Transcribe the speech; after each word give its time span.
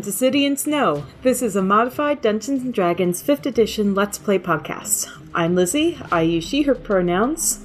Welcome 0.00 0.12
to 0.12 0.18
City 0.18 0.46
in 0.46 0.56
Snow. 0.56 1.04
This 1.20 1.42
is 1.42 1.56
a 1.56 1.60
modified 1.60 2.22
Dungeons 2.22 2.62
and 2.62 2.72
Dragons 2.72 3.22
5th 3.22 3.44
edition 3.44 3.94
Let's 3.94 4.16
Play 4.16 4.38
podcast. 4.38 5.10
I'm 5.34 5.54
Lizzie. 5.54 6.00
I 6.10 6.22
use 6.22 6.42
she 6.44 6.62
her 6.62 6.74
pronouns. 6.74 7.62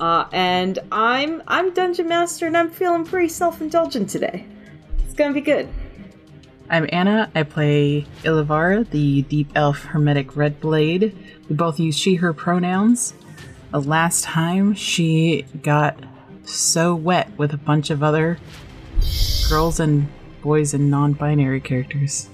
Uh, 0.00 0.24
and 0.32 0.80
I'm 0.90 1.40
I'm 1.46 1.72
dungeon 1.72 2.08
master 2.08 2.48
and 2.48 2.56
I'm 2.56 2.68
feeling 2.68 3.04
pretty 3.04 3.28
self-indulgent 3.28 4.10
today. 4.10 4.44
It's 5.04 5.14
to 5.14 5.32
be 5.32 5.40
good. 5.40 5.68
I'm 6.68 6.88
Anna. 6.90 7.30
I 7.36 7.44
play 7.44 8.06
Ilivara, 8.24 8.90
the 8.90 9.22
deep 9.22 9.52
elf 9.54 9.84
hermetic 9.84 10.34
red 10.34 10.58
blade. 10.58 11.16
We 11.48 11.54
both 11.54 11.78
use 11.78 11.96
she 11.96 12.16
her 12.16 12.32
pronouns. 12.32 13.14
The 13.70 13.80
last 13.80 14.24
time 14.24 14.74
she 14.74 15.42
got 15.62 15.96
so 16.42 16.96
wet 16.96 17.30
with 17.38 17.54
a 17.54 17.58
bunch 17.58 17.90
of 17.90 18.02
other 18.02 18.36
girls 19.48 19.78
and 19.78 20.08
boys 20.42 20.74
and 20.74 20.90
non-binary 20.90 21.60
characters. 21.60 22.28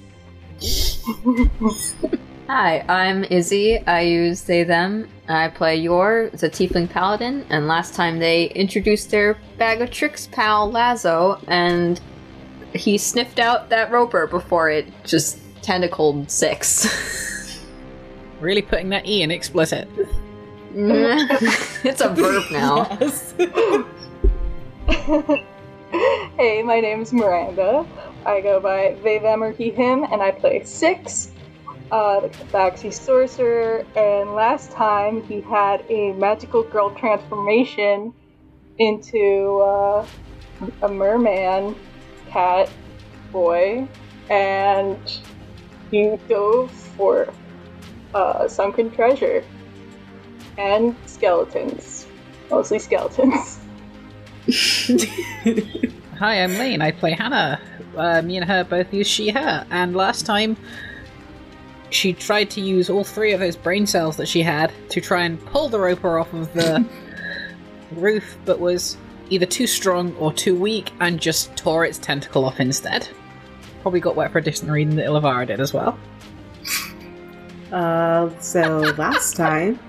Hi, 2.47 2.85
I'm 2.87 3.23
Izzy. 3.23 3.79
I 3.87 4.01
use 4.01 4.43
they 4.43 4.63
them. 4.63 5.09
I 5.27 5.47
play 5.47 5.77
Yor, 5.77 6.29
it's 6.31 6.43
a 6.43 6.49
tiefling 6.49 6.89
paladin, 6.89 7.45
and 7.49 7.67
last 7.67 7.95
time 7.95 8.19
they 8.19 8.45
introduced 8.49 9.09
their 9.09 9.37
bag 9.57 9.81
of 9.81 9.89
tricks 9.89 10.27
pal 10.31 10.69
Lazo, 10.71 11.39
and 11.47 11.99
he 12.73 12.97
sniffed 12.97 13.39
out 13.39 13.69
that 13.69 13.91
roper 13.91 14.27
before 14.27 14.69
it 14.69 14.85
just 15.03 15.39
tentacled 15.61 16.29
six. 16.29 16.87
Really 18.41 18.61
putting 18.61 18.89
that 18.89 19.07
E 19.07 19.21
in 19.21 19.31
explicit. 19.31 19.87
it's 20.75 22.01
a 22.01 22.09
verb 22.09 22.43
now. 22.51 22.83
hey, 26.37 26.61
my 26.61 26.81
name 26.81 27.01
is 27.01 27.13
Miranda. 27.13 27.85
I 28.25 28.41
go 28.41 28.59
by 28.59 28.97
they, 29.01 29.19
them, 29.19 29.41
or 29.41 29.53
he, 29.53 29.69
him, 29.69 30.03
and 30.03 30.21
I 30.21 30.31
play 30.31 30.63
Six, 30.65 31.31
uh, 31.89 32.19
the 32.19 32.27
Tabaxi 32.27 32.93
sorcerer. 32.93 33.85
And 33.95 34.33
last 34.33 34.71
time 34.71 35.23
he 35.23 35.39
had 35.41 35.85
a 35.89 36.11
magical 36.13 36.63
girl 36.63 36.93
transformation 36.95 38.13
into 38.77 39.61
uh, 39.63 40.05
a 40.81 40.89
merman 40.89 41.75
cat 42.29 42.69
boy, 43.31 43.87
and 44.29 44.97
he 45.91 46.17
dove 46.27 46.71
for 46.71 47.33
uh, 48.13 48.49
sunken 48.49 48.91
treasure 48.91 49.45
and 50.57 50.95
skeletons, 51.05 52.05
mostly 52.49 52.79
skeletons. 52.79 53.59
Hi, 56.19 56.43
I'm 56.43 56.53
Lane. 56.59 56.81
I 56.81 56.91
play 56.91 57.13
Hannah. 57.13 57.59
Uh, 57.97 58.21
me 58.21 58.37
and 58.37 58.45
her 58.45 58.63
both 58.63 58.93
use 58.93 59.07
she, 59.07 59.29
her. 59.31 59.65
And 59.71 59.95
last 59.95 60.25
time, 60.25 60.55
she 61.89 62.13
tried 62.13 62.51
to 62.51 62.61
use 62.61 62.87
all 62.89 63.03
three 63.03 63.33
of 63.33 63.39
those 63.39 63.55
brain 63.55 63.87
cells 63.87 64.17
that 64.17 64.27
she 64.27 64.43
had 64.43 64.71
to 64.89 65.01
try 65.01 65.23
and 65.23 65.43
pull 65.47 65.67
the 65.67 65.79
roper 65.79 66.19
off 66.19 66.31
of 66.33 66.53
the 66.53 66.85
roof, 67.93 68.37
but 68.45 68.59
was 68.59 68.97
either 69.31 69.47
too 69.47 69.65
strong 69.65 70.15
or 70.17 70.31
too 70.31 70.55
weak 70.55 70.91
and 70.99 71.19
just 71.19 71.55
tore 71.57 71.83
its 71.83 71.97
tentacle 71.97 72.45
off 72.45 72.59
instead. 72.59 73.07
Probably 73.81 73.99
got 73.99 74.15
wet 74.15 74.31
for 74.31 74.37
a 74.37 74.43
different 74.43 74.71
reason 74.71 74.95
that 74.97 75.07
Ilivara 75.07 75.47
did 75.47 75.59
as 75.59 75.73
well. 75.73 75.97
Uh, 77.71 78.29
so 78.39 78.93
last 78.97 79.35
time 79.35 79.79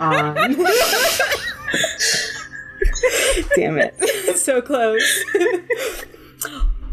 on. 0.00 0.56
Damn 3.56 3.78
it. 3.78 3.94
so 4.36 4.60
close. 4.60 5.24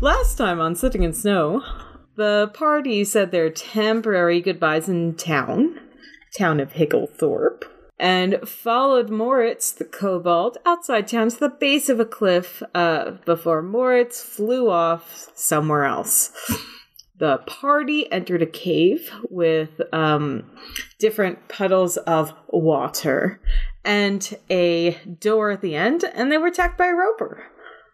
last 0.02 0.38
time 0.38 0.60
on 0.60 0.76
City 0.76 1.04
in 1.04 1.14
Snow, 1.14 1.64
the 2.16 2.52
party 2.54 3.04
said 3.04 3.32
their 3.32 3.50
temporary 3.50 4.42
goodbyes 4.42 4.90
in 4.90 5.16
town, 5.16 5.80
town 6.38 6.60
of 6.60 6.74
Higglethorpe, 6.74 7.64
and 8.00 8.38
followed 8.48 9.10
Moritz, 9.10 9.72
the 9.72 9.86
kobold, 9.86 10.58
outside 10.66 11.08
town 11.08 11.30
to 11.30 11.40
the 11.40 11.50
base 11.50 11.90
of 11.90 12.00
a 12.00 12.06
cliff 12.06 12.62
uh, 12.76 13.12
before 13.26 13.62
Moritz 13.62 14.22
flew 14.22 14.70
off 14.70 15.32
somewhere 15.36 15.86
else. 15.86 16.32
The 17.20 17.40
party 17.40 18.12
entered 18.12 18.44
a 18.44 18.48
cave 18.48 19.12
with 19.30 19.82
um, 19.92 20.50
different 21.00 21.48
puddles 21.48 21.98
of 21.98 22.34
water 22.48 23.40
and 23.84 24.38
a 24.52 25.00
door 25.20 25.50
at 25.52 25.62
the 25.62 25.76
end, 25.76 26.04
and 26.14 26.32
they 26.32 26.38
were 26.38 26.48
attacked 26.48 26.78
by 26.78 26.88
a 26.88 26.94
roper. 26.94 27.44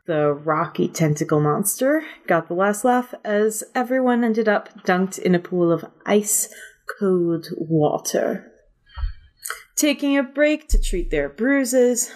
The 0.05 0.33
rocky 0.33 0.89
tentacle 0.89 1.39
monster 1.39 2.03
got 2.27 2.49
the 2.49 2.53
last 2.53 2.83
laugh 2.83 3.13
as 3.23 3.63
everyone 3.73 4.25
ended 4.25 4.49
up 4.49 4.83
dunked 4.83 5.17
in 5.17 5.33
a 5.33 5.39
pool 5.39 5.71
of 5.71 5.85
ice 6.05 6.53
cold 6.99 7.47
water. 7.57 8.51
Taking 9.77 10.17
a 10.17 10.23
break 10.23 10.67
to 10.69 10.81
treat 10.81 11.09
their 11.09 11.29
bruises, 11.29 12.11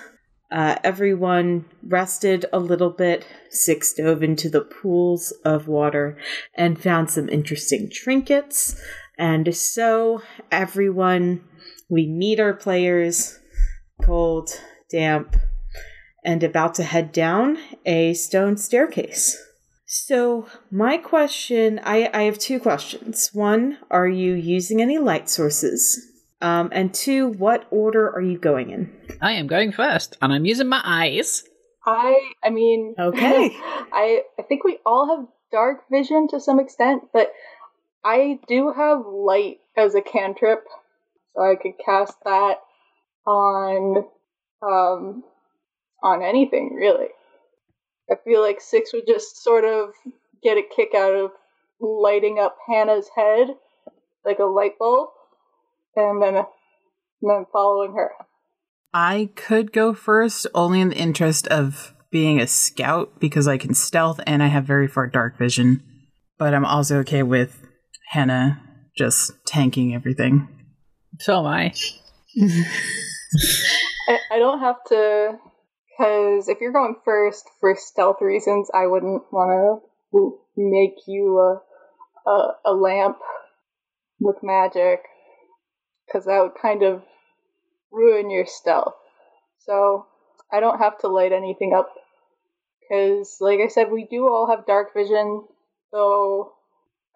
uh, 0.52 0.76
everyone 0.84 1.66
rested 1.84 2.46
a 2.54 2.60
little 2.60 2.90
bit. 2.90 3.26
Six 3.50 3.94
dove 3.94 4.24
into 4.24 4.50
the 4.50 4.62
pools 4.62 5.32
of 5.44 5.68
water 5.68 6.18
and 6.56 6.82
found 6.82 7.10
some 7.10 7.28
interesting 7.30 7.90
trinkets. 7.92 8.80
And 9.18 9.56
so, 9.56 10.22
everyone, 10.52 11.44
we 11.90 12.08
meet 12.08 12.40
our 12.40 12.54
players 12.54 13.40
cold, 14.04 14.50
damp, 14.92 15.36
and 16.24 16.44
about 16.44 16.76
to 16.76 16.84
head 16.84 17.12
down 17.12 17.58
a 17.86 18.14
stone 18.14 18.58
staircase. 18.58 19.42
So, 19.86 20.48
my 20.70 20.98
question 20.98 21.80
I, 21.84 22.10
I 22.14 22.24
have 22.24 22.38
two 22.38 22.60
questions. 22.60 23.32
One, 23.34 23.80
are 23.90 24.08
you 24.08 24.34
using 24.34 24.82
any 24.82 24.98
light 24.98 25.30
sources? 25.30 26.17
Um, 26.42 26.70
and 26.72 26.94
two, 26.94 27.30
what 27.30 27.66
order 27.72 28.10
are 28.10 28.22
you 28.22 28.38
going 28.38 28.70
in? 28.70 28.96
I 29.22 29.34
am 29.34 29.48
going 29.48 29.72
first, 29.72 30.18
and 30.22 30.32
I'm 30.32 30.46
using 30.46 30.68
my 30.68 30.82
eyes. 30.84 31.44
I, 31.86 32.32
I 32.44 32.50
mean, 32.50 32.96
Okay. 33.00 33.52
I, 33.92 34.22
I 34.38 34.44
think 34.44 34.64
we 34.64 34.78
all 34.86 35.18
have 35.18 35.28
dark 35.52 35.86
vision 35.90 36.28
to 36.30 36.40
some 36.40 36.60
extent, 36.60 37.04
but 37.14 37.32
I 38.04 38.40
do 38.48 38.72
have 38.76 39.06
light 39.06 39.60
as 39.76 39.96
a 39.96 40.02
cantrip, 40.02 40.64
so 41.36 41.42
I 41.42 41.56
could 41.56 41.74
cast 41.84 42.16
that 42.26 42.58
on, 43.26 44.06
um, 44.62 45.24
on 46.04 46.24
anything 46.24 46.76
really. 46.76 47.08
I 48.10 48.16
feel 48.24 48.42
like 48.42 48.62
Six 48.62 48.94
would 48.94 49.08
just 49.08 49.44
sort 49.44 49.66
of 49.66 49.90
get 50.44 50.58
a 50.58 50.64
kick 50.64 50.90
out 50.96 51.14
of 51.14 51.32
lighting 51.80 52.40
up 52.40 52.58
Hannah's 52.68 53.10
head 53.16 53.50
like 54.26 54.40
a 54.40 54.46
light 54.46 54.78
bulb, 54.78 55.10
and 55.98 56.22
then, 56.22 56.36
and 56.36 56.46
then 57.22 57.46
following 57.52 57.94
her. 57.94 58.12
I 58.94 59.30
could 59.36 59.74
go 59.74 59.94
first 59.94 60.48
only 60.56 60.80
in 60.82 60.90
the 60.90 60.98
interest 60.98 61.48
of 61.48 61.94
being 62.10 62.40
a 62.40 62.48
scout 62.48 63.20
because 63.20 63.48
I 63.48 63.58
can 63.58 63.74
stealth 63.74 64.20
and 64.26 64.42
I 64.42 64.48
have 64.48 64.64
very 64.64 64.88
far 64.88 65.08
dark 65.08 65.38
vision. 65.38 65.84
But 66.38 66.54
I'm 66.54 66.66
also 66.66 67.00
okay 67.00 67.24
with 67.24 67.68
Hannah 68.10 68.62
just 68.98 69.34
tanking 69.46 69.94
everything. 69.94 70.48
So 71.20 71.40
am 71.40 71.48
I. 71.48 71.74
I, 74.08 74.20
I 74.32 74.40
don't 74.40 74.60
have 74.60 74.78
to, 74.90 75.38
because 75.90 76.48
if 76.48 76.60
you're 76.62 76.72
going 76.72 76.96
first 77.04 77.44
for 77.60 77.76
stealth 77.78 78.18
reasons, 78.22 78.70
I 78.74 78.88
wouldn't 78.88 79.24
want 79.32 79.82
to 80.14 80.40
make 80.56 80.96
you 81.08 81.38
a, 81.40 82.30
a, 82.30 82.54
a 82.66 82.74
lamp 82.74 83.18
with 84.20 84.38
magic, 84.44 85.02
because 86.08 86.26
that 86.26 86.42
would 86.42 86.56
kind 86.62 86.84
of 86.84 87.04
ruin 87.92 88.30
your 88.30 88.46
stealth. 88.46 88.96
So 89.60 90.06
I 90.52 90.60
don't 90.60 90.80
have 90.80 90.98
to 91.00 91.08
light 91.10 91.34
anything 91.34 91.74
up, 91.74 91.90
because, 92.82 93.38
like 93.42 93.60
I 93.60 93.68
said, 93.68 93.92
we 93.92 94.06
do 94.10 94.28
all 94.28 94.48
have 94.50 94.66
dark 94.66 94.94
vision, 94.94 95.44
so 95.92 96.54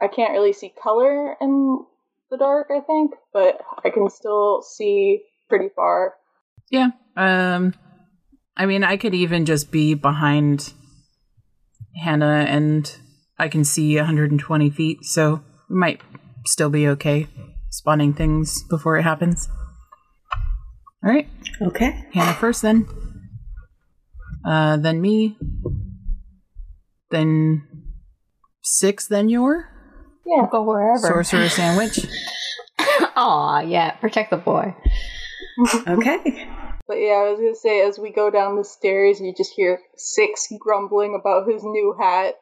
I 0.01 0.07
can't 0.07 0.33
really 0.33 0.53
see 0.53 0.73
color 0.81 1.37
in 1.39 1.85
the 2.29 2.37
dark, 2.37 2.67
I 2.69 2.81
think, 2.81 3.11
but 3.33 3.61
I 3.83 3.89
can 3.89 4.09
still 4.09 4.61
see 4.61 5.23
pretty 5.49 5.69
far. 5.75 6.15
Yeah. 6.69 6.91
Um 7.15 7.73
I 8.55 8.65
mean 8.65 8.83
I 8.83 8.95
could 8.97 9.13
even 9.13 9.45
just 9.45 9.71
be 9.71 9.93
behind 9.93 10.73
Hannah 12.01 12.45
and 12.47 12.89
I 13.37 13.49
can 13.49 13.65
see 13.65 13.97
120 13.97 14.69
feet, 14.69 15.03
so 15.03 15.43
we 15.69 15.75
might 15.75 16.01
still 16.45 16.69
be 16.69 16.87
okay 16.87 17.27
spawning 17.71 18.13
things 18.13 18.61
before 18.69 18.97
it 18.97 19.03
happens. 19.03 19.49
Alright. 21.03 21.27
Okay. 21.59 22.05
Hannah 22.13 22.33
first 22.35 22.61
then. 22.61 22.85
Uh 24.45 24.77
then 24.77 25.01
me. 25.01 25.37
Then 27.09 27.63
six, 28.61 29.07
then 29.07 29.27
Yor 29.29 29.67
Yeah. 30.25 30.47
Go 30.51 30.61
wherever. 30.63 30.99
sorcerer 30.99 31.49
sandwich. 31.59 31.99
Aw, 33.15 33.59
yeah, 33.61 33.91
protect 33.91 34.29
the 34.31 34.37
boy. 34.37 34.75
Okay. 35.87 36.47
But 36.87 36.95
yeah, 36.95 37.23
I 37.25 37.29
was 37.31 37.39
gonna 37.39 37.55
say, 37.55 37.81
as 37.87 37.97
we 37.99 38.11
go 38.11 38.29
down 38.29 38.55
the 38.57 38.63
stairs, 38.63 39.19
you 39.19 39.33
just 39.35 39.53
hear 39.53 39.79
Six 39.97 40.47
grumbling 40.59 41.15
about 41.19 41.47
his 41.47 41.63
new 41.63 41.95
hat. 41.99 42.35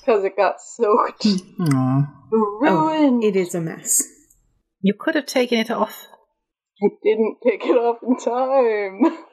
because 0.00 0.24
it 0.24 0.36
got 0.36 0.60
soaked. 0.60 1.26
Aw. 1.60 2.12
Ruined. 2.60 3.24
It 3.24 3.36
is 3.36 3.54
a 3.54 3.60
mess. 3.60 4.02
You 4.80 4.94
could 4.98 5.14
have 5.14 5.26
taken 5.26 5.58
it 5.58 5.70
off. 5.70 6.06
I 6.82 6.88
didn't 7.02 7.38
take 7.42 7.64
it 7.64 7.76
off 7.76 7.98
in 8.02 8.16
time. 8.18 9.24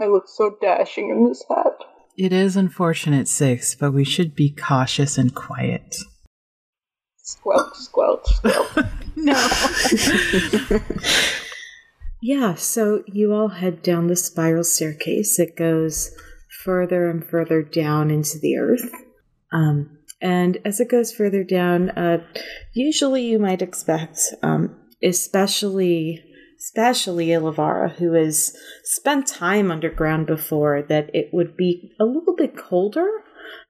I 0.00 0.06
look 0.06 0.24
so 0.26 0.56
dashing 0.60 1.10
in 1.10 1.28
this 1.28 1.44
hat. 1.48 1.72
It 2.16 2.32
is 2.32 2.56
unfortunate, 2.56 3.28
Six, 3.28 3.74
but 3.74 3.92
we 3.92 4.04
should 4.04 4.34
be 4.34 4.54
cautious 4.54 5.18
and 5.18 5.34
quiet. 5.34 5.96
Squelch, 7.18 7.74
squelch, 7.74 8.26
squelch. 8.26 8.86
No. 9.16 9.48
Yeah, 12.26 12.54
so 12.54 13.04
you 13.06 13.34
all 13.34 13.48
head 13.48 13.82
down 13.82 14.06
the 14.06 14.16
spiral 14.16 14.64
staircase. 14.64 15.38
It 15.38 15.56
goes 15.56 16.10
further 16.64 17.10
and 17.10 17.22
further 17.22 17.62
down 17.62 18.10
into 18.10 18.38
the 18.38 18.56
earth. 18.56 18.90
Um, 19.52 19.98
and 20.20 20.58
as 20.64 20.80
it 20.80 20.88
goes 20.90 21.12
further 21.12 21.44
down, 21.44 21.90
uh, 21.90 22.24
usually 22.72 23.24
you 23.26 23.38
might 23.38 23.62
expect, 23.62 24.18
um, 24.42 24.76
especially 25.02 26.22
especially 26.58 27.26
Ilavara, 27.26 27.94
who 27.96 28.12
has 28.14 28.56
spent 28.84 29.26
time 29.26 29.70
underground 29.70 30.26
before, 30.26 30.82
that 30.88 31.10
it 31.12 31.28
would 31.32 31.56
be 31.56 31.92
a 32.00 32.04
little 32.04 32.34
bit 32.34 32.56
colder. 32.56 33.06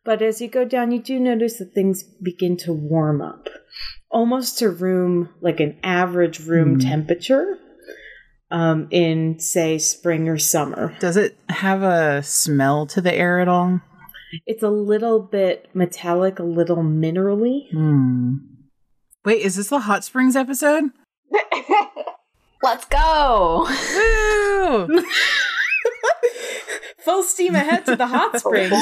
But 0.05 0.23
as 0.23 0.41
you 0.41 0.49
go 0.49 0.65
down, 0.65 0.93
you 0.93 1.03
do 1.03 1.19
notice 1.19 1.59
that 1.59 1.75
things 1.75 2.05
begin 2.23 2.57
to 2.59 2.73
warm 2.73 3.21
up, 3.21 3.49
almost 4.11 4.59
to 4.59 4.69
room 4.71 5.31
like 5.41 5.59
an 5.59 5.77
average 5.83 6.41
room 6.47 6.75
Hmm. 6.75 6.89
temperature 6.89 7.59
um, 8.51 8.87
in, 8.91 9.41
say, 9.41 9.79
spring 9.79 10.29
or 10.29 10.39
summer. 10.39 10.95
Does 11.01 11.17
it 11.17 11.37
have 11.49 11.83
a 11.83 12.23
smell 12.23 12.87
to 12.89 13.01
the 13.01 13.13
air 13.13 13.41
at 13.41 13.49
all? 13.49 13.81
It's 14.47 14.63
a 14.63 14.71
little 14.71 15.21
bit 15.21 15.69
metallic, 15.75 16.39
a 16.39 16.43
little 16.43 16.79
minerally. 16.79 17.71
Hmm. 17.71 18.37
Wait, 19.25 19.43
is 19.43 19.57
this 19.57 19.69
the 19.69 19.81
hot 19.81 20.05
springs 20.05 20.37
episode? 20.37 20.91
Let's 22.63 22.85
go! 22.87 23.67
Woo! 23.69 25.05
Full 27.05 27.23
steam 27.23 27.55
ahead 27.55 27.85
to 27.87 27.97
the 27.97 28.07
hot 28.07 28.39
springs. 28.39 28.73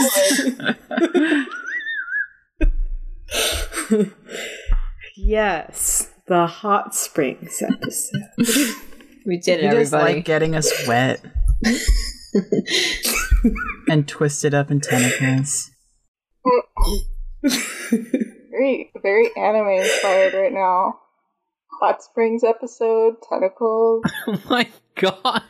yes, 5.16 6.10
the 6.26 6.46
hot 6.46 6.94
springs 6.94 7.60
episode. 7.62 8.22
We 9.26 9.38
did 9.38 9.60
it, 9.60 9.64
you 9.64 9.70
just 9.72 9.92
like 9.92 10.24
getting 10.24 10.54
us 10.54 10.86
wet 10.86 11.20
and 13.88 14.08
twisted 14.08 14.54
up 14.54 14.70
in 14.70 14.80
tentacles. 14.80 15.70
very, 18.50 18.90
very 19.02 19.30
anime 19.36 19.68
inspired 19.68 20.34
right 20.34 20.52
now. 20.52 20.98
Hot 21.80 22.02
Springs 22.02 22.44
episode, 22.44 23.16
tentacles. 23.28 24.04
Oh 24.26 24.40
my 24.48 24.68
god. 24.94 25.42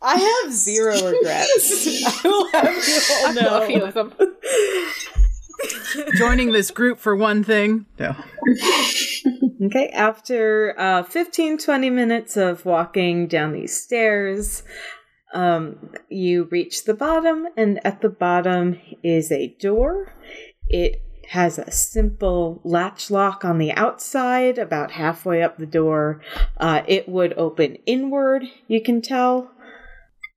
I 0.00 0.42
have 0.44 0.52
zero 0.52 0.94
regrets. 0.94 1.86
I 2.06 2.20
will 2.24 2.48
have 2.52 2.88
you 2.88 3.00
all 3.10 3.34
know. 3.34 3.62
A 3.62 3.66
few 3.66 3.82
of 3.82 3.94
them. 3.94 4.14
Joining 6.16 6.52
this 6.52 6.70
group 6.70 6.98
for 6.98 7.16
one 7.16 7.44
thing. 7.44 7.86
No. 7.98 8.16
Okay, 9.64 9.88
after 9.88 10.78
uh, 10.78 11.02
15, 11.02 11.56
20 11.56 11.88
minutes 11.90 12.36
of 12.36 12.66
walking 12.66 13.26
down 13.26 13.52
these 13.52 13.74
stairs, 13.74 14.62
um, 15.32 15.90
you 16.10 16.44
reach 16.50 16.84
the 16.84 16.94
bottom, 16.94 17.46
and 17.56 17.84
at 17.84 18.02
the 18.02 18.10
bottom 18.10 18.78
is 19.02 19.32
a 19.32 19.56
door. 19.58 20.12
It 20.68 21.02
has 21.30 21.58
a 21.58 21.70
simple 21.70 22.60
latch 22.64 23.10
lock 23.10 23.44
on 23.44 23.56
the 23.58 23.72
outside, 23.72 24.58
about 24.58 24.92
halfway 24.92 25.42
up 25.42 25.56
the 25.56 25.66
door. 25.66 26.20
Uh, 26.58 26.82
it 26.86 27.08
would 27.08 27.32
open 27.38 27.76
inward, 27.86 28.44
you 28.68 28.82
can 28.82 29.00
tell. 29.00 29.50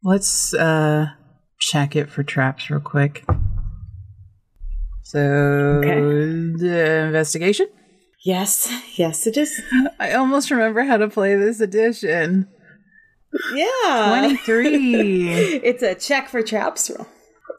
Let's 0.02 0.54
uh 0.54 1.08
check 1.60 1.96
it 1.96 2.10
for 2.10 2.24
traps 2.24 2.70
real 2.70 2.80
quick. 2.80 3.26
So 5.10 5.20
Okay. 5.80 6.02
the 6.02 7.06
investigation? 7.08 7.66
Yes, 8.24 8.72
yes, 8.96 9.26
it 9.26 9.38
is. 9.38 9.60
I 10.00 10.14
almost 10.14 10.52
remember 10.52 10.84
how 10.84 10.98
to 10.98 11.10
play 11.10 11.36
this 11.36 11.60
edition. 11.60 12.48
Yeah. 13.56 14.06
23. 14.20 15.62
it's 15.64 15.82
a 15.82 15.96
check 15.96 16.30
for 16.30 16.44
traps 16.44 16.92
roll. 16.92 17.08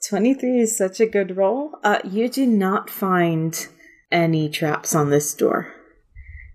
23 0.09 0.61
is 0.61 0.79
such 0.79 1.01
a 1.01 1.07
good 1.07 1.37
roll. 1.37 1.73
Uh, 1.83 1.99
you 2.05 2.29
do 2.29 2.47
not 2.47 2.89
find 2.89 3.67
any 4.13 4.49
traps 4.49 4.95
on 4.95 5.11
this 5.11 5.35
door. 5.35 5.75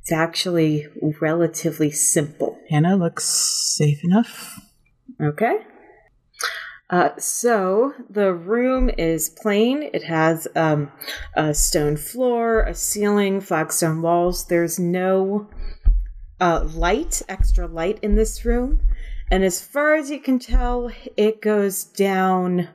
It's 0.01 0.13
actually 0.13 0.87
relatively 1.19 1.91
simple. 1.91 2.57
Hannah 2.69 2.95
looks 2.95 3.25
safe 3.75 4.01
enough. 4.05 4.61
Okay. 5.21 5.57
Uh, 6.95 7.13
so 7.19 7.93
the 8.09 8.33
room 8.33 8.89
is 8.97 9.27
plain. 9.27 9.89
It 9.93 10.03
has 10.03 10.47
um, 10.55 10.89
a 11.33 11.53
stone 11.53 11.97
floor, 11.97 12.61
a 12.61 12.73
ceiling, 12.73 13.41
flagstone 13.41 14.01
walls. 14.01 14.45
There's 14.45 14.79
no 14.79 15.49
uh, 16.39 16.63
light, 16.73 17.21
extra 17.27 17.67
light 17.67 17.99
in 18.01 18.15
this 18.15 18.45
room. 18.45 18.79
And 19.29 19.43
as 19.43 19.59
far 19.59 19.95
as 19.95 20.09
you 20.09 20.21
can 20.21 20.39
tell, 20.39 20.89
it 21.17 21.41
goes 21.41 21.83
down 21.83 22.69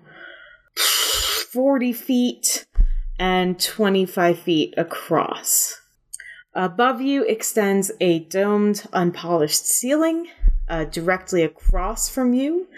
40 0.76 1.94
feet 1.94 2.66
and 3.18 3.58
25 3.58 4.38
feet 4.38 4.74
across. 4.76 5.80
Above 6.52 7.00
you 7.00 7.24
extends 7.24 7.90
a 8.02 8.18
domed, 8.18 8.86
unpolished 8.92 9.64
ceiling. 9.64 10.28
Uh, 10.68 10.84
directly 10.84 11.42
across 11.42 12.08
from 12.08 12.32
you 12.32 12.68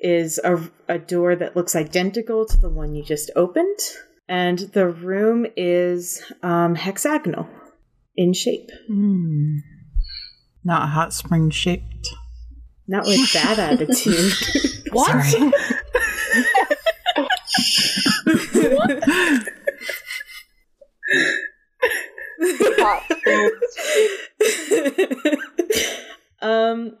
is 0.00 0.38
a, 0.44 0.60
a 0.88 0.98
door 0.98 1.36
that 1.36 1.56
looks 1.56 1.76
identical 1.76 2.46
to 2.46 2.56
the 2.56 2.68
one 2.68 2.94
you 2.94 3.02
just 3.02 3.30
opened. 3.36 3.78
And 4.28 4.58
the 4.58 4.88
room 4.88 5.46
is 5.56 6.22
um, 6.42 6.74
hexagonal 6.74 7.48
in 8.16 8.32
shape. 8.32 8.70
Hmm. 8.88 9.58
Not 10.64 10.88
hot 10.88 11.12
spring 11.12 11.50
shaped. 11.50 12.08
Not 12.88 13.06
with 13.06 13.32
that 13.32 13.58
attitude. 13.58 14.32
What? 14.92 15.24
Sorry. 15.24 15.50
Hot 22.78 23.02
Springs. 23.10 23.50
um, 26.40 26.96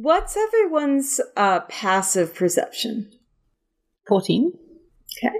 what's 0.00 0.36
everyone's 0.36 1.20
uh, 1.36 1.60
passive 1.60 2.34
perception? 2.34 3.10
14. 4.06 4.52
Okay. 5.18 5.34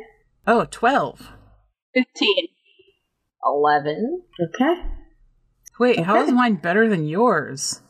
oh, 0.46 0.66
12. 0.70 1.28
15. 1.94 2.46
11. 3.44 4.22
Okay. 4.42 4.82
Wait, 5.78 6.00
how 6.00 6.20
is 6.22 6.32
mine 6.32 6.56
better 6.56 6.88
than 6.88 7.06
yours? 7.06 7.80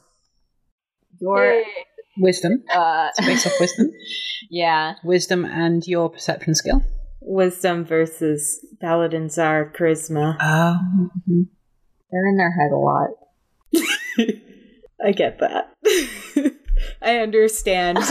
Your, 1.20 1.52
Yay. 1.52 1.64
Wisdom. 2.18 2.62
uh, 2.72 3.08
Based 3.18 3.46
off 3.46 3.58
wisdom. 3.58 3.90
yeah. 4.50 4.94
Wisdom 5.02 5.44
and 5.44 5.86
your 5.86 6.10
perception 6.10 6.54
skill. 6.54 6.84
Wisdom 7.20 7.84
versus 7.84 8.64
paladins 8.80 9.38
are 9.38 9.72
charisma. 9.74 10.36
Oh. 10.40 10.76
They're 12.10 12.26
in 12.26 12.36
their 12.36 12.52
head 12.52 12.72
a 12.72 12.76
lot. 12.76 13.10
I 15.04 15.12
get 15.12 15.38
that. 15.40 15.72
I 17.02 17.18
understand. 17.18 17.98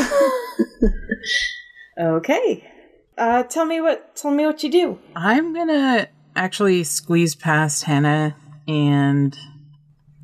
okay. 1.99 2.63
Uh, 3.17 3.43
tell 3.43 3.65
me 3.65 3.81
what. 3.81 4.15
Tell 4.15 4.31
me 4.31 4.45
what 4.45 4.63
you 4.63 4.71
do. 4.71 4.99
I'm 5.15 5.53
gonna 5.53 6.07
actually 6.35 6.83
squeeze 6.83 7.35
past 7.35 7.83
Hannah 7.83 8.35
and 8.67 9.37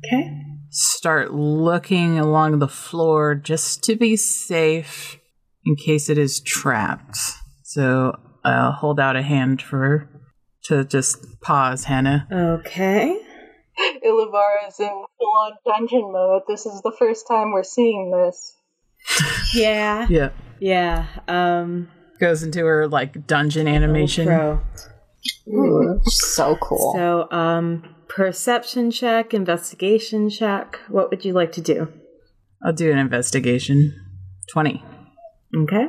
Okay. 0.04 0.30
start 0.70 1.32
looking 1.32 2.18
along 2.18 2.58
the 2.58 2.68
floor 2.68 3.34
just 3.34 3.82
to 3.84 3.96
be 3.96 4.16
safe 4.16 5.18
in 5.64 5.76
case 5.76 6.08
it 6.08 6.18
is 6.18 6.40
trapped. 6.40 7.16
So 7.62 8.14
I'll 8.44 8.72
hold 8.72 9.00
out 9.00 9.16
a 9.16 9.22
hand 9.22 9.62
for 9.62 10.08
to 10.64 10.84
just 10.84 11.40
pause, 11.40 11.84
Hannah. 11.84 12.26
Okay. 12.30 13.18
Ilivara 14.04 14.68
is 14.68 14.78
in 14.80 14.88
full 15.18 15.32
on 15.38 15.52
dungeon 15.66 16.12
mode. 16.12 16.42
This 16.48 16.66
is 16.66 16.80
the 16.82 16.92
first 16.98 17.26
time 17.26 17.52
we're 17.52 17.62
seeing 17.64 18.10
this. 18.10 18.56
Yeah. 19.54 20.06
Yeah. 20.08 20.30
Yeah. 20.58 21.06
Um. 21.28 21.88
Goes 22.18 22.42
into 22.42 22.64
her 22.64 22.88
like 22.88 23.26
dungeon 23.26 23.68
animation. 23.68 24.26
Pro. 24.26 24.60
Ooh, 25.48 26.00
so 26.06 26.56
cool. 26.56 26.92
So, 26.96 27.28
um, 27.30 27.84
perception 28.08 28.90
check, 28.90 29.34
investigation 29.34 30.30
check. 30.30 30.80
What 30.88 31.10
would 31.10 31.24
you 31.24 31.32
like 31.32 31.52
to 31.52 31.60
do? 31.60 31.92
I'll 32.64 32.72
do 32.72 32.90
an 32.90 32.98
investigation. 32.98 33.94
20. 34.50 34.82
Okay. 35.56 35.86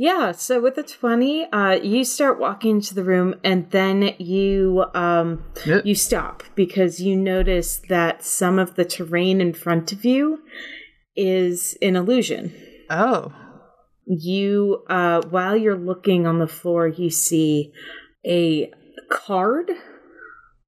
Yeah, 0.00 0.32
so 0.32 0.62
with 0.62 0.78
a 0.78 0.82
20, 0.82 1.52
uh, 1.52 1.72
you 1.82 2.04
start 2.04 2.40
walking 2.40 2.76
into 2.76 2.94
the 2.94 3.04
room 3.04 3.34
and 3.44 3.70
then 3.70 4.14
you 4.16 4.86
um, 4.94 5.44
Yep. 5.66 5.84
you 5.84 5.94
stop 5.94 6.42
because 6.54 7.02
you 7.02 7.14
notice 7.14 7.82
that 7.90 8.24
some 8.24 8.58
of 8.58 8.76
the 8.76 8.86
terrain 8.86 9.42
in 9.42 9.52
front 9.52 9.92
of 9.92 10.06
you 10.06 10.40
is 11.14 11.76
an 11.82 11.96
illusion. 11.96 12.50
Oh. 12.88 13.34
You 14.06 14.84
uh, 14.88 15.20
while 15.28 15.54
you're 15.54 15.76
looking 15.76 16.26
on 16.26 16.38
the 16.38 16.48
floor, 16.48 16.88
you 16.88 17.10
see 17.10 17.70
a 18.26 18.72
card 19.10 19.70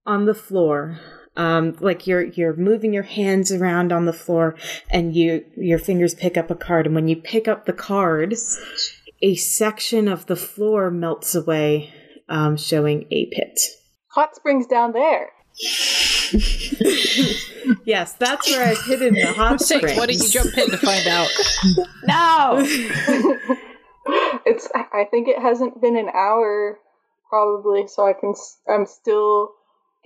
on 0.05 0.27
the 0.27 0.35
floor. 0.35 1.01
Um, 1.39 1.75
like 1.81 2.07
you're 2.07 2.25
you're 2.25 2.55
moving 2.55 2.93
your 2.93 3.05
hands 3.05 3.51
around 3.51 3.93
on 3.93 4.05
the 4.05 4.13
floor 4.13 4.57
and 4.91 5.17
you 5.17 5.47
your 5.57 5.79
fingers 5.79 6.13
pick 6.15 6.37
up 6.37 6.51
a 6.51 6.55
card 6.55 6.85
and 6.85 6.95
when 6.95 7.09
you 7.09 7.17
pick 7.17 7.49
up 7.49 7.65
the 7.65 7.73
card 7.73 8.35
a 9.23 9.35
section 9.37 10.09
of 10.09 10.27
the 10.27 10.37
floor 10.37 10.91
melts 10.91 11.35
away, 11.35 11.93
um, 12.29 12.57
showing 12.57 13.07
a 13.11 13.27
pit. 13.27 13.59
Hot 14.09 14.35
springs 14.37 14.67
down 14.67 14.93
there. 14.93 15.31
Yes, 17.85 18.13
that's 18.15 18.49
where 18.51 18.65
I've 18.67 18.85
hidden 18.85 19.15
the 19.15 19.33
hot 19.33 19.61
Six, 19.61 19.79
springs. 19.81 19.99
why 19.99 20.07
don't 20.07 20.17
you 20.21 20.29
jump 20.29 20.57
in 20.59 20.71
to 20.71 20.79
find 20.79 21.07
out? 21.07 21.29
No! 22.05 22.57
it's. 24.45 24.69
I 24.75 25.05
think 25.11 25.29
it 25.29 25.41
hasn't 25.41 25.81
been 25.81 25.97
an 25.97 26.09
hour, 26.13 26.79
probably, 27.29 27.87
so 27.87 28.05
I 28.07 28.13
can. 28.15 28.31
s- 28.31 28.59
I'm 28.69 28.87
still 28.87 29.51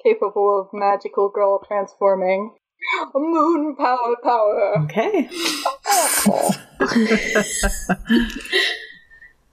capable 0.02 0.60
of 0.60 0.68
magical 0.78 1.28
girl 1.30 1.62
transforming. 1.66 2.54
Moon 3.14 3.74
power, 3.76 4.16
power. 4.22 4.78
Okay. 4.84 5.28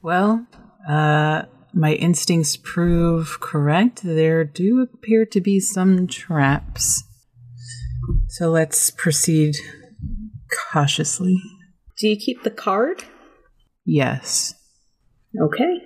Well, 0.04 0.46
uh, 0.88 1.44
my 1.74 1.94
instincts 1.94 2.58
prove 2.58 3.40
correct. 3.40 4.02
There 4.04 4.44
do 4.44 4.82
appear 4.82 5.26
to 5.28 5.40
be 5.40 5.62
some 5.62 6.08
traps. 6.08 7.04
So 8.28 8.52
let's 8.52 8.92
proceed 8.92 9.56
cautiously. 10.72 11.42
Do 11.98 12.10
you 12.10 12.18
keep 12.18 12.44
the 12.44 12.52
card? 12.52 13.06
Yes. 13.86 14.54
Okay. 15.40 15.82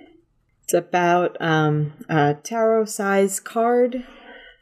It's 0.64 0.74
about 0.74 1.40
um, 1.40 1.92
a 2.08 2.34
tarot 2.42 2.86
size 2.86 3.38
card 3.38 4.04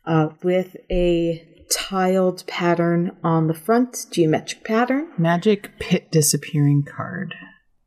uh, 0.05 0.29
with 0.43 0.77
a 0.91 1.49
tiled 1.73 2.47
pattern 2.47 3.17
on 3.25 3.47
the 3.47 3.55
front, 3.55 4.05
geometric 4.13 4.65
pattern. 4.65 5.09
Magic 5.17 5.71
pit 5.79 6.13
disappearing 6.13 6.83
card. 6.85 7.35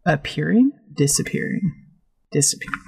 Appearing? 0.03 0.71
Disappearing. 0.95 1.73
Disappearing. 2.31 2.79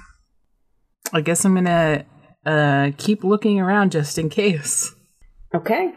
I 1.12 1.20
guess 1.20 1.44
I'm 1.44 1.54
gonna 1.54 2.04
uh, 2.46 2.90
keep 2.96 3.22
looking 3.24 3.60
around 3.60 3.92
just 3.92 4.18
in 4.18 4.28
case 4.28 4.94
Okay. 5.54 5.92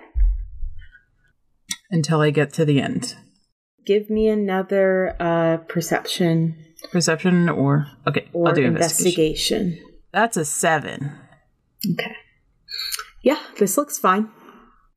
until 1.89 2.21
I 2.21 2.29
get 2.31 2.51
to 2.53 2.65
the 2.65 2.81
end. 2.81 3.15
Give 3.85 4.09
me 4.09 4.27
another 4.27 5.15
uh, 5.19 5.57
perception 5.67 6.57
Perception 6.91 7.50
or 7.50 7.88
okay, 8.07 8.27
or 8.33 8.50
I'll 8.50 8.53
do 8.53 8.63
investigation. 8.63 9.62
investigation. 9.62 9.97
That's 10.12 10.38
a 10.38 10.45
seven. 10.45 11.12
Okay. 11.93 12.15
Yeah, 13.24 13.39
this 13.57 13.77
looks 13.77 13.97
fine. 13.97 14.29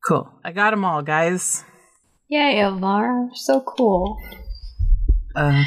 Cool. 0.07 0.29
I 0.45 0.51
got 0.51 0.71
them 0.71 0.85
all, 0.85 1.01
guys. 1.01 1.63
Yay, 2.27 2.55
Elvar. 2.57 3.29
So 3.35 3.61
cool. 3.61 4.17
Uh, 5.35 5.63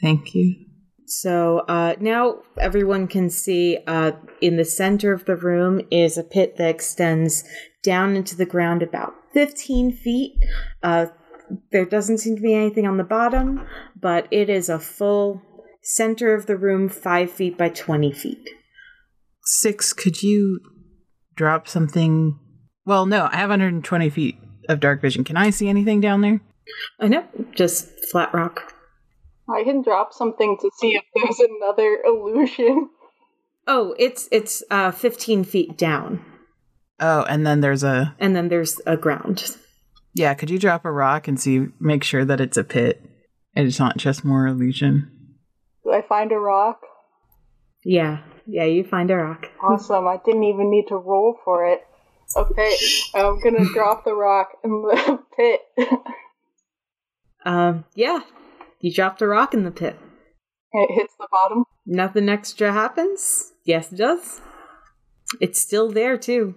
thank 0.00 0.34
you. 0.34 0.66
So 1.06 1.64
uh, 1.68 1.96
now 1.98 2.42
everyone 2.58 3.08
can 3.08 3.30
see 3.30 3.78
uh, 3.86 4.12
in 4.40 4.56
the 4.56 4.64
center 4.64 5.12
of 5.12 5.24
the 5.24 5.34
room 5.34 5.80
is 5.90 6.16
a 6.16 6.22
pit 6.22 6.56
that 6.56 6.68
extends 6.68 7.42
down 7.82 8.14
into 8.14 8.36
the 8.36 8.46
ground 8.46 8.80
about 8.82 9.14
15 9.34 9.92
feet. 9.92 10.34
Uh, 10.84 11.06
there 11.72 11.84
doesn't 11.84 12.18
seem 12.18 12.36
to 12.36 12.42
be 12.42 12.54
anything 12.54 12.86
on 12.86 12.96
the 12.96 13.04
bottom, 13.04 13.66
but 14.00 14.28
it 14.30 14.48
is 14.48 14.68
a 14.68 14.78
full 14.78 15.42
center 15.82 16.32
of 16.32 16.46
the 16.46 16.56
room, 16.56 16.88
5 16.88 17.30
feet 17.30 17.58
by 17.58 17.70
20 17.70 18.12
feet. 18.12 18.48
Six, 19.44 19.92
could 19.92 20.22
you 20.22 20.60
drop 21.34 21.66
something? 21.66 22.38
Well, 22.84 23.06
no, 23.06 23.28
I 23.32 23.36
have 23.36 23.50
120 23.50 24.10
feet 24.10 24.36
of 24.68 24.78
dark 24.78 25.00
vision. 25.00 25.24
Can 25.24 25.36
I 25.36 25.50
see 25.50 25.68
anything 25.68 26.00
down 26.00 26.20
there? 26.20 26.40
I 27.00 27.08
know, 27.08 27.24
just 27.52 27.88
flat 28.12 28.32
rock. 28.32 28.74
I 29.52 29.64
can 29.64 29.82
drop 29.82 30.12
something 30.12 30.56
to 30.60 30.70
see 30.78 30.96
if 30.96 31.02
there's 31.14 31.40
another 31.40 31.98
illusion. 32.04 32.90
Oh, 33.66 33.94
it's 33.98 34.28
it's 34.32 34.62
uh, 34.70 34.90
15 34.90 35.44
feet 35.44 35.76
down, 35.76 36.24
Oh, 36.98 37.22
and 37.24 37.46
then 37.46 37.60
there's 37.60 37.82
a. 37.84 38.14
and 38.18 38.34
then 38.34 38.48
there's 38.48 38.80
a 38.86 38.96
ground. 38.96 39.56
Yeah, 40.14 40.34
could 40.34 40.50
you 40.50 40.58
drop 40.58 40.84
a 40.84 40.90
rock 40.90 41.28
and 41.28 41.38
see, 41.38 41.66
make 41.78 42.02
sure 42.02 42.24
that 42.24 42.40
it's 42.40 42.56
a 42.56 42.64
pit 42.64 43.00
and 43.54 43.66
it's 43.66 43.78
not 43.78 43.96
just 43.96 44.24
more 44.24 44.46
illusion? 44.46 45.10
Do 45.84 45.92
I 45.92 46.02
find 46.02 46.32
a 46.32 46.38
rock? 46.38 46.80
Yeah, 47.84 48.18
yeah, 48.46 48.64
you 48.64 48.82
find 48.84 49.10
a 49.10 49.16
rock. 49.16 49.46
Awesome. 49.62 50.06
I 50.08 50.18
didn't 50.24 50.44
even 50.44 50.70
need 50.70 50.86
to 50.88 50.96
roll 50.96 51.38
for 51.44 51.64
it. 51.64 51.86
Okay, 52.36 52.76
I'm 53.14 53.40
gonna 53.40 53.64
drop 53.72 54.04
the 54.04 54.14
rock 54.14 54.50
in 54.64 54.70
the 54.82 55.18
pit. 55.36 55.60
Um, 57.44 57.84
yeah, 57.94 58.20
you 58.80 58.92
dropped 58.92 59.22
a 59.22 59.26
rock 59.26 59.54
in 59.54 59.64
the 59.64 59.70
pit. 59.70 59.98
it 60.72 60.94
hits 60.94 61.14
the 61.18 61.28
bottom. 61.30 61.64
Nothing 61.86 62.28
extra 62.28 62.72
happens? 62.72 63.52
Yes, 63.64 63.92
it 63.92 63.96
does. 63.96 64.40
It's 65.40 65.60
still 65.60 65.90
there, 65.90 66.16
too. 66.16 66.54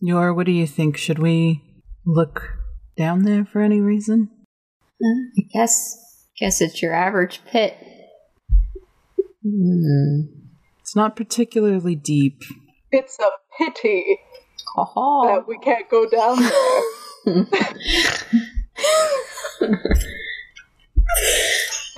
Yor, 0.00 0.34
what 0.34 0.46
do 0.46 0.52
you 0.52 0.66
think? 0.66 0.96
Should 0.96 1.18
we 1.18 1.62
look 2.04 2.58
down 2.96 3.22
there 3.22 3.44
for 3.44 3.60
any 3.60 3.80
reason? 3.80 4.30
I 5.02 5.42
guess, 5.52 6.26
guess 6.38 6.60
it's 6.60 6.82
your 6.82 6.94
average 6.94 7.40
pit. 7.46 7.76
Hmm. 9.44 10.22
It's 10.80 10.94
not 10.94 11.16
particularly 11.16 11.94
deep. 11.94 12.42
It's 12.90 13.18
a 13.18 13.30
pity 13.58 14.18
Ha 14.74 15.34
that 15.34 15.48
we 15.48 15.58
can't 15.58 15.88
go 15.88 16.08
down 16.08 16.40
there. 16.40 17.46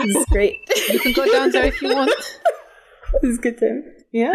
This 0.04 0.16
is 0.16 0.26
great. 0.30 0.60
You 0.88 1.00
can 1.00 1.12
go 1.12 1.30
down 1.32 1.50
there 1.50 1.64
if 1.64 1.80
you 1.80 1.94
want. 1.94 2.10
this 3.22 3.30
is 3.32 3.38
good 3.38 3.58
time. 3.58 3.84
Yeah. 4.12 4.32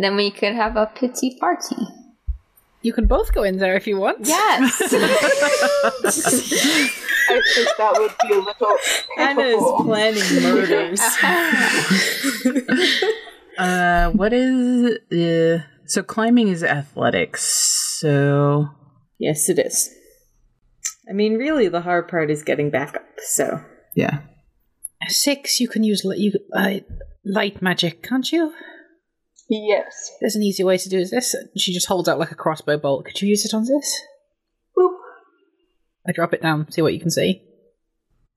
Then 0.00 0.14
we 0.16 0.30
could 0.30 0.54
have 0.54 0.76
a 0.76 0.86
pity 0.86 1.36
party. 1.40 1.76
You 2.82 2.92
can 2.92 3.06
both 3.06 3.32
go 3.34 3.42
in 3.42 3.58
there 3.58 3.74
if 3.76 3.86
you 3.86 3.98
want. 3.98 4.26
Yes! 4.26 4.82
I 7.32 7.40
think 7.54 7.68
that 7.78 7.94
would 7.98 8.12
be 8.28 8.34
a 8.34 8.38
little 8.38 8.76
Anna 9.18 9.42
is 9.42 9.54
pitiful. 9.54 9.84
planning 9.84 10.42
murders. 10.42 11.00
Uh, 13.58 14.10
what 14.10 14.32
is 14.32 14.98
uh, 15.12 15.62
so 15.86 16.02
climbing 16.02 16.48
is 16.48 16.64
athletics. 16.64 17.42
So 18.00 18.68
yes, 19.18 19.48
it 19.48 19.58
is. 19.58 19.90
I 21.08 21.12
mean, 21.12 21.34
really, 21.34 21.68
the 21.68 21.80
hard 21.82 22.08
part 22.08 22.30
is 22.30 22.42
getting 22.42 22.70
back 22.70 22.94
up, 22.96 23.04
so. 23.24 23.60
yeah, 23.94 24.20
Six, 25.08 25.60
you 25.60 25.68
can 25.68 25.84
use 25.84 26.04
li- 26.04 26.18
you, 26.18 26.32
uh, 26.54 26.80
light 27.24 27.60
magic, 27.62 28.02
can't 28.02 28.30
you? 28.30 28.52
Yes. 29.48 30.12
There's 30.20 30.36
an 30.36 30.42
easy 30.42 30.64
way 30.64 30.78
to 30.78 30.88
do 30.88 31.04
this. 31.04 31.34
She 31.56 31.72
just 31.74 31.86
holds 31.86 32.08
out 32.08 32.18
like 32.18 32.30
a 32.30 32.36
crossbow 32.36 32.78
bolt. 32.78 33.04
Could 33.04 33.20
you 33.20 33.28
use 33.28 33.44
it 33.44 33.54
on 33.54 33.64
this? 33.64 34.00
Boop. 34.76 34.92
I 36.06 36.12
drop 36.12 36.32
it 36.32 36.42
down, 36.42 36.70
see 36.70 36.82
what 36.82 36.94
you 36.94 37.00
can 37.00 37.10
see. 37.10 37.42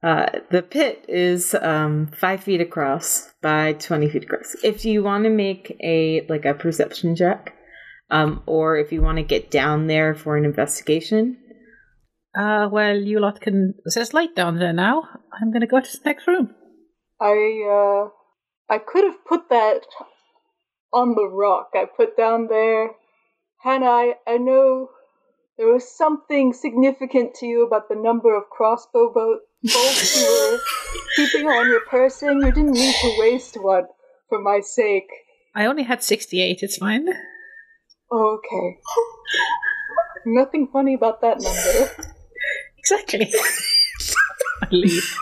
Uh, 0.02 0.26
the 0.50 0.62
pit 0.62 1.04
is 1.08 1.54
um, 1.54 2.08
five 2.08 2.42
feet 2.42 2.60
across 2.60 3.32
by 3.40 3.72
20 3.74 4.08
feet 4.10 4.24
across. 4.24 4.54
If 4.62 4.84
you 4.84 5.02
want 5.02 5.24
to 5.24 5.30
make 5.30 5.76
a 5.82 6.26
like 6.28 6.44
a 6.44 6.54
perception 6.54 7.16
check, 7.16 7.54
um, 8.10 8.42
or 8.46 8.76
if 8.76 8.92
you 8.92 9.02
want 9.02 9.16
to 9.18 9.24
get 9.24 9.50
down 9.50 9.86
there 9.86 10.14
for 10.14 10.36
an 10.36 10.44
investigation, 10.44 11.38
Uh, 12.36 12.68
well, 12.70 12.96
you 12.96 13.18
lot 13.18 13.40
can. 13.40 13.74
There's 13.94 14.12
light 14.12 14.36
down 14.36 14.58
there 14.58 14.72
now. 14.72 15.04
I'm 15.32 15.52
gonna 15.52 15.66
go 15.66 15.80
to 15.80 15.90
the 15.90 16.04
next 16.04 16.26
room. 16.26 16.54
I 17.20 17.62
uh 17.64 18.10
I 18.68 18.78
could 18.78 19.04
have 19.04 19.24
put 19.24 19.48
that 19.48 19.86
on 20.92 21.14
the 21.14 21.28
rock 21.28 21.70
I 21.74 21.86
put 21.86 22.16
down 22.16 22.48
there. 22.48 22.90
Hannah, 23.62 23.86
I, 23.86 24.14
I 24.26 24.36
know 24.36 24.90
there 25.56 25.68
was 25.68 25.96
something 25.96 26.52
significant 26.52 27.34
to 27.36 27.46
you 27.46 27.66
about 27.66 27.88
the 27.88 27.96
number 27.96 28.36
of 28.36 28.44
crossbow 28.50 29.12
bo- 29.12 29.40
bolts 29.62 30.16
you 30.16 30.26
were 30.26 30.58
keeping 31.16 31.46
on 31.46 31.70
your 31.70 31.80
person. 31.86 32.40
You 32.40 32.52
didn't 32.52 32.72
need 32.72 32.94
to 32.94 33.16
waste 33.18 33.56
one 33.60 33.84
for 34.28 34.40
my 34.40 34.60
sake. 34.60 35.08
I 35.54 35.64
only 35.66 35.84
had 35.84 36.02
68, 36.02 36.62
it's 36.62 36.76
fine. 36.76 37.08
Okay. 38.12 38.78
Nothing 40.26 40.68
funny 40.70 40.94
about 40.94 41.22
that 41.22 41.40
number. 41.40 42.12
Exactly. 42.90 43.32
I 44.62 44.68
leave. 44.70 45.16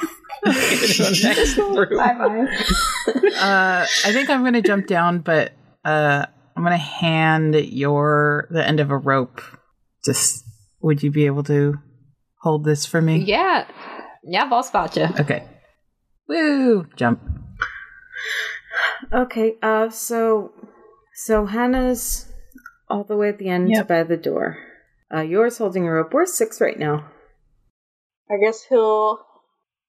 Go 0.44 0.52
to 0.52 0.58
the 0.58 1.20
next 1.24 1.56
room. 1.56 1.74
Bye 1.96 2.14
bye. 2.14 3.38
Uh, 3.38 3.86
I 4.04 4.12
think 4.12 4.28
I'm 4.30 4.44
gonna 4.44 4.60
jump 4.62 4.86
down, 4.86 5.20
but 5.20 5.52
uh, 5.84 6.26
I'm 6.56 6.62
gonna 6.62 6.76
hand 6.76 7.54
Yor 7.54 8.46
the 8.50 8.66
end 8.66 8.80
of 8.80 8.90
a 8.90 8.96
rope. 8.96 9.40
Just 10.04 10.44
would 10.82 11.02
you 11.02 11.10
be 11.10 11.26
able 11.26 11.42
to 11.44 11.78
hold 12.42 12.64
this 12.64 12.84
for 12.86 13.00
me? 13.00 13.18
yeah. 13.18 13.66
Yeah, 14.26 14.48
I'll 14.50 14.62
spot 14.62 14.96
you. 14.96 15.04
Okay. 15.20 15.44
Woo! 16.28 16.86
Jump. 16.96 17.20
Okay, 19.12 19.56
uh, 19.62 19.90
so 19.90 20.52
so 21.14 21.46
Hannah's 21.46 22.26
all 22.88 23.04
the 23.04 23.16
way 23.16 23.28
at 23.28 23.38
the 23.38 23.48
end 23.48 23.70
Yep. 23.70 23.88
by 23.88 24.02
the 24.02 24.16
door. 24.16 24.58
Uh, 25.14 25.20
Yor's 25.20 25.58
holding 25.58 25.86
a 25.86 25.92
rope. 25.92 26.12
We're 26.12 26.26
six 26.26 26.60
right 26.60 26.78
now. 26.78 27.10
I 28.30 28.38
guess 28.38 28.64
he'll 28.68 29.20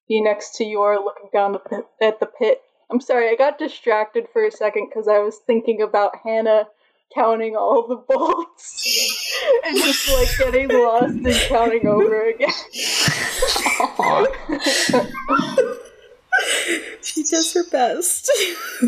be 0.07 0.21
next 0.21 0.55
to 0.55 0.65
Yor 0.65 0.97
looking 1.03 1.29
down 1.33 1.53
the 1.53 1.59
pit, 1.59 1.85
at 2.01 2.19
the 2.19 2.25
pit. 2.25 2.61
I'm 2.91 3.01
sorry, 3.01 3.29
I 3.29 3.35
got 3.35 3.57
distracted 3.57 4.27
for 4.31 4.45
a 4.45 4.51
second 4.51 4.89
because 4.89 5.07
I 5.07 5.19
was 5.19 5.37
thinking 5.47 5.81
about 5.81 6.17
Hannah 6.23 6.67
counting 7.13 7.55
all 7.55 7.87
the 7.87 7.95
bolts 7.95 9.33
and 9.65 9.77
just 9.77 10.09
like 10.09 10.27
getting 10.37 10.69
lost 10.69 11.13
and 11.13 11.35
counting 11.47 11.87
over 11.87 12.25
again. 12.25 12.49
She 17.01 17.23
does 17.23 17.53
her 17.53 17.63
best. 17.71 18.29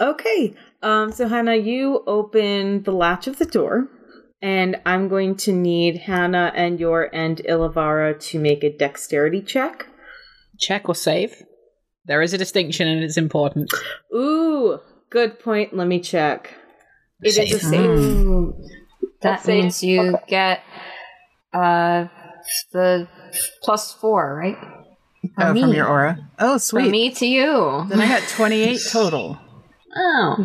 okay, 0.00 0.54
um, 0.82 1.12
so 1.12 1.28
Hannah, 1.28 1.56
you 1.56 2.02
open 2.06 2.82
the 2.82 2.92
latch 2.92 3.26
of 3.26 3.38
the 3.38 3.46
door, 3.46 3.88
and 4.42 4.76
I'm 4.84 5.08
going 5.08 5.36
to 5.36 5.52
need 5.52 5.98
Hannah 5.98 6.52
and 6.54 6.78
Yor 6.80 7.08
and 7.14 7.38
Ilavara 7.38 8.18
to 8.30 8.38
make 8.40 8.62
a 8.64 8.76
dexterity 8.76 9.40
check. 9.40 9.86
Check 10.58 10.88
or 10.88 10.94
save. 10.94 11.34
There 12.04 12.20
is 12.20 12.34
a 12.34 12.38
distinction 12.38 12.88
and 12.88 13.02
it's 13.04 13.16
important. 13.16 13.70
Ooh, 14.14 14.80
good 15.08 15.38
point. 15.38 15.74
Let 15.76 15.86
me 15.86 16.00
check. 16.00 16.52
It 17.22 17.28
is 17.28 17.38
a 17.38 17.46
Save. 17.46 17.60
save. 17.70 17.88
Ooh, 18.26 18.54
that 19.22 19.30
Let's 19.36 19.46
means 19.46 19.82
you 19.84 20.00
Okay. 20.16 20.24
get 20.26 20.60
uh 21.54 22.06
the 22.72 23.06
plus 23.62 23.92
four, 23.92 24.34
right? 24.34 24.58
Oh, 25.38 25.52
me. 25.52 25.60
from 25.60 25.72
your 25.72 25.86
aura. 25.86 26.18
Oh, 26.40 26.54
From 26.54 26.58
sweet. 26.58 26.90
me 26.90 27.10
to 27.12 27.26
you. 27.26 27.86
Then 27.88 28.00
I 28.00 28.08
got 28.08 28.28
28 28.28 28.80
total. 28.90 29.38
Oh. 29.94 30.38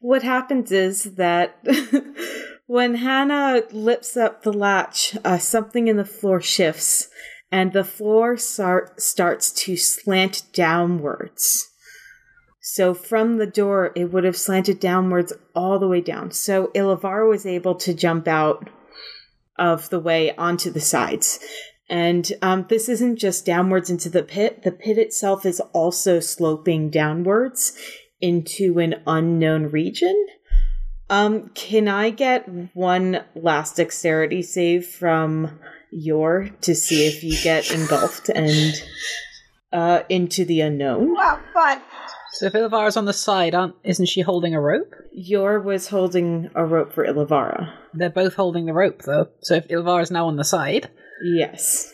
What 0.00 0.22
happens 0.22 0.72
is 0.72 1.04
that 1.16 1.58
when 2.68 2.96
Hannah 2.96 3.62
lifts 3.72 4.14
up 4.14 4.42
the 4.42 4.52
latch, 4.52 5.16
uh, 5.24 5.38
something 5.38 5.88
in 5.88 5.96
the 5.96 6.04
floor 6.04 6.38
shifts, 6.42 7.08
and 7.50 7.72
the 7.72 7.82
floor 7.82 8.36
start, 8.36 9.00
starts 9.00 9.50
to 9.64 9.74
slant 9.74 10.42
downwards. 10.52 11.66
So 12.60 12.92
from 12.92 13.38
the 13.38 13.46
door, 13.46 13.90
it 13.96 14.12
would 14.12 14.24
have 14.24 14.36
slanted 14.36 14.80
downwards 14.80 15.32
all 15.54 15.78
the 15.78 15.88
way 15.88 16.02
down. 16.02 16.30
So 16.32 16.66
Ilavar 16.74 17.26
was 17.26 17.46
able 17.46 17.74
to 17.76 17.94
jump 17.94 18.28
out 18.28 18.68
of 19.58 19.88
the 19.88 19.98
way 19.98 20.36
onto 20.36 20.70
the 20.70 20.78
sides. 20.78 21.40
And 21.88 22.30
um, 22.42 22.66
this 22.68 22.90
isn't 22.90 23.16
just 23.16 23.46
downwards 23.46 23.88
into 23.88 24.10
the 24.10 24.22
pit, 24.22 24.62
the 24.62 24.72
pit 24.72 24.98
itself 24.98 25.46
is 25.46 25.60
also 25.72 26.20
sloping 26.20 26.90
downwards 26.90 27.72
into 28.20 28.78
an 28.78 28.96
unknown 29.06 29.70
region. 29.70 30.26
Um, 31.10 31.48
can 31.54 31.88
I 31.88 32.10
get 32.10 32.46
one 32.74 33.24
last 33.34 33.76
dexterity 33.76 34.42
save 34.42 34.86
from 34.86 35.58
Yor 35.90 36.50
to 36.60 36.74
see 36.74 37.06
if 37.06 37.24
you 37.24 37.36
get 37.42 37.70
engulfed 37.72 38.28
and 38.28 38.74
uh, 39.72 40.02
into 40.08 40.44
the 40.44 40.60
unknown? 40.60 41.14
Wow, 41.14 41.40
fun. 41.54 41.80
So 42.34 42.46
if 42.46 42.52
Ilvara's 42.52 42.96
on 42.96 43.06
the 43.06 43.12
side, 43.14 43.54
aren't 43.54 43.74
isn't 43.84 44.06
she 44.06 44.20
holding 44.20 44.54
a 44.54 44.60
rope? 44.60 44.92
Yor 45.12 45.60
was 45.60 45.88
holding 45.88 46.50
a 46.54 46.64
rope 46.64 46.92
for 46.92 47.04
Ilavara. 47.06 47.72
They're 47.94 48.10
both 48.10 48.34
holding 48.34 48.66
the 48.66 48.74
rope 48.74 49.02
though. 49.02 49.28
So 49.40 49.54
if 49.54 49.66
Ilvara's 49.68 50.10
now 50.10 50.26
on 50.26 50.36
the 50.36 50.44
side, 50.44 50.90
Yes. 51.24 51.92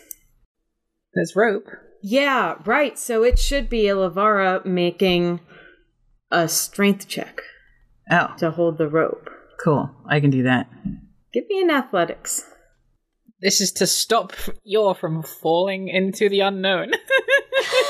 there's 1.13 1.35
rope. 1.35 1.65
Yeah, 2.03 2.55
right. 2.65 2.99
So 2.99 3.23
it 3.23 3.39
should 3.39 3.69
be 3.69 3.83
Ilavara 3.83 4.63
making 4.65 5.39
a 6.29 6.47
strength 6.47 7.07
check 7.07 7.41
Oh, 8.11 8.33
to 8.37 8.51
hold 8.51 8.77
the 8.77 8.87
rope. 8.87 9.29
cool. 9.63 9.89
I 10.07 10.19
can 10.19 10.29
do 10.29 10.43
that. 10.43 10.67
Give 11.33 11.43
me 11.49 11.61
an 11.61 11.69
athletics. 11.71 12.43
This 13.41 13.59
is 13.61 13.71
to 13.73 13.87
stop 13.87 14.33
you 14.63 14.93
from 14.93 15.21
falling 15.23 15.87
into 15.89 16.29
the 16.29 16.41
unknown. 16.41 16.91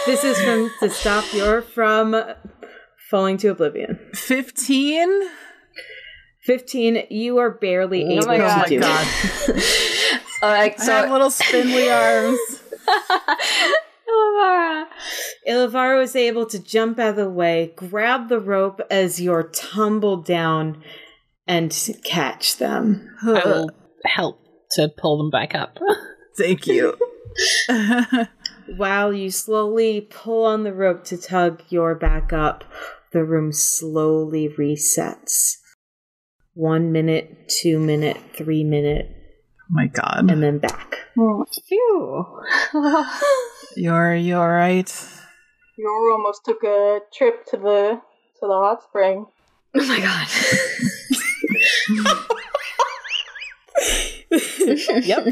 This 0.05 0.23
is 0.23 0.39
from 0.39 0.69
to 0.81 0.89
stop 0.93 1.25
Yor 1.33 1.61
from 1.63 2.15
falling 3.09 3.37
to 3.37 3.47
oblivion. 3.49 3.97
15? 4.13 5.09
15, 6.43 7.07
you 7.09 7.37
are 7.39 7.49
barely 7.49 8.03
Oh 8.05 8.11
able 8.11 8.27
my 8.27 8.37
to 8.37 8.43
God. 8.43 8.67
do 8.67 8.79
God. 8.79 9.07
it. 9.47 10.21
Uh, 10.43 10.47
like, 10.47 10.79
I 10.79 10.83
have 10.85 11.09
little 11.11 11.31
spindly 11.31 11.89
arms. 11.89 12.37
Ilavara. 14.85 14.85
Ilavara 15.47 15.99
was 15.99 16.15
able 16.15 16.45
to 16.47 16.59
jump 16.59 16.99
out 16.99 17.09
of 17.11 17.15
the 17.15 17.29
way, 17.29 17.73
grab 17.75 18.29
the 18.29 18.39
rope 18.39 18.81
as 18.89 19.21
you're 19.21 19.43
tumbled 19.43 20.25
down, 20.25 20.83
and 21.47 21.71
catch 22.03 22.57
them. 22.57 23.15
I 23.23 23.41
will 23.45 23.69
help 24.05 24.39
to 24.71 24.89
pull 24.97 25.17
them 25.17 25.29
back 25.29 25.53
up. 25.55 25.77
Thank 26.37 26.67
you. 26.67 26.97
While 28.77 29.13
you 29.13 29.29
slowly 29.29 30.01
pull 30.01 30.45
on 30.45 30.63
the 30.63 30.73
rope 30.73 31.03
to 31.05 31.17
tug 31.17 31.61
Yor 31.69 31.95
back 31.95 32.33
up, 32.33 32.63
the 33.11 33.23
room 33.23 33.51
slowly 33.51 34.49
resets. 34.49 35.57
One 36.53 36.91
minute, 36.91 37.49
two 37.49 37.79
minute, 37.79 38.17
three 38.33 38.63
minute, 38.63 39.07
Oh 39.61 39.67
my 39.69 39.87
god. 39.87 40.29
and 40.29 40.41
then 40.43 40.59
back. 40.59 40.97
Oh, 41.17 41.45
Phew. 41.67 42.25
You're 43.75 44.15
you're 44.15 44.39
alright? 44.39 44.91
You 45.77 46.09
almost 46.13 46.45
took 46.45 46.63
a 46.63 46.99
trip 47.13 47.45
to 47.47 47.57
the 47.57 48.01
to 48.39 48.41
the 48.41 48.47
hot 48.47 48.81
spring. 48.83 49.25
oh 49.75 49.85
my 49.85 49.99
god. 49.99 50.27
yep. 55.05 55.27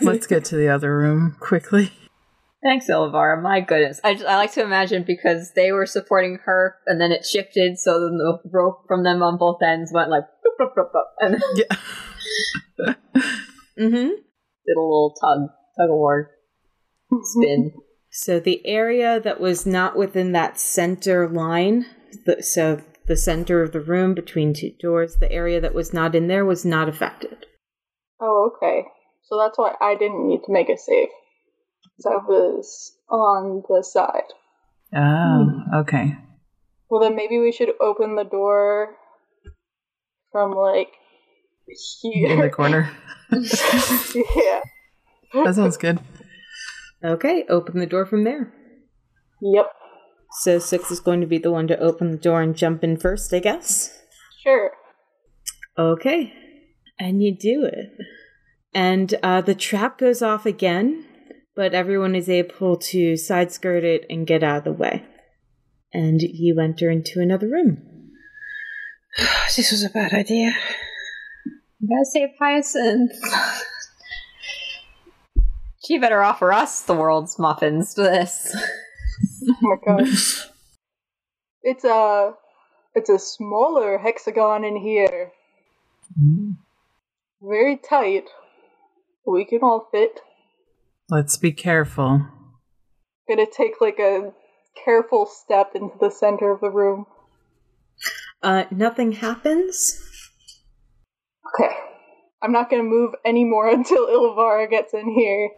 Let's 0.00 0.26
get 0.26 0.44
to 0.46 0.56
the 0.56 0.68
other 0.68 0.96
room 0.96 1.36
quickly. 1.38 1.92
Thanks, 2.62 2.88
Ilavara. 2.88 3.40
My 3.42 3.60
goodness. 3.60 4.00
I, 4.04 4.14
just, 4.14 4.26
I 4.26 4.36
like 4.36 4.52
to 4.52 4.62
imagine 4.62 5.04
because 5.06 5.52
they 5.54 5.72
were 5.72 5.86
supporting 5.86 6.38
her 6.44 6.76
and 6.86 7.00
then 7.00 7.12
it 7.12 7.24
shifted, 7.24 7.78
so 7.78 8.00
then 8.00 8.18
the 8.18 8.38
rope 8.50 8.84
from 8.86 9.02
them 9.02 9.22
on 9.22 9.38
both 9.38 9.62
ends 9.62 9.92
went 9.94 10.10
like 10.10 10.24
boop, 10.24 10.66
boop, 10.66 10.74
boop, 10.76 10.90
boop, 10.92 11.04
and 11.20 11.42
Yeah. 11.54 11.76
mm-hmm. 13.78 14.08
did 14.08 14.76
a 14.76 14.80
little 14.80 15.14
tug, 15.20 15.48
tug 15.78 15.90
of 15.90 15.96
war 15.96 16.30
spin. 17.22 17.70
Mm-hmm. 17.70 17.78
So 18.12 18.40
the 18.40 18.66
area 18.66 19.20
that 19.20 19.40
was 19.40 19.66
not 19.66 19.96
within 19.96 20.32
that 20.32 20.58
center 20.58 21.28
line, 21.28 21.86
the, 22.26 22.42
so 22.42 22.82
the 23.06 23.16
center 23.16 23.62
of 23.62 23.72
the 23.72 23.80
room 23.80 24.14
between 24.14 24.52
two 24.52 24.72
doors, 24.80 25.16
the 25.16 25.30
area 25.30 25.60
that 25.60 25.74
was 25.74 25.92
not 25.92 26.14
in 26.14 26.26
there 26.26 26.44
was 26.44 26.64
not 26.64 26.88
affected. 26.88 27.46
Oh, 28.20 28.52
okay. 28.56 28.84
So 29.24 29.38
that's 29.38 29.56
why 29.56 29.74
I 29.80 29.94
didn't 29.94 30.26
need 30.28 30.42
to 30.46 30.52
make 30.52 30.68
a 30.68 30.76
save. 30.76 31.08
'Cause 31.96 32.12
I 32.12 32.16
was 32.26 32.96
on 33.08 33.62
the 33.68 33.82
side. 33.82 34.32
Oh, 34.94 34.98
mm-hmm. 34.98 35.74
okay. 35.76 36.16
Well, 36.88 37.00
then 37.00 37.14
maybe 37.14 37.38
we 37.38 37.52
should 37.52 37.72
open 37.80 38.16
the 38.16 38.24
door 38.24 38.96
from 40.32 40.52
like 40.52 40.88
here. 42.00 42.30
In 42.30 42.40
the 42.40 42.50
corner. 42.50 42.90
yeah. 43.30 44.60
That 45.32 45.54
sounds 45.54 45.76
good. 45.76 46.00
Okay, 47.04 47.44
open 47.48 47.78
the 47.78 47.86
door 47.86 48.04
from 48.04 48.24
there. 48.24 48.52
Yep. 49.40 49.66
So 50.32 50.58
six 50.58 50.90
is 50.90 51.00
going 51.00 51.20
to 51.20 51.26
be 51.26 51.38
the 51.38 51.50
one 51.50 51.66
to 51.68 51.78
open 51.78 52.10
the 52.10 52.16
door 52.18 52.42
and 52.42 52.54
jump 52.54 52.84
in 52.84 52.96
first, 52.96 53.32
I 53.32 53.40
guess. 53.40 53.98
Sure. 54.42 54.70
Okay. 55.78 56.32
And 56.98 57.22
you 57.22 57.36
do 57.36 57.64
it. 57.64 57.90
And 58.74 59.14
uh, 59.22 59.40
the 59.40 59.54
trap 59.54 59.98
goes 59.98 60.22
off 60.22 60.46
again, 60.46 61.06
but 61.56 61.74
everyone 61.74 62.14
is 62.14 62.28
able 62.28 62.76
to 62.76 63.16
side 63.16 63.50
skirt 63.50 63.82
it 63.82 64.04
and 64.08 64.26
get 64.26 64.42
out 64.42 64.58
of 64.58 64.64
the 64.64 64.72
way. 64.72 65.04
And 65.92 66.20
you 66.20 66.60
enter 66.60 66.90
into 66.90 67.20
another 67.20 67.48
room. 67.48 67.82
this 69.56 69.72
was 69.72 69.82
a 69.82 69.90
bad 69.90 70.12
idea. 70.12 70.52
You 71.80 71.88
gotta 71.88 72.04
save 72.04 72.28
Hyacinth. 72.38 73.12
She 75.90 75.98
better 75.98 76.22
offer 76.22 76.52
us 76.52 76.82
the 76.82 76.94
world's 76.94 77.36
muffins 77.36 77.94
to 77.94 78.02
this. 78.02 78.54
Oh 79.48 79.56
my 79.60 79.76
god. 79.84 80.08
it's 81.62 81.84
a 81.84 82.32
it's 82.94 83.10
a 83.10 83.18
smaller 83.18 83.98
hexagon 83.98 84.64
in 84.64 84.76
here. 84.76 85.32
Very 87.42 87.76
tight. 87.76 88.28
We 89.26 89.44
can 89.44 89.60
all 89.62 89.88
fit. 89.90 90.20
Let's 91.08 91.36
be 91.36 91.52
careful. 91.52 92.24
Gonna 93.28 93.46
take 93.50 93.80
like 93.80 93.98
a 93.98 94.32
careful 94.84 95.26
step 95.26 95.72
into 95.74 95.96
the 96.00 96.10
center 96.10 96.52
of 96.52 96.60
the 96.60 96.70
room. 96.70 97.06
Uh, 98.42 98.64
nothing 98.70 99.12
happens. 99.12 100.00
Okay. 101.52 101.74
I'm 102.42 102.52
not 102.52 102.70
gonna 102.70 102.84
move 102.84 103.14
anymore 103.24 103.68
until 103.72 104.06
Ilvara 104.06 104.70
gets 104.70 104.94
in 104.94 105.12
here. 105.12 105.50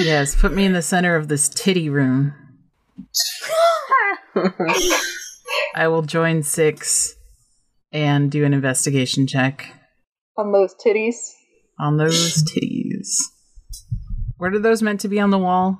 Yes, 0.00 0.34
put 0.34 0.52
me 0.52 0.64
in 0.64 0.72
the 0.72 0.82
center 0.82 1.16
of 1.16 1.28
this 1.28 1.48
titty 1.48 1.88
room. 1.88 2.34
I 5.74 5.88
will 5.88 6.02
join 6.02 6.42
six 6.42 7.14
and 7.92 8.30
do 8.30 8.44
an 8.44 8.54
investigation 8.54 9.26
check 9.26 9.66
On 10.38 10.52
those 10.52 10.74
titties. 10.74 11.16
on 11.78 11.96
those 11.98 12.42
titties. 12.44 13.08
What 14.38 14.54
are 14.54 14.58
those 14.58 14.82
meant 14.82 15.00
to 15.00 15.08
be 15.08 15.20
on 15.20 15.30
the 15.30 15.38
wall? 15.38 15.78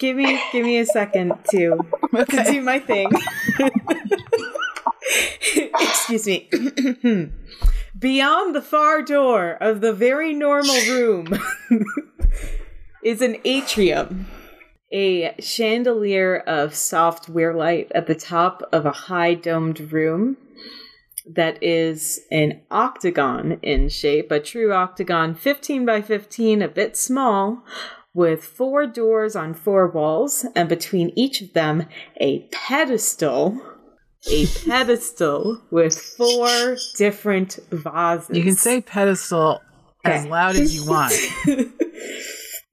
Give 0.00 0.16
me, 0.16 0.40
give 0.50 0.64
me 0.66 0.78
a 0.78 0.86
second 0.86 1.34
to 1.50 1.78
to 2.12 2.44
do 2.44 2.60
my 2.62 2.80
thing. 2.80 3.10
Excuse 5.80 6.26
me. 6.26 6.48
Beyond 7.98 8.54
the 8.54 8.62
far 8.62 9.02
door 9.02 9.52
of 9.60 9.80
the 9.80 9.92
very 9.92 10.32
normal 10.34 10.74
room 10.88 11.26
is 13.02 13.20
an 13.20 13.36
atrium. 13.44 14.26
A 14.92 15.34
chandelier 15.38 16.36
of 16.36 16.74
soft 16.74 17.28
weir 17.28 17.54
light 17.54 17.92
at 17.94 18.06
the 18.06 18.14
top 18.14 18.62
of 18.72 18.86
a 18.86 18.92
high 18.92 19.34
domed 19.34 19.92
room 19.92 20.38
that 21.26 21.62
is 21.62 22.20
an 22.30 22.62
octagon 22.70 23.58
in 23.62 23.88
shape, 23.88 24.30
a 24.30 24.40
true 24.40 24.72
octagon, 24.72 25.34
15 25.34 25.84
by 25.84 26.00
15, 26.00 26.62
a 26.62 26.68
bit 26.68 26.96
small, 26.96 27.62
with 28.14 28.42
four 28.42 28.86
doors 28.86 29.36
on 29.36 29.52
four 29.52 29.88
walls, 29.88 30.46
and 30.56 30.68
between 30.68 31.12
each 31.14 31.42
of 31.42 31.52
them, 31.52 31.86
a 32.20 32.48
pedestal. 32.50 33.60
A 34.30 34.46
pedestal 34.66 35.62
with 35.70 35.96
four 35.96 36.76
different 36.96 37.58
vases. 37.70 38.36
You 38.36 38.42
can 38.42 38.56
say 38.56 38.80
pedestal 38.80 39.60
as 40.04 40.24
loud 40.26 40.56
as 40.56 40.74
you 40.74 40.88
want. 40.88 41.12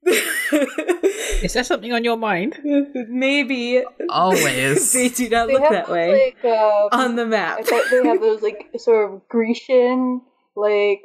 Is 0.06 1.52
there 1.52 1.64
something 1.64 1.92
on 1.92 2.04
your 2.04 2.16
mind? 2.16 2.58
Maybe 3.08 3.82
Always. 4.08 4.92
they 4.94 5.08
do 5.08 5.28
not 5.28 5.48
They 5.48 5.54
look 5.54 5.62
have 5.62 5.72
that 5.72 5.86
those, 5.86 5.92
way 5.94 6.34
like 6.42 6.44
uh, 6.44 6.88
on 6.92 7.16
the 7.16 7.22
I 7.22 7.26
map. 7.26 7.64
thought 7.64 7.84
they 7.90 8.06
have 8.06 8.20
those 8.20 8.42
like 8.42 8.70
sort 8.78 9.10
of 9.12 9.28
Grecian 9.28 10.22
like 10.54 11.02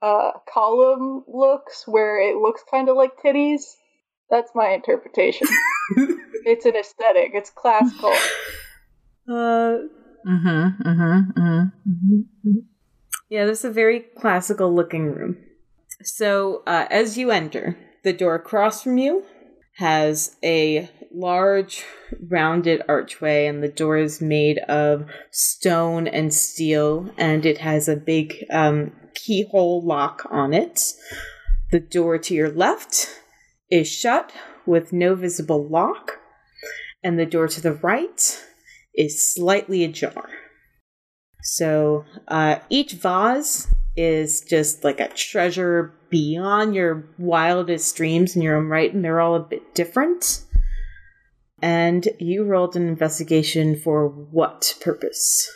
uh 0.00 0.30
column 0.52 1.24
looks 1.26 1.82
where 1.86 2.20
it 2.20 2.36
looks 2.36 2.62
kind 2.70 2.88
of 2.88 2.96
like 2.96 3.12
titties. 3.22 3.62
That's 4.30 4.50
my 4.54 4.68
interpretation. 4.70 5.48
it's 6.44 6.64
an 6.66 6.76
aesthetic. 6.76 7.32
It's 7.34 7.50
classical. 7.50 8.12
Uh, 9.28 9.78
Mm-hmm. 10.26 10.82
Mm-hmm. 10.88 11.40
Mm-hmm. 11.40 12.58
Yeah, 13.30 13.46
this 13.46 13.60
is 13.60 13.64
a 13.66 13.70
very 13.70 14.00
classical 14.00 14.74
looking 14.74 15.06
room. 15.06 15.36
So, 16.02 16.62
uh, 16.66 16.86
as 16.90 17.16
you 17.16 17.30
enter, 17.30 17.78
the 18.04 18.12
door 18.12 18.34
across 18.34 18.82
from 18.82 18.98
you 18.98 19.24
has 19.76 20.36
a 20.42 20.90
large 21.12 21.84
rounded 22.28 22.82
archway, 22.88 23.46
and 23.46 23.62
the 23.62 23.68
door 23.68 23.96
is 23.96 24.20
made 24.20 24.58
of 24.68 25.06
stone 25.30 26.06
and 26.08 26.34
steel, 26.34 27.10
and 27.16 27.46
it 27.46 27.58
has 27.58 27.88
a 27.88 27.96
big 27.96 28.44
um, 28.50 28.92
keyhole 29.14 29.84
lock 29.84 30.26
on 30.30 30.52
it. 30.52 30.92
The 31.70 31.80
door 31.80 32.18
to 32.18 32.34
your 32.34 32.50
left 32.50 33.08
is 33.70 33.88
shut 33.88 34.32
with 34.66 34.92
no 34.92 35.14
visible 35.14 35.68
lock, 35.68 36.18
and 37.02 37.18
the 37.18 37.26
door 37.26 37.48
to 37.48 37.60
the 37.60 37.74
right 37.74 38.44
is 38.94 39.34
slightly 39.34 39.84
ajar. 39.84 40.28
So 41.42 42.04
uh, 42.26 42.56
each 42.68 42.92
vase 42.92 43.68
is 43.98 44.40
just 44.40 44.84
like 44.84 45.00
a 45.00 45.08
treasure 45.08 45.92
beyond 46.08 46.74
your 46.74 47.04
wildest 47.18 47.96
dreams 47.96 48.36
in 48.36 48.42
your 48.42 48.56
own 48.56 48.68
right, 48.68 48.94
and 48.94 49.04
they're 49.04 49.20
all 49.20 49.34
a 49.34 49.40
bit 49.40 49.74
different. 49.74 50.44
And 51.60 52.08
you 52.20 52.44
rolled 52.44 52.76
an 52.76 52.86
investigation 52.86 53.74
for 53.74 54.08
what 54.08 54.76
purpose? 54.80 55.50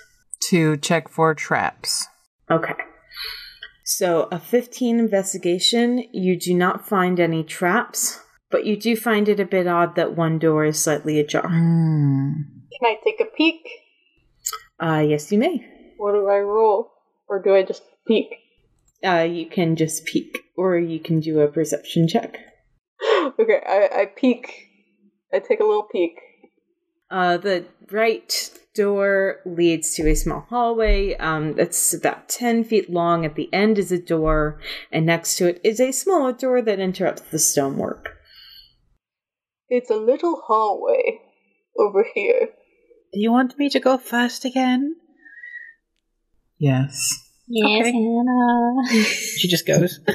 To 0.49 0.77
check 0.77 1.09
for 1.09 1.35
traps. 1.35 2.09
Okay. 2.51 2.75
So 3.85 4.29
a 4.33 4.41
15 4.41 4.99
investigation, 4.99 6.05
you 6.13 6.37
do 6.37 6.53
not 6.53 6.89
find 6.89 7.21
any 7.21 7.45
traps, 7.45 8.21
but 8.51 8.67
you 8.67 8.77
do 8.77 8.97
find 8.97 9.29
it 9.29 9.39
a 9.39 9.45
bit 9.45 9.69
odd 9.69 9.95
that 9.95 10.17
one 10.17 10.41
door 10.41 10.65
is 10.65 10.83
slightly 10.83 11.21
ajar. 11.21 11.47
Hmm. 11.47 12.33
Can 12.73 12.85
I 12.85 12.97
take 13.05 13.21
a 13.21 13.37
peek? 13.37 13.61
Uh, 14.81 15.05
yes, 15.07 15.31
you 15.31 15.39
may. 15.39 15.65
What 15.97 16.13
do 16.13 16.29
I 16.29 16.41
roll? 16.41 16.91
Or 17.29 17.41
do 17.41 17.55
I 17.55 17.63
just 17.63 17.83
peek? 18.07 18.29
Uh, 19.05 19.27
you 19.29 19.47
can 19.47 19.77
just 19.77 20.05
peek, 20.05 20.39
or 20.57 20.79
you 20.79 21.01
can 21.01 21.21
do 21.21 21.41
a 21.41 21.49
perception 21.49 22.07
check. 22.07 22.39
okay, 23.39 23.61
I, 23.67 23.89
I 24.03 24.07
peek. 24.15 24.69
I 25.33 25.39
take 25.39 25.61
a 25.61 25.65
little 25.65 25.89
peek. 25.91 26.19
Uh, 27.11 27.37
the 27.37 27.65
right 27.91 28.51
door 28.75 29.41
leads 29.45 29.95
to 29.95 30.09
a 30.09 30.15
small 30.15 30.47
hallway. 30.49 31.15
Um, 31.17 31.59
it's 31.59 31.93
about 31.93 32.29
10 32.29 32.65
feet 32.65 32.91
long. 32.91 33.25
At 33.25 33.35
the 33.35 33.53
end 33.53 33.79
is 33.79 33.93
a 33.93 33.99
door, 33.99 34.61
and 34.91 35.07
next 35.07 35.37
to 35.37 35.49
it 35.49 35.61
is 35.63 35.81
a 35.81 35.93
smaller 35.93 36.33
door 36.33 36.63
that 36.63 36.81
interrupts 36.81 37.23
the 37.23 37.39
stonework. 37.39 38.17
It's 39.69 39.91
a 39.91 39.97
little 39.97 40.43
hallway 40.47 41.21
over 41.79 42.07
here. 42.15 42.49
Do 43.13 43.21
you 43.21 43.31
want 43.31 43.59
me 43.59 43.69
to 43.71 43.81
go 43.81 43.99
first 43.99 44.45
again? 44.45 44.97
Yes. 46.59 47.22
Yes, 47.55 47.81
Okay. 47.83 47.93
Hannah. 47.93 48.83
She 49.37 49.49
just 49.49 49.67
goes. 49.67 50.01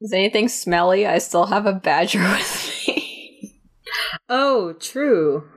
Is 0.00 0.12
anything 0.12 0.48
smelly? 0.48 1.06
I 1.06 1.18
still 1.18 1.46
have 1.46 1.66
a 1.66 1.72
badger 1.72 2.20
with 2.22 2.84
me. 2.88 3.60
Oh, 4.28 4.72
true. 4.74 5.48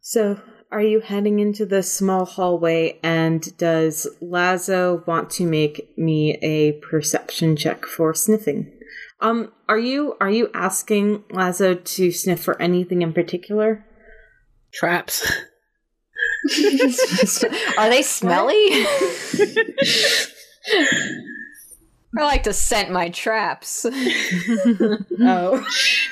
So, 0.00 0.40
are 0.70 0.80
you 0.82 1.00
heading 1.00 1.38
into 1.40 1.66
the 1.66 1.82
small 1.82 2.24
hallway, 2.24 2.98
and 3.02 3.56
does 3.58 4.06
Lazo 4.20 5.02
want 5.06 5.30
to 5.30 5.46
make 5.46 5.96
me 5.96 6.34
a 6.42 6.72
perception 6.72 7.56
check 7.56 7.84
for 7.84 8.14
sniffing? 8.14 8.72
Um, 9.20 9.52
are 9.68 9.78
you 9.78 10.14
are 10.20 10.30
you 10.30 10.50
asking 10.54 11.24
Lazo 11.30 11.74
to 11.74 12.12
sniff 12.12 12.42
for 12.42 12.60
anything 12.60 13.02
in 13.02 13.12
particular? 13.12 13.84
Traps. 14.72 15.30
Are 17.78 17.88
they 17.90 18.02
smelly? 18.02 18.54
I 22.18 22.24
like 22.24 22.44
to 22.44 22.52
scent 22.52 22.90
my 22.90 23.10
traps. 23.10 23.84
Oh. 25.18 25.64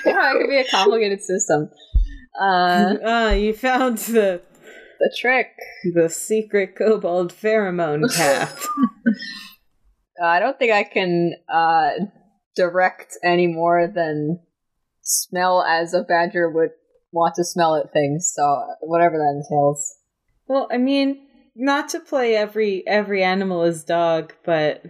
yeah, 0.06 0.32
it 0.32 0.38
could 0.40 0.48
be 0.48 0.58
a 0.58 0.64
complicated 0.70 1.20
system. 1.20 1.68
Uh, 2.40 2.94
Ah, 3.04 3.30
you 3.32 3.52
found 3.52 3.98
the 3.98 4.40
the 4.98 5.16
trick. 5.18 5.48
the 5.94 6.08
secret 6.08 6.74
kobold 6.76 7.32
pheromone 7.32 8.02
path. 8.16 8.66
I 10.22 10.40
don't 10.40 10.58
think 10.58 10.72
I 10.72 10.84
can 10.84 11.34
uh, 11.52 11.90
direct 12.56 13.16
any 13.22 13.46
more 13.46 13.86
than 13.86 14.40
smell 15.02 15.62
as 15.62 15.92
a 15.94 16.02
badger 16.02 16.48
would 16.50 16.70
want 17.12 17.34
to 17.36 17.44
smell 17.44 17.76
at 17.76 17.92
things. 17.92 18.32
So 18.34 18.64
whatever 18.80 19.16
that 19.18 19.42
entails. 19.44 19.94
Well, 20.46 20.68
I 20.70 20.76
mean, 20.78 21.26
not 21.56 21.88
to 21.90 22.00
play 22.00 22.36
every 22.36 22.86
every 22.86 23.22
animal 23.22 23.62
as 23.62 23.84
dog, 23.84 24.32
but 24.44 24.82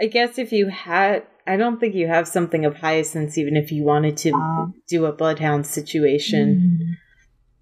I 0.00 0.06
guess 0.06 0.38
if 0.38 0.52
you 0.52 0.68
had 0.68 1.24
I 1.46 1.56
don't 1.56 1.80
think 1.80 1.94
you 1.94 2.06
have 2.06 2.28
something 2.28 2.64
of 2.64 2.76
hyacinths 2.76 3.36
even 3.38 3.56
if 3.56 3.72
you 3.72 3.82
wanted 3.84 4.16
to 4.18 4.32
Um. 4.32 4.74
do 4.88 5.06
a 5.06 5.12
bloodhound 5.12 5.66
situation. 5.66 6.96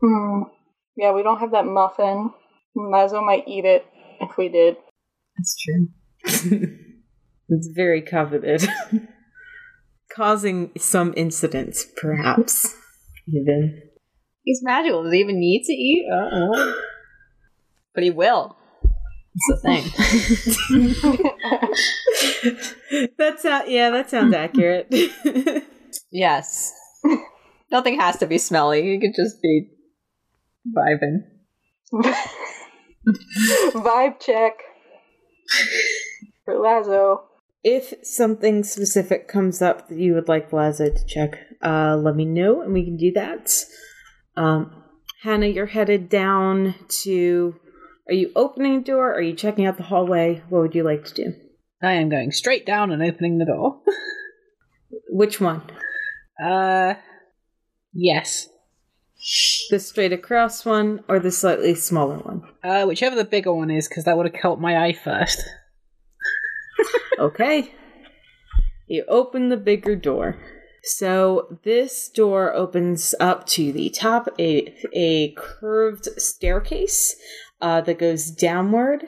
Hmm. 0.01 0.43
Yeah, 0.97 1.13
we 1.13 1.23
don't 1.23 1.39
have 1.41 1.53
that 1.53 1.65
muffin. 1.67 2.31
Lazo 2.75 3.23
might 3.23 3.49
eat 3.49 3.65
it 3.65 3.87
if 4.21 4.37
we 4.37 4.49
did. 4.49 4.77
That's 5.37 5.57
true. 5.63 5.89
it's 7.49 7.69
very 7.75 8.03
coveted. 8.03 8.67
Causing 10.15 10.73
some 10.77 11.15
incidents, 11.17 11.87
perhaps. 11.97 12.75
Even. 13.29 13.81
He's 14.45 14.61
magical. 14.63 15.05
Does 15.05 15.13
he 15.13 15.21
even 15.21 15.39
need 15.39 15.63
to 15.65 15.73
eat? 15.73 16.05
Uh-uh. 16.13 16.73
But 17.95 18.05
he 18.05 18.11
will. 18.11 18.57
That's 19.33 19.49
the 19.49 19.57
thing. 19.63 19.85
that 23.19 23.41
sound 23.41 23.71
yeah, 23.71 23.91
that 23.91 24.11
sounds 24.11 24.35
accurate. 24.35 24.93
yes. 26.11 26.73
Nothing 27.71 28.01
has 28.01 28.17
to 28.19 28.27
be 28.27 28.39
smelly. 28.39 28.91
You 28.91 28.99
could 29.01 29.15
just 29.15 29.41
be 29.41 29.71
vibing. 30.77 31.23
Vibe 33.73 34.21
check 34.21 34.55
for 36.45 36.59
Lazo. 36.59 37.25
if 37.65 37.95
something 38.03 38.63
specific 38.63 39.27
comes 39.29 39.63
up 39.63 39.89
that 39.89 39.99
you 39.99 40.15
would 40.15 40.29
like 40.29 40.53
Lazo 40.53 40.91
to 40.91 41.07
check, 41.07 41.39
uh, 41.63 41.97
let 41.97 42.17
me 42.17 42.25
know 42.25 42.61
and 42.63 42.73
we 42.73 42.85
can 42.85 42.97
do 42.97 43.13
that. 43.13 43.53
Um, 44.37 44.85
Hannah, 45.23 45.47
you're 45.47 45.67
headed 45.67 46.09
down 46.09 46.75
to. 47.05 47.55
Are 48.11 48.15
you 48.15 48.33
opening 48.35 48.75
a 48.75 48.81
door? 48.81 49.15
Are 49.15 49.21
you 49.21 49.35
checking 49.35 49.67
out 49.67 49.77
the 49.77 49.85
hallway? 49.85 50.43
What 50.49 50.63
would 50.63 50.75
you 50.75 50.83
like 50.83 51.05
to 51.05 51.15
do? 51.15 51.35
I 51.81 51.93
am 51.93 52.09
going 52.09 52.33
straight 52.33 52.67
down 52.67 52.91
and 52.91 53.01
opening 53.01 53.39
the 53.39 53.45
door. 53.45 53.81
Which 55.09 55.41
one? 55.41 55.63
Uh, 56.43 56.95
yes. 57.93 58.49
The 59.71 59.79
straight 59.79 60.13
across 60.13 60.65
one 60.65 61.05
or 61.09 61.21
the 61.21 61.31
slightly 61.31 61.77
smaller 61.77 62.19
one? 62.19 62.43
Uh, 62.65 62.85
whichever 62.85 63.15
the 63.15 63.25
bigger 63.25 63.53
one 63.53 63.71
is, 63.71 63.87
because 63.87 64.05
that 64.05 64.17
would 64.17 64.27
have 64.27 64.43
caught 64.43 64.61
my 64.61 64.85
eye 64.85 64.93
first. 64.93 65.43
Okay. 67.19 67.75
You 68.87 69.05
open 69.09 69.51
the 69.51 69.59
bigger 69.59 69.95
door. 69.95 70.39
So 70.83 71.59
this 71.65 72.09
door 72.09 72.55
opens 72.55 73.15
up 73.21 73.47
to 73.49 73.73
the 73.73 73.91
top, 73.91 74.31
a 74.39 74.75
a 74.95 75.33
curved 75.33 76.09
staircase 76.19 77.15
uh, 77.61 77.81
that 77.83 77.99
goes 77.99 78.31
downward. 78.31 79.05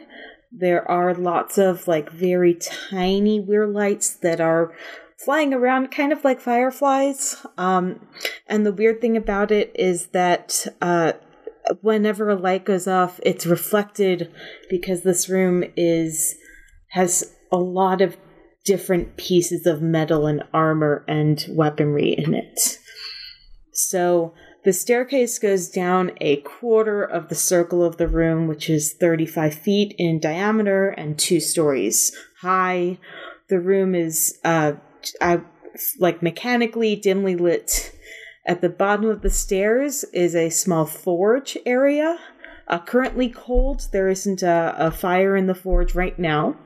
There 0.51 0.89
are 0.91 1.15
lots 1.15 1.59
of 1.59 1.89
like 1.89 2.11
very 2.11 2.55
tiny 2.55 3.41
weir 3.41 3.67
lights 3.67 4.11
that 4.17 4.41
are 4.41 4.73
flying 5.17 5.55
around, 5.55 5.91
kind 5.91 6.13
of 6.13 6.25
like 6.25 6.41
fireflies. 6.41 7.45
Um, 7.57 8.07
and 8.49 8.67
the 8.67 8.73
weird 8.73 9.01
thing 9.01 9.17
about 9.17 9.51
it 9.51 9.73
is 9.75 10.09
that 10.09 10.67
uh, 10.81 11.13
whenever 11.81 12.29
a 12.29 12.35
light 12.35 12.65
goes 12.65 12.87
off, 12.87 13.21
it's 13.23 13.47
reflected 13.47 14.33
because 14.69 15.03
this 15.03 15.29
room 15.29 15.65
is 15.77 16.37
has 16.91 17.35
a 17.51 17.57
lot 17.57 18.03
of 18.03 18.17
different 18.65 19.17
pieces 19.17 19.67
of 19.67 19.81
metal 19.81 20.27
and 20.27 20.43
armor 20.53 21.05
and 21.09 21.47
weaponry 21.51 22.11
in 22.13 22.35
it. 22.35 22.79
So 23.73 24.35
the 24.65 24.73
staircase 24.73 25.39
goes 25.39 25.69
down 25.69 26.13
a 26.21 26.37
quarter 26.37 27.03
of 27.03 27.29
the 27.29 27.35
circle 27.35 27.85
of 27.85 27.97
the 27.97 28.07
room, 28.07 28.47
which 28.47 28.71
is 28.71 28.93
35 28.93 29.55
feet 29.55 29.95
in 29.99 30.21
diameter 30.21 30.89
and 30.89 31.19
two 31.19 31.41
stories 31.41 32.17
high. 32.41 32.99
The 33.49 33.59
room 33.59 33.95
is 33.95 34.39
uh, 34.45 34.75
I, 35.21 35.41
like 35.99 36.23
mechanically 36.23 36.97
dimly 36.97 37.35
lit. 37.35 37.93
At 38.47 38.61
the 38.61 38.69
bottom 38.69 39.07
of 39.07 39.23
the 39.23 39.31
stairs 39.31 40.05
is 40.13 40.35
a 40.35 40.51
small 40.51 40.87
forge 40.87 41.57
area. 41.67 42.19
Uh, 42.69 42.79
currently 42.79 43.29
cold. 43.29 43.89
There 43.93 44.09
isn't 44.09 44.43
a, 44.43 44.75
a 44.79 44.91
fire 44.91 45.37
in 45.37 45.47
the 45.47 45.55
forge 45.55 45.95
right 45.95 46.19
now. 46.19 46.57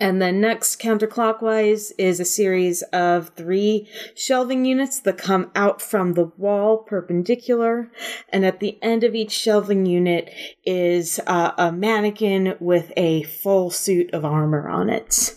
And 0.00 0.20
then 0.20 0.40
next, 0.40 0.80
counterclockwise, 0.80 1.92
is 1.98 2.18
a 2.20 2.24
series 2.24 2.82
of 2.84 3.28
three 3.36 3.86
shelving 4.16 4.64
units 4.64 4.98
that 5.00 5.18
come 5.18 5.50
out 5.54 5.82
from 5.82 6.14
the 6.14 6.32
wall 6.38 6.78
perpendicular. 6.78 7.90
And 8.30 8.46
at 8.46 8.60
the 8.60 8.78
end 8.82 9.04
of 9.04 9.14
each 9.14 9.32
shelving 9.32 9.84
unit 9.84 10.32
is 10.64 11.20
uh, 11.26 11.52
a 11.58 11.70
mannequin 11.70 12.56
with 12.60 12.92
a 12.96 13.24
full 13.24 13.70
suit 13.70 14.12
of 14.14 14.24
armor 14.24 14.70
on 14.70 14.88
it. 14.88 15.36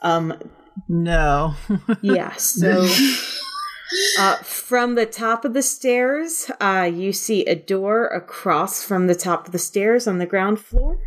Um, 0.00 0.34
No. 0.88 1.54
yeah, 2.02 2.34
so 2.34 2.88
uh, 4.18 4.36
from 4.38 4.96
the 4.96 5.06
top 5.06 5.44
of 5.44 5.54
the 5.54 5.62
stairs, 5.62 6.50
uh, 6.60 6.90
you 6.92 7.12
see 7.12 7.44
a 7.44 7.54
door 7.54 8.06
across 8.06 8.82
from 8.82 9.06
the 9.06 9.14
top 9.14 9.46
of 9.46 9.52
the 9.52 9.58
stairs 9.58 10.08
on 10.08 10.18
the 10.18 10.26
ground 10.26 10.58
floor. 10.58 10.98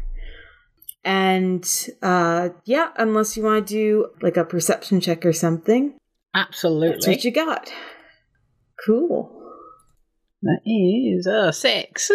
And 1.06 1.68
uh, 2.02 2.50
yeah, 2.66 2.92
unless 2.98 3.36
you 3.36 3.44
want 3.44 3.68
to 3.68 3.74
do 3.74 4.08
like 4.22 4.38
a 4.38 4.46
perception 4.46 5.02
check 5.02 5.26
or 5.26 5.34
something, 5.34 5.96
that's 6.34 6.48
Absolutely. 6.50 7.14
what 7.14 7.24
you 7.24 7.32
got. 7.32 7.72
Cool. 8.86 9.40
That 10.42 10.60
is 10.66 11.28
a 11.28 11.54
six. 11.54 12.12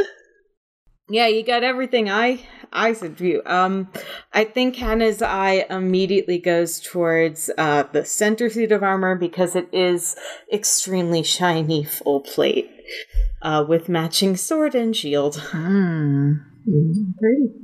Yeah, 1.11 1.27
you 1.27 1.43
got 1.43 1.65
everything 1.65 2.11
I 2.11 2.47
I 2.73 2.93
said 2.93 3.17
to 3.19 3.27
you. 3.27 3.43
Um, 3.47 3.89
I 4.35 4.45
think 4.45 4.77
Hannah's 4.77 5.23
eye 5.23 5.65
immediately 5.71 6.39
goes 6.39 6.81
towards 6.81 7.51
uh, 7.57 7.85
the 7.85 8.05
center 8.05 8.51
suit 8.51 8.73
of 8.73 8.83
armor 8.83 9.15
because 9.15 9.57
it 9.57 9.69
is 9.73 10.17
extremely 10.53 11.23
shiny, 11.23 11.85
full 11.85 12.21
plate, 12.21 12.71
uh, 13.41 13.65
with 13.67 13.89
matching 13.89 14.37
sword 14.37 14.75
and 14.75 14.95
shield. 14.95 15.37
Hmm. 15.37 16.35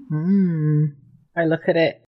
Hmm. 0.09 0.87
I 1.37 1.45
look 1.45 1.69
at 1.69 1.77
it. 1.77 2.01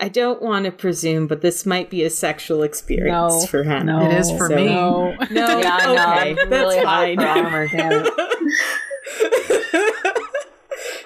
I 0.00 0.08
don't 0.08 0.40
want 0.40 0.64
to 0.64 0.70
presume, 0.70 1.26
but 1.26 1.42
this 1.42 1.66
might 1.66 1.90
be 1.90 2.04
a 2.04 2.10
sexual 2.10 2.62
experience 2.62 3.40
No, 3.42 3.46
for 3.46 3.64
Hannah. 3.64 3.98
no. 4.00 4.10
It 4.10 4.20
is 4.20 4.30
for 4.30 4.48
So- 4.48 4.54
me. 4.56 4.66
No. 4.66 5.12
No, 5.12 5.26
Yeah, 5.58 5.76
okay, 5.78 6.40
I'm 6.40 6.50
that's 6.50 6.82
fine. 6.84 7.18
for 7.18 7.26
armor, 7.26 7.66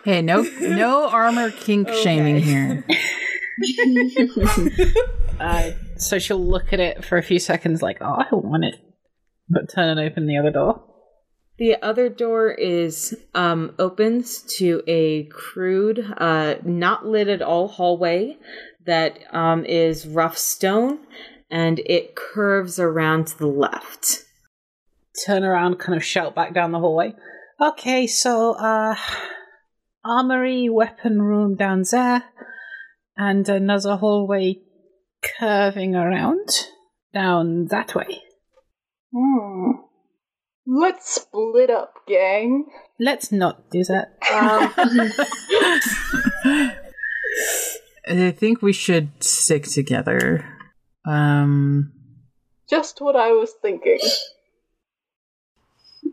Hey, 0.05 0.21
no, 0.21 0.43
no 0.61 1.09
armor 1.09 1.51
kink 1.53 1.89
shaming 1.89 2.39
here. 2.43 2.85
Uh, 5.39 5.71
so 5.97 6.19
she'll 6.19 6.45
look 6.45 6.73
at 6.73 6.81
it 6.81 7.05
for 7.05 7.19
a 7.19 7.23
few 7.23 7.39
seconds, 7.39 7.83
like, 7.83 7.99
"Oh, 8.01 8.17
I 8.19 8.27
want 8.35 8.65
it," 8.65 8.75
but 9.49 9.71
turn 9.73 9.89
and 9.89 10.01
open 10.01 10.27
the 10.27 10.39
other 10.39 10.51
door. 10.51 10.83
The 11.63 11.81
other 11.81 12.09
door 12.09 12.51
is 12.51 13.17
um, 13.37 13.77
opens 13.79 14.43
to 14.57 14.83
a 14.89 15.27
crude, 15.27 16.13
uh, 16.17 16.57
not 16.65 17.07
lit 17.07 17.29
at 17.29 17.41
all 17.41 17.69
hallway 17.69 18.37
that 18.85 19.21
um, 19.33 19.65
is 19.65 20.05
rough 20.05 20.37
stone, 20.37 20.99
and 21.53 21.79
it 21.87 22.17
curves 22.17 22.81
around 22.81 23.29
to 23.29 23.39
the 23.39 23.47
left. 23.47 24.25
Turn 25.25 25.45
around, 25.45 25.79
kind 25.79 25.97
of 25.97 26.05
shout 26.05 26.35
back 26.35 26.53
down 26.53 26.73
the 26.73 26.81
hallway. 26.81 27.15
Okay, 27.61 28.09
so 28.09 28.55
uh, 28.55 28.97
armory, 30.05 30.69
weapon 30.69 31.23
room 31.23 31.55
down 31.55 31.85
there, 31.93 32.25
and 33.17 33.49
another 33.49 33.95
hallway 33.99 34.57
curving 35.39 35.95
around 35.95 36.49
down 37.15 37.67
that 37.67 37.95
way. 37.95 38.21
Hmm. 39.15 39.92
Let's 40.67 41.15
split 41.15 41.71
up, 41.71 41.95
gang. 42.07 42.67
Let's 43.01 43.33
not 43.33 43.71
do 43.71 43.83
that. 43.85 44.19
I 48.07 48.31
think 48.31 48.63
we 48.63 48.73
should 48.73 49.25
stick 49.25 49.65
together. 49.65 50.45
Um, 51.05 51.93
Just 52.71 53.01
what 53.01 53.17
I 53.17 53.33
was 53.33 53.53
thinking. 53.61 53.99
it 56.01 56.13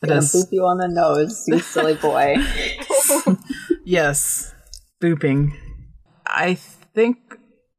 Gonna 0.00 0.20
boop 0.20 0.52
you 0.52 0.64
on 0.64 0.78
the 0.78 0.88
nose, 0.88 1.44
you 1.48 1.58
silly 1.58 1.94
boy. 2.02 2.36
Yes, 3.86 4.54
booping. 5.02 5.52
I 6.26 6.54
think 6.54 7.18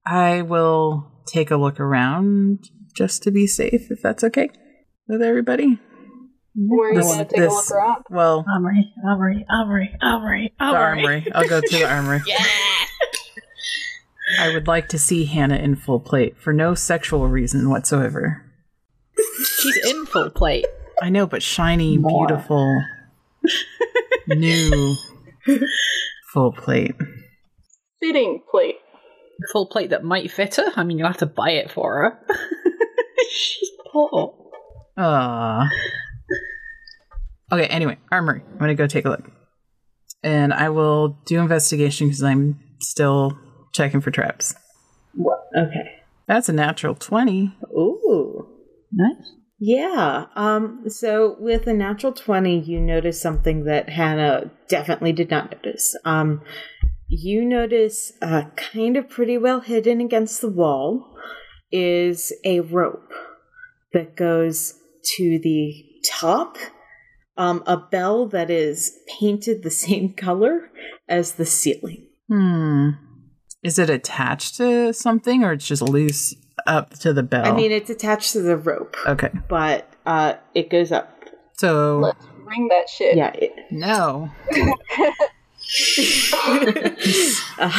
I 0.05 0.43
will 0.43 1.11
take 1.25 1.49
a 1.49 1.57
look 1.57 1.79
around 1.79 2.69
just 2.95 3.23
to 3.23 3.31
be 3.31 3.47
safe, 3.47 3.89
if 3.89 4.03
that's 4.03 4.23
okay 4.23 4.49
with 5.07 5.21
everybody. 5.21 5.79
Where 6.55 6.93
you 6.93 6.99
This- 7.01 7.11
gonna 7.11 7.25
take 7.25 7.37
a 7.37 7.41
this- 7.41 7.51
look 7.53 7.71
around? 7.71 8.03
Well, 8.09 8.45
Armory, 8.51 8.93
armory, 9.05 9.45
armory, 9.49 9.95
armory, 10.01 10.53
the 10.57 10.65
armory. 10.65 11.27
I'll 11.33 11.47
go 11.47 11.59
to 11.61 11.69
the 11.69 11.85
armory. 11.85 12.21
Yeah. 12.27 12.43
I 14.39 14.53
would 14.53 14.67
like 14.67 14.89
to 14.89 14.97
see 14.97 15.25
Hannah 15.25 15.57
in 15.57 15.75
full 15.75 15.99
plate 15.99 16.35
for 16.39 16.51
no 16.51 16.73
sexual 16.73 17.27
reason 17.27 17.69
whatsoever. 17.69 18.43
She's 19.59 19.77
in 19.85 20.05
full 20.07 20.31
plate. 20.31 20.65
I 21.01 21.09
know, 21.09 21.27
but 21.27 21.43
shiny, 21.43 21.97
More. 21.99 22.25
beautiful, 22.25 22.81
new 24.27 24.95
full 26.33 26.53
plate. 26.53 26.95
Fitting 28.01 28.41
plate. 28.49 28.75
Full 29.51 29.67
plate 29.67 29.91
that 29.91 30.03
might 30.03 30.31
fit 30.31 30.55
her. 30.55 30.71
I 30.75 30.83
mean, 30.83 30.97
you'll 30.97 31.07
have 31.07 31.17
to 31.17 31.25
buy 31.27 31.51
it 31.51 31.69
for 31.71 31.93
her. 31.95 32.19
She's 33.29 33.69
poor. 33.93 34.33
Ah. 34.97 35.69
Okay, 37.51 37.65
anyway, 37.67 37.97
armory. 38.11 38.41
I'm 38.51 38.57
gonna 38.57 38.75
go 38.75 38.87
take 38.87 39.05
a 39.05 39.09
look. 39.09 39.31
And 40.23 40.53
I 40.53 40.69
will 40.69 41.19
do 41.25 41.39
investigation 41.39 42.07
because 42.07 42.23
I'm 42.23 42.59
still 42.79 43.37
checking 43.73 44.01
for 44.01 44.11
traps. 44.11 44.55
What? 45.13 45.39
Okay. 45.57 46.01
That's 46.27 46.49
a 46.49 46.53
natural 46.53 46.95
20. 46.95 47.55
Ooh. 47.71 48.47
Nice. 48.91 49.33
Yeah. 49.59 50.25
Um. 50.35 50.83
So 50.87 51.37
with 51.39 51.67
a 51.67 51.73
natural 51.73 52.11
twenty, 52.11 52.59
you 52.59 52.79
notice 52.79 53.21
something 53.21 53.63
that 53.65 53.89
Hannah 53.89 54.51
definitely 54.67 55.13
did 55.13 55.29
not 55.29 55.51
notice. 55.51 55.95
Um. 56.03 56.41
You 57.07 57.45
notice, 57.45 58.13
uh, 58.21 58.45
kind 58.55 58.97
of 58.97 59.07
pretty 59.07 59.37
well 59.37 59.59
hidden 59.59 60.01
against 60.01 60.41
the 60.41 60.49
wall, 60.49 61.15
is 61.71 62.33
a 62.43 62.61
rope 62.61 63.11
that 63.93 64.15
goes 64.15 64.73
to 65.15 65.39
the 65.39 65.85
top. 66.03 66.57
Um, 67.37 67.63
a 67.67 67.75
bell 67.75 68.27
that 68.27 68.49
is 68.49 68.97
painted 69.19 69.63
the 69.63 69.71
same 69.85 70.13
color 70.13 70.69
as 71.07 71.33
the 71.33 71.45
ceiling. 71.45 72.07
Hmm. 72.29 72.91
Is 73.63 73.79
it 73.79 73.89
attached 73.89 74.57
to 74.57 74.93
something 74.93 75.43
or 75.43 75.53
it's 75.53 75.67
just 75.67 75.81
loose 75.81 76.35
up 76.67 76.91
to 76.99 77.13
the 77.13 77.23
bell? 77.23 77.45
I 77.45 77.51
mean, 77.51 77.71
it's 77.71 77.89
attached 77.89 78.33
to 78.33 78.41
the 78.41 78.55
rope, 78.55 78.95
okay. 79.07 79.31
but 79.47 79.91
uh, 80.05 80.35
it 80.53 80.69
goes 80.69 80.91
up. 80.91 81.11
So, 81.57 81.99
Let's 81.99 82.25
ring 82.45 82.67
that 82.69 82.87
shit. 82.89 83.17
Yeah. 83.17 83.31
It, 83.33 83.53
no. 83.71 84.31
Uh, 87.57 87.71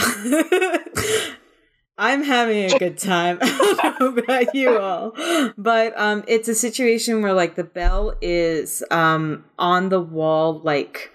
I'm 1.99 2.23
having 2.23 2.71
a 2.71 2.79
good 2.79 2.99
time. 2.99 3.39
I 3.43 3.95
don't 3.99 4.17
know 4.17 4.23
about 4.23 4.55
you 4.55 4.79
all, 4.79 5.13
but 5.57 5.99
um, 5.99 6.25
it's 6.27 6.49
a 6.49 6.55
situation 6.55 7.23
where 7.23 7.33
like 7.33 7.57
the 7.57 7.65
bell 7.65 8.15
is 8.21 8.83
um 8.91 9.45
on 9.59 9.89
the 9.89 10.01
wall, 10.01 10.61
like 10.63 11.11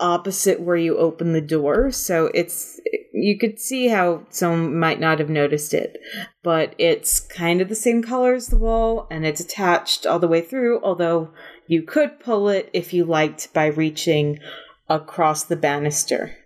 opposite 0.00 0.60
where 0.60 0.76
you 0.76 0.96
open 0.96 1.32
the 1.32 1.40
door. 1.40 1.90
So 1.90 2.30
it's 2.34 2.80
you 3.12 3.38
could 3.38 3.60
see 3.60 3.88
how 3.88 4.26
someone 4.30 4.78
might 4.78 5.00
not 5.00 5.18
have 5.18 5.30
noticed 5.30 5.72
it, 5.74 5.98
but 6.42 6.74
it's 6.78 7.20
kind 7.20 7.60
of 7.60 7.68
the 7.68 7.74
same 7.74 8.02
color 8.02 8.34
as 8.34 8.48
the 8.48 8.58
wall, 8.58 9.06
and 9.10 9.24
it's 9.24 9.40
attached 9.40 10.06
all 10.06 10.18
the 10.18 10.28
way 10.28 10.40
through. 10.40 10.82
Although 10.82 11.30
you 11.68 11.82
could 11.82 12.18
pull 12.18 12.48
it 12.48 12.70
if 12.72 12.92
you 12.92 13.04
liked 13.04 13.52
by 13.52 13.66
reaching 13.66 14.40
across 14.88 15.44
the 15.44 15.56
banister. 15.56 16.36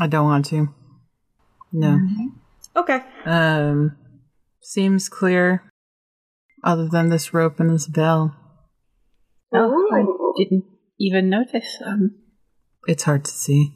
I 0.00 0.06
don't 0.06 0.24
want 0.24 0.46
to. 0.46 0.74
No. 1.72 2.00
Okay. 2.76 3.00
Um, 3.24 3.96
seems 4.62 5.08
clear. 5.08 5.62
Other 6.64 6.88
than 6.88 7.08
this 7.08 7.34
rope 7.34 7.58
and 7.60 7.70
this 7.70 7.86
bell, 7.88 8.36
Oh, 9.54 9.88
I 9.92 10.04
didn't 10.42 10.64
even 10.98 11.28
notice. 11.28 11.78
Um, 11.84 12.14
it's 12.86 13.02
hard 13.02 13.24
to 13.26 13.30
see. 13.30 13.74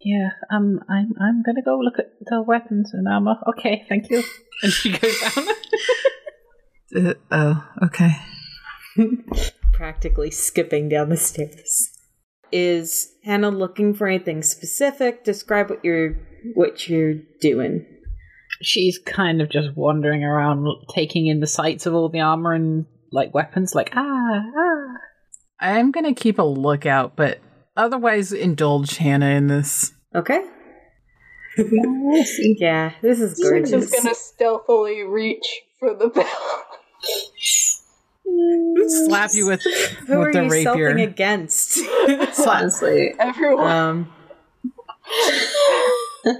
yeah. 0.00 0.30
Um, 0.50 0.80
I'm 0.88 1.12
I'm 1.20 1.42
gonna 1.46 1.62
go 1.64 1.78
look 1.78 1.98
at 1.98 2.10
the 2.26 2.42
weapons 2.42 2.92
and 2.92 3.06
armor. 3.08 3.36
Okay, 3.50 3.84
thank 3.88 4.10
you. 4.10 4.22
And 4.62 4.72
she 4.72 4.96
goes 4.96 5.20
down. 5.20 5.46
Uh, 6.96 7.14
oh, 7.32 7.68
okay. 7.84 8.12
practically 9.72 10.30
skipping 10.30 10.88
down 10.88 11.08
the 11.08 11.16
stairs. 11.16 11.90
Is 12.52 13.12
Hannah 13.24 13.50
looking 13.50 13.94
for 13.94 14.06
anything 14.06 14.42
specific? 14.42 15.24
Describe 15.24 15.70
what 15.70 15.84
you're 15.84 16.16
what 16.54 16.88
you're 16.88 17.14
doing. 17.40 17.84
She's 18.62 18.98
kind 18.98 19.40
of 19.42 19.50
just 19.50 19.76
wandering 19.76 20.24
around, 20.24 20.66
taking 20.94 21.26
in 21.26 21.40
the 21.40 21.46
sights 21.46 21.86
of 21.86 21.94
all 21.94 22.08
the 22.08 22.20
armor 22.20 22.52
and 22.52 22.86
like 23.12 23.34
weapons. 23.34 23.74
Like 23.74 23.90
ah 23.94 24.42
ah. 24.56 24.94
I'm 25.60 25.90
gonna 25.90 26.14
keep 26.14 26.38
a 26.38 26.42
lookout, 26.42 27.16
but 27.16 27.40
otherwise 27.76 28.32
indulge 28.32 28.96
Hannah 28.96 29.30
in 29.30 29.46
this. 29.48 29.92
Okay. 30.14 30.44
yeah, 31.58 32.92
this 33.00 33.20
is 33.20 33.40
I'm 33.44 33.64
just 33.64 33.92
gonna 33.92 34.14
stealthily 34.14 35.02
reach 35.02 35.46
for 35.78 35.94
the 35.94 36.08
bell. 36.08 36.64
Slap 39.06 39.30
you 39.34 39.46
with 39.46 39.62
Who 40.06 40.14
are 40.20 40.24
with 40.26 40.32
the 40.34 40.42
you 40.44 40.50
rapier. 40.50 40.88
against? 40.88 41.78
Honestly. 42.46 43.14
Everyone. 43.18 43.66
um, 43.66 44.12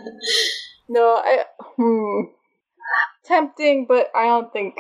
no, 0.94 1.20
I. 1.22 1.44
Hmm. 1.76 2.30
Tempting, 3.24 3.86
but 3.88 4.08
I 4.14 4.24
don't 4.26 4.52
think. 4.52 4.74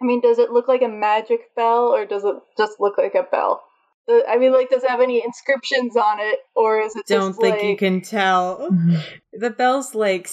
I 0.00 0.04
mean, 0.04 0.20
does 0.20 0.38
it 0.38 0.50
look 0.50 0.66
like 0.66 0.82
a 0.82 0.88
magic 0.88 1.54
bell, 1.54 1.94
or 1.94 2.04
does 2.06 2.24
it 2.24 2.34
just 2.58 2.80
look 2.80 2.98
like 2.98 3.14
a 3.14 3.22
bell? 3.22 3.62
I 4.28 4.36
mean, 4.36 4.52
like, 4.52 4.68
does 4.68 4.82
it 4.82 4.90
have 4.90 5.00
any 5.00 5.22
inscriptions 5.24 5.96
on 5.96 6.18
it, 6.18 6.40
or 6.56 6.80
is 6.80 6.96
it 6.96 7.06
don't 7.06 7.30
just 7.30 7.40
think 7.40 7.56
like, 7.56 7.64
you 7.64 7.76
can 7.76 8.00
tell. 8.00 8.68
The 9.32 9.50
bell's 9.50 9.94
like 9.94 10.28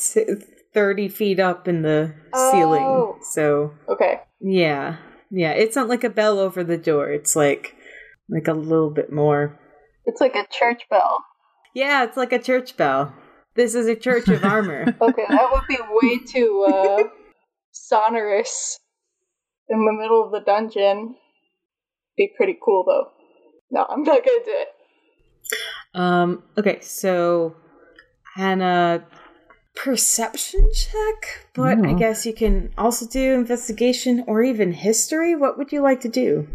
thirty 0.74 1.08
feet 1.08 1.40
up 1.40 1.68
in 1.68 1.84
the 1.84 2.14
Oh. 2.34 2.52
ceiling, 2.52 3.22
so 3.32 3.72
Okay, 3.88 4.20
yeah, 4.42 4.98
yeah. 5.32 5.52
It's 5.52 5.76
not 5.76 5.88
like 5.88 6.04
a 6.04 6.10
bell 6.10 6.38
over 6.40 6.64
the 6.66 6.78
door. 6.78 7.10
It's 7.12 7.36
like 7.36 7.76
like 8.28 8.48
a 8.48 8.54
little 8.54 8.90
bit 8.92 9.12
more. 9.12 9.58
it's 10.06 10.20
like 10.20 10.36
a 10.36 10.46
church 10.52 10.84
bell. 10.90 11.24
Yeah, 11.74 12.04
it's 12.04 12.18
like 12.18 12.34
a 12.34 12.40
church 12.40 12.76
bell. 12.76 13.14
This 13.60 13.76
is 13.76 13.88
a 13.88 13.96
church 13.96 14.30
of 14.30 14.46
armor. 14.46 14.86
Okay, 15.02 15.26
that 15.28 15.50
would 15.52 15.68
be 15.68 15.78
way 15.92 16.20
too 16.26 16.66
uh, 16.66 17.04
sonorous 17.74 18.80
in 19.68 19.84
the 19.84 19.92
middle 19.92 20.24
of 20.24 20.32
the 20.32 20.40
dungeon. 20.40 21.16
Be 22.16 22.32
pretty 22.38 22.58
cool 22.64 22.86
though. 22.88 23.12
No, 23.70 23.86
I'm 23.90 24.04
not 24.04 24.26
gonna 24.26 24.46
do 24.46 24.54
it. 24.54 24.68
Um, 25.94 26.44
okay, 26.58 26.80
so 26.80 27.58
Hannah 28.34 29.06
perception 29.76 30.70
check, 30.74 31.50
but 31.54 31.86
I 31.86 31.92
guess 31.96 32.26
you 32.26 32.34
can 32.34 32.72
also 32.78 33.06
do 33.08 33.34
investigation 33.34 34.24
or 34.26 34.42
even 34.42 34.72
history. 34.72 35.36
What 35.36 35.58
would 35.58 35.74
you 35.74 35.82
like 35.82 36.00
to 36.02 36.10
do? 36.10 36.48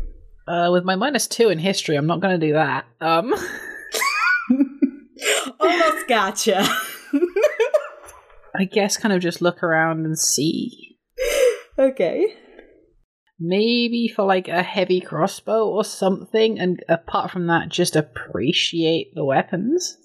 Uh, 0.48 0.70
with 0.72 0.84
my 0.84 0.96
minus 0.96 1.26
two 1.26 1.50
in 1.50 1.58
history, 1.58 1.96
I'm 1.96 2.06
not 2.06 2.20
gonna 2.20 2.38
do 2.38 2.54
that. 2.54 2.86
Um, 3.02 3.34
Almost 5.60 6.08
gotcha. 6.08 6.66
I 8.54 8.64
guess 8.64 8.96
kind 8.96 9.12
of 9.12 9.20
just 9.20 9.42
look 9.42 9.62
around 9.62 10.04
and 10.04 10.18
see. 10.18 10.98
okay. 11.78 12.34
Maybe 13.38 14.08
for 14.08 14.24
like 14.24 14.46
a 14.46 14.62
heavy 14.62 15.00
crossbow 15.00 15.68
or 15.68 15.84
something, 15.84 16.58
and 16.58 16.82
apart 16.88 17.32
from 17.32 17.48
that, 17.48 17.68
just 17.68 17.96
appreciate 17.96 19.12
the 19.14 19.24
weapons. 19.24 19.98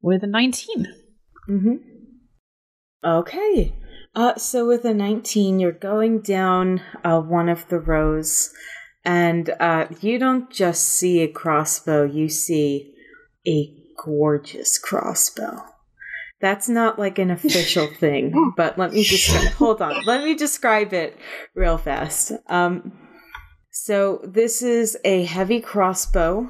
With 0.00 0.24
a 0.24 0.26
19. 0.26 0.86
Mm-hmm. 1.48 1.74
Okay. 3.04 3.74
Uh, 4.14 4.36
so 4.36 4.66
with 4.66 4.84
a 4.84 4.94
19, 4.94 5.60
you're 5.60 5.70
going 5.70 6.20
down 6.20 6.82
uh, 7.04 7.20
one 7.20 7.48
of 7.48 7.68
the 7.68 7.78
rows, 7.78 8.52
and 9.04 9.50
uh, 9.60 9.86
you 10.00 10.18
don't 10.18 10.50
just 10.50 10.84
see 10.84 11.20
a 11.20 11.28
crossbow, 11.28 12.04
you 12.04 12.28
see 12.28 12.92
a 13.46 13.72
gorgeous 14.04 14.78
crossbow. 14.78 15.64
That's 16.40 16.68
not 16.68 16.98
like 16.98 17.18
an 17.18 17.30
official 17.30 17.86
thing, 17.98 18.52
but 18.56 18.78
let 18.78 18.92
me 18.92 19.02
just 19.02 19.30
hold 19.54 19.82
on. 19.82 20.04
Let 20.04 20.24
me 20.24 20.34
describe 20.34 20.92
it 20.92 21.16
real 21.54 21.78
fast. 21.78 22.32
Um, 22.46 22.92
so 23.70 24.20
this 24.24 24.62
is 24.62 24.96
a 25.04 25.24
heavy 25.24 25.60
crossbow 25.60 26.48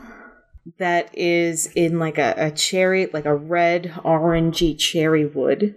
that 0.78 1.10
is 1.16 1.66
in 1.74 1.98
like 1.98 2.18
a, 2.18 2.34
a 2.36 2.50
cherry, 2.50 3.06
like 3.12 3.24
a 3.24 3.34
red, 3.34 3.92
orangey 4.04 4.78
cherry 4.78 5.24
wood 5.24 5.74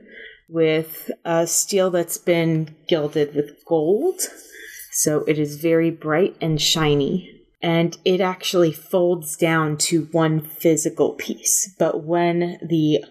with 0.49 1.09
a 1.23 1.47
steel 1.47 1.89
that's 1.89 2.17
been 2.17 2.75
gilded 2.89 3.33
with 3.33 3.63
gold. 3.65 4.19
So 4.91 5.23
it 5.23 5.39
is 5.39 5.55
very 5.55 5.89
bright 5.89 6.35
and 6.41 6.61
shiny. 6.61 7.37
And 7.63 7.97
it 8.03 8.19
actually 8.19 8.73
folds 8.73 9.37
down 9.37 9.77
to 9.77 10.09
one 10.11 10.41
physical 10.41 11.13
piece. 11.13 11.73
But 11.79 12.03
when 12.03 12.57
the 12.61 13.05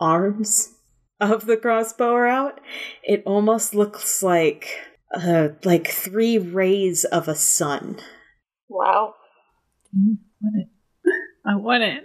arms 0.00 0.74
of 1.20 1.46
the 1.46 1.56
crossbow 1.56 2.12
are 2.12 2.26
out, 2.26 2.60
it 3.02 3.22
almost 3.26 3.74
looks 3.74 4.22
like 4.22 4.66
uh, 5.14 5.48
like 5.64 5.88
three 5.88 6.38
rays 6.38 7.04
of 7.04 7.28
a 7.28 7.34
sun. 7.34 7.98
Wow. 8.68 9.14
Want 9.92 10.18
it. 10.54 10.68
I 11.46 11.56
want 11.56 11.82
it. 11.82 12.04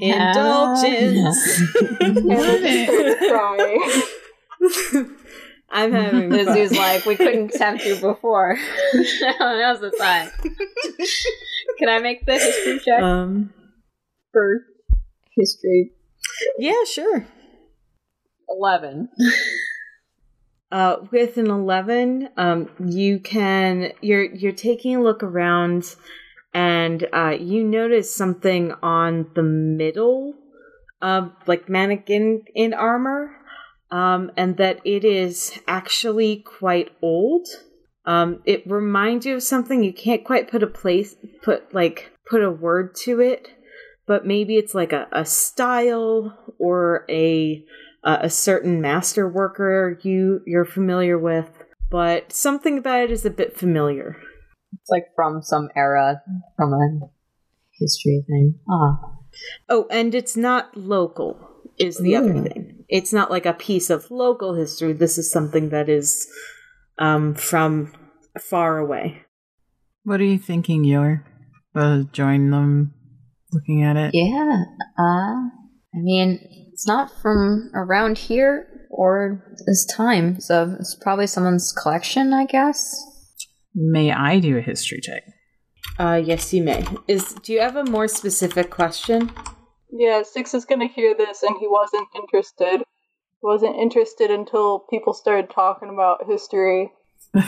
Indulgence. 0.00 1.62
And 2.00 2.16
then 2.16 2.62
just 2.62 2.92
starts 2.92 3.28
crying. 3.28 5.16
I'm 5.70 5.92
having 5.92 6.30
fun. 6.30 6.30
Lizzie's 6.30 6.76
like, 6.76 7.06
we 7.06 7.16
couldn't 7.16 7.50
tempt 7.52 7.84
you 7.84 7.96
before. 7.96 8.56
Now's 8.94 9.80
the 9.80 9.90
time. 9.98 10.30
Can 11.78 11.88
I 11.88 11.98
make 12.00 12.26
the 12.26 12.34
history 12.34 12.80
check 12.84 13.02
Um, 13.02 13.52
for 14.32 14.62
history? 15.36 15.92
Yeah, 16.58 16.84
sure. 16.84 17.26
11. 18.48 19.08
Uh, 20.72 21.04
with 21.10 21.36
an 21.36 21.50
eleven, 21.50 22.30
um, 22.38 22.66
you 22.82 23.18
can 23.18 23.92
you're 24.00 24.24
you're 24.24 24.52
taking 24.52 24.96
a 24.96 25.02
look 25.02 25.22
around, 25.22 25.94
and 26.54 27.06
uh, 27.12 27.36
you 27.38 27.62
notice 27.62 28.14
something 28.14 28.72
on 28.82 29.30
the 29.34 29.42
middle, 29.42 30.32
of 31.02 31.30
like 31.46 31.68
mannequin 31.68 32.44
in 32.54 32.72
armor, 32.72 33.36
um, 33.90 34.30
and 34.34 34.56
that 34.56 34.80
it 34.82 35.04
is 35.04 35.58
actually 35.68 36.36
quite 36.36 36.90
old. 37.02 37.46
Um, 38.06 38.40
it 38.46 38.66
reminds 38.66 39.26
you 39.26 39.34
of 39.34 39.42
something 39.42 39.84
you 39.84 39.92
can't 39.92 40.24
quite 40.24 40.50
put 40.50 40.62
a 40.62 40.66
place 40.66 41.16
put 41.42 41.74
like 41.74 42.12
put 42.30 42.42
a 42.42 42.50
word 42.50 42.94
to 43.02 43.20
it, 43.20 43.48
but 44.12 44.26
maybe 44.26 44.58
it's 44.58 44.74
like 44.74 44.92
a, 44.92 45.08
a 45.10 45.24
style 45.24 46.36
or 46.58 47.06
a 47.08 47.64
uh, 48.04 48.18
a 48.20 48.28
certain 48.28 48.78
master 48.78 49.26
worker 49.26 49.98
you 50.02 50.42
you're 50.46 50.66
familiar 50.66 51.18
with, 51.18 51.48
but 51.90 52.30
something 52.30 52.76
about 52.76 53.04
it 53.04 53.10
is 53.10 53.24
a 53.24 53.30
bit 53.30 53.56
familiar. 53.56 54.18
It's 54.74 54.90
like 54.90 55.06
from 55.16 55.40
some 55.40 55.70
era, 55.74 56.20
from 56.58 56.74
a 56.74 57.08
history 57.80 58.22
thing. 58.28 58.56
Ah. 58.70 59.00
Oh, 59.70 59.86
and 59.90 60.14
it's 60.14 60.36
not 60.36 60.76
local. 60.76 61.40
Is 61.78 61.96
the 61.96 62.14
other 62.14 62.34
thing. 62.42 62.84
it's 62.90 63.14
not 63.14 63.30
like 63.30 63.46
a 63.46 63.54
piece 63.54 63.88
of 63.88 64.10
local 64.10 64.52
history. 64.52 64.92
This 64.92 65.16
is 65.16 65.32
something 65.32 65.70
that 65.70 65.88
is 65.88 66.30
um, 66.98 67.34
from 67.34 67.94
far 68.38 68.76
away. 68.76 69.22
What 70.04 70.20
are 70.20 70.24
you 70.24 70.38
thinking, 70.38 70.84
Yor? 70.84 71.24
Uh, 71.74 72.02
join 72.12 72.50
them 72.50 72.92
looking 73.52 73.82
at 73.82 73.96
it? 73.96 74.10
Yeah. 74.14 74.64
Uh, 74.98 75.48
I 75.94 75.98
mean, 75.98 76.38
it's 76.72 76.86
not 76.86 77.10
from 77.20 77.70
around 77.74 78.18
here 78.18 78.66
or 78.90 79.42
this 79.66 79.86
time, 79.86 80.40
so 80.40 80.76
it's 80.78 80.94
probably 80.94 81.26
someone's 81.26 81.72
collection, 81.72 82.32
I 82.32 82.46
guess. 82.46 82.94
May 83.74 84.12
I 84.12 84.38
do 84.38 84.58
a 84.58 84.60
history 84.60 85.00
check? 85.00 85.24
Uh, 85.98 86.20
yes, 86.22 86.52
you 86.52 86.62
may. 86.62 86.84
Is 87.08 87.34
do 87.34 87.52
you 87.52 87.60
have 87.60 87.76
a 87.76 87.84
more 87.84 88.08
specific 88.08 88.70
question? 88.70 89.30
Yeah, 89.90 90.22
Six 90.22 90.54
is 90.54 90.64
gonna 90.64 90.88
hear 90.88 91.14
this 91.14 91.42
and 91.42 91.56
he 91.58 91.68
wasn't 91.68 92.08
interested. 92.14 92.80
He 92.80 93.46
wasn't 93.46 93.76
interested 93.76 94.30
until 94.30 94.80
people 94.90 95.12
started 95.12 95.50
talking 95.50 95.90
about 95.90 96.26
history. 96.26 96.92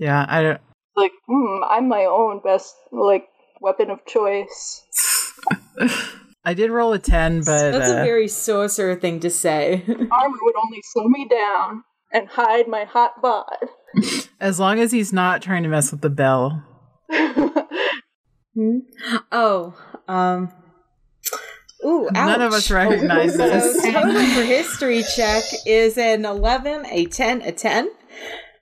Yeah, 0.00 0.24
I 0.26 0.42
don't. 0.42 0.60
Like, 0.96 1.12
hmm, 1.28 1.62
I'm 1.68 1.86
my 1.88 2.06
own 2.06 2.40
best 2.42 2.74
like 2.90 3.28
weapon 3.60 3.90
of 3.90 4.04
choice. 4.06 4.86
I 6.44 6.54
did 6.54 6.70
roll 6.70 6.92
a 6.92 6.98
ten, 6.98 7.40
but 7.40 7.72
That's 7.72 7.90
a 7.90 8.00
uh, 8.00 8.04
very 8.04 8.28
sorcerer 8.28 8.96
thing 8.96 9.20
to 9.20 9.30
say. 9.30 9.84
Armor 9.88 10.38
would 10.42 10.56
only 10.56 10.80
slow 10.84 11.06
me 11.08 11.28
down 11.28 11.84
and 12.12 12.28
hide 12.28 12.66
my 12.66 12.84
hot 12.84 13.20
bod. 13.22 13.56
as 14.40 14.58
long 14.58 14.80
as 14.80 14.92
he's 14.92 15.12
not 15.12 15.42
trying 15.42 15.62
to 15.62 15.68
mess 15.68 15.92
with 15.92 16.00
the 16.00 16.10
bell. 16.10 16.64
Hmm? 18.54 18.78
Oh, 19.30 19.74
um. 20.08 20.52
Ooh, 21.84 22.08
None 22.12 22.42
of 22.42 22.52
us 22.52 22.70
recognize 22.70 23.36
this. 23.36 23.76
So 23.76 23.80
this. 23.80 23.94
total 23.94 24.12
for 24.12 24.42
history 24.42 25.02
check 25.16 25.44
is 25.64 25.96
an 25.96 26.26
11, 26.26 26.84
a 26.90 27.06
10, 27.06 27.42
a 27.42 27.52
10. 27.52 27.90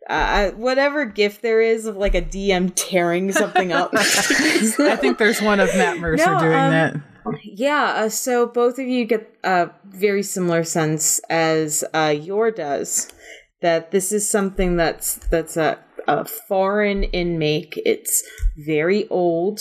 Uh, 0.09 0.50
whatever 0.52 1.04
gift 1.04 1.42
there 1.42 1.61
is 1.61 1.84
of 1.84 1.96
like 1.96 2.14
a 2.14 2.22
DM 2.22 2.72
tearing 2.74 3.30
something 3.30 3.72
up. 3.72 3.90
I 3.94 4.96
think 4.96 5.18
there's 5.18 5.42
one 5.42 5.61
of 5.61 5.68
Matt 5.74 5.98
Mercer 5.98 6.24
No, 6.24 6.38
doing 6.38 6.54
um, 6.54 6.70
that. 6.70 6.96
Yeah, 7.42 7.92
uh, 7.96 8.09
so 8.09 8.46
both 8.46 8.78
of 8.78 8.86
you 8.86 9.04
get 9.04 9.30
a 9.44 9.70
very 9.84 10.22
similar 10.22 10.64
sense 10.64 11.18
as 11.28 11.84
uh, 11.92 12.14
Yor 12.18 12.50
does 12.50 13.12
that 13.61 13.90
this 13.90 14.12
is 14.12 14.28
something 14.28 14.76
that's 14.76 15.16
that's 15.16 15.56
a, 15.56 15.78
a 16.06 16.24
foreign 16.24 17.04
in 17.04 17.38
make. 17.38 17.80
It's 17.84 18.22
very 18.56 19.06
old, 19.09 19.61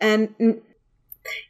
and 0.00 0.60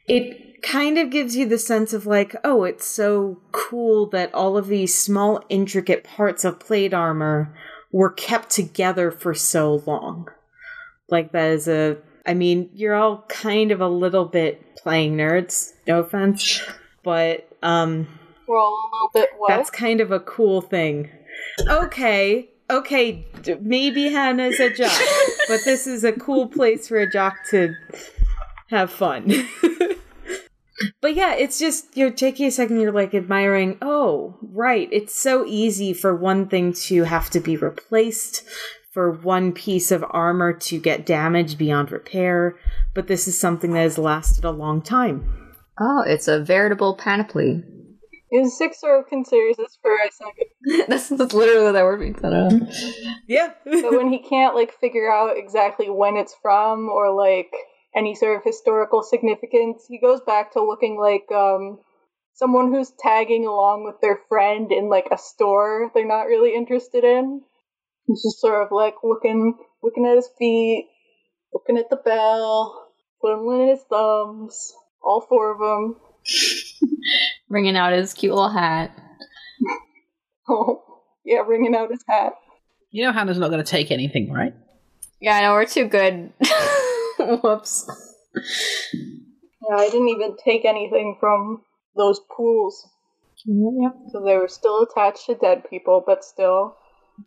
it 0.07 0.61
kind 0.63 0.97
of 0.97 1.09
gives 1.09 1.35
you 1.35 1.45
the 1.47 1.57
sense 1.57 1.93
of 1.93 2.05
like, 2.05 2.35
oh, 2.43 2.63
it's 2.63 2.85
so 2.85 3.41
cool 3.51 4.07
that 4.07 4.33
all 4.33 4.57
of 4.57 4.67
these 4.67 4.97
small, 4.97 5.43
intricate 5.49 6.03
parts 6.03 6.45
of 6.45 6.59
plate 6.59 6.93
armor 6.93 7.53
were 7.93 8.09
kept 8.09 8.49
together 8.49 9.11
for 9.11 9.33
so 9.33 9.81
long. 9.85 10.27
Like 11.09 11.31
that 11.31 11.51
is 11.51 11.69
a 11.69 11.97
I 12.25 12.33
mean, 12.33 12.69
you're 12.73 12.95
all 12.95 13.23
kind 13.29 13.71
of 13.71 13.79
a 13.81 13.87
little 13.87 14.25
bit 14.25 14.75
playing 14.77 15.15
nerds, 15.15 15.71
no 15.87 15.99
offense, 15.99 16.61
but 17.03 17.47
um 17.61 18.07
We're 18.47 18.57
all 18.57 18.73
a 18.73 18.89
little 18.93 19.09
bit 19.13 19.29
what? 19.37 19.47
that's 19.47 19.69
kind 19.69 20.01
of 20.01 20.11
a 20.11 20.19
cool 20.19 20.59
thing. 20.59 21.09
Okay, 21.67 22.49
okay, 22.69 23.27
maybe 23.61 24.09
Hannah's 24.09 24.59
a 24.59 24.73
jock, 24.73 24.99
but 25.47 25.59
this 25.63 25.87
is 25.87 26.03
a 26.03 26.11
cool 26.13 26.47
place 26.47 26.87
for 26.87 26.97
a 26.99 27.09
jock 27.09 27.35
to 27.51 27.73
have 28.69 28.91
fun. 28.91 29.31
but 31.01 31.15
yeah, 31.15 31.33
it's 31.33 31.59
just 31.59 31.95
you're 31.95 32.11
taking 32.11 32.47
a 32.47 32.51
second, 32.51 32.79
you're 32.79 32.91
like 32.91 33.13
admiring, 33.13 33.77
oh, 33.81 34.37
right, 34.41 34.89
it's 34.91 35.17
so 35.17 35.45
easy 35.45 35.93
for 35.93 36.15
one 36.15 36.47
thing 36.47 36.73
to 36.73 37.03
have 37.03 37.29
to 37.31 37.39
be 37.39 37.57
replaced, 37.57 38.43
for 38.91 39.11
one 39.11 39.51
piece 39.51 39.91
of 39.91 40.05
armor 40.11 40.53
to 40.53 40.79
get 40.79 41.05
damaged 41.05 41.57
beyond 41.57 41.91
repair, 41.91 42.55
but 42.93 43.07
this 43.07 43.27
is 43.27 43.39
something 43.39 43.73
that 43.73 43.81
has 43.81 43.97
lasted 43.97 44.45
a 44.45 44.51
long 44.51 44.81
time. 44.81 45.55
Oh, 45.79 46.03
it's 46.05 46.27
a 46.27 46.39
veritable 46.39 46.95
panoply. 46.95 47.63
Is 48.31 48.57
Six 48.57 48.81
sort 48.81 48.99
of 48.99 49.07
considers 49.07 49.57
this 49.57 49.77
for 49.81 49.95
a 49.95 50.11
second. 50.11 50.85
that's, 50.87 51.09
that's 51.09 51.33
literally 51.33 51.71
that 51.71 51.83
word 51.83 51.99
we 51.99 52.13
put 52.13 52.33
out. 52.33 52.51
Yeah. 53.27 53.53
But 53.63 53.91
when 53.91 54.11
he 54.11 54.19
can't 54.19 54.55
like 54.55 54.73
figure 54.79 55.11
out 55.11 55.37
exactly 55.37 55.89
when 55.89 56.17
it's 56.17 56.35
from 56.41 56.89
or 56.89 57.13
like 57.15 57.51
any 57.95 58.15
sort 58.15 58.37
of 58.37 58.43
historical 58.43 59.03
significance, 59.03 59.85
he 59.87 59.99
goes 59.99 60.21
back 60.21 60.53
to 60.53 60.63
looking 60.63 60.97
like 60.97 61.31
um 61.31 61.79
someone 62.33 62.73
who's 62.73 62.91
tagging 62.99 63.45
along 63.45 63.83
with 63.85 64.01
their 64.01 64.19
friend 64.27 64.71
in 64.71 64.89
like 64.89 65.07
a 65.11 65.17
store 65.17 65.91
they're 65.93 66.07
not 66.07 66.23
really 66.27 66.55
interested 66.55 67.03
in. 67.03 67.41
He's 68.07 68.23
just 68.23 68.39
sort 68.39 68.63
of 68.63 68.71
like 68.71 68.95
looking 69.03 69.57
looking 69.81 70.05
at 70.05 70.15
his 70.15 70.29
feet, 70.37 70.89
looking 71.53 71.77
at 71.77 71.89
the 71.89 71.95
bell, 71.97 72.91
twiddling 73.21 73.67
his 73.67 73.81
thumbs, 73.89 74.73
all 75.01 75.21
four 75.21 75.51
of 75.51 75.59
them. 75.59 75.97
Bringing 77.49 77.75
out 77.77 77.93
his 77.93 78.13
cute 78.13 78.33
little 78.33 78.49
hat. 78.49 78.91
Oh, 80.45 80.83
yeah, 81.23 81.39
wringing 81.47 81.73
out 81.73 81.89
his 81.89 82.03
hat. 82.05 82.33
You 82.91 83.05
know 83.05 83.13
Hannah's 83.13 83.37
not 83.37 83.49
going 83.49 83.63
to 83.63 83.71
take 83.71 83.91
anything, 83.91 84.29
right? 84.29 84.53
Yeah, 85.21 85.37
I 85.37 85.41
know, 85.41 85.53
we're 85.53 85.65
too 85.65 85.87
good. 85.87 86.33
Whoops. 87.43 87.89
Yeah, 88.35 89.77
I 89.77 89.89
didn't 89.89 90.09
even 90.09 90.35
take 90.43 90.65
anything 90.65 91.17
from 91.19 91.61
those 91.95 92.19
pools. 92.35 92.87
Yep. 93.45 93.93
So 94.11 94.23
they 94.23 94.37
were 94.37 94.47
still 94.47 94.83
attached 94.83 95.25
to 95.27 95.35
dead 95.35 95.63
people, 95.69 96.03
but 96.05 96.23
still. 96.23 96.75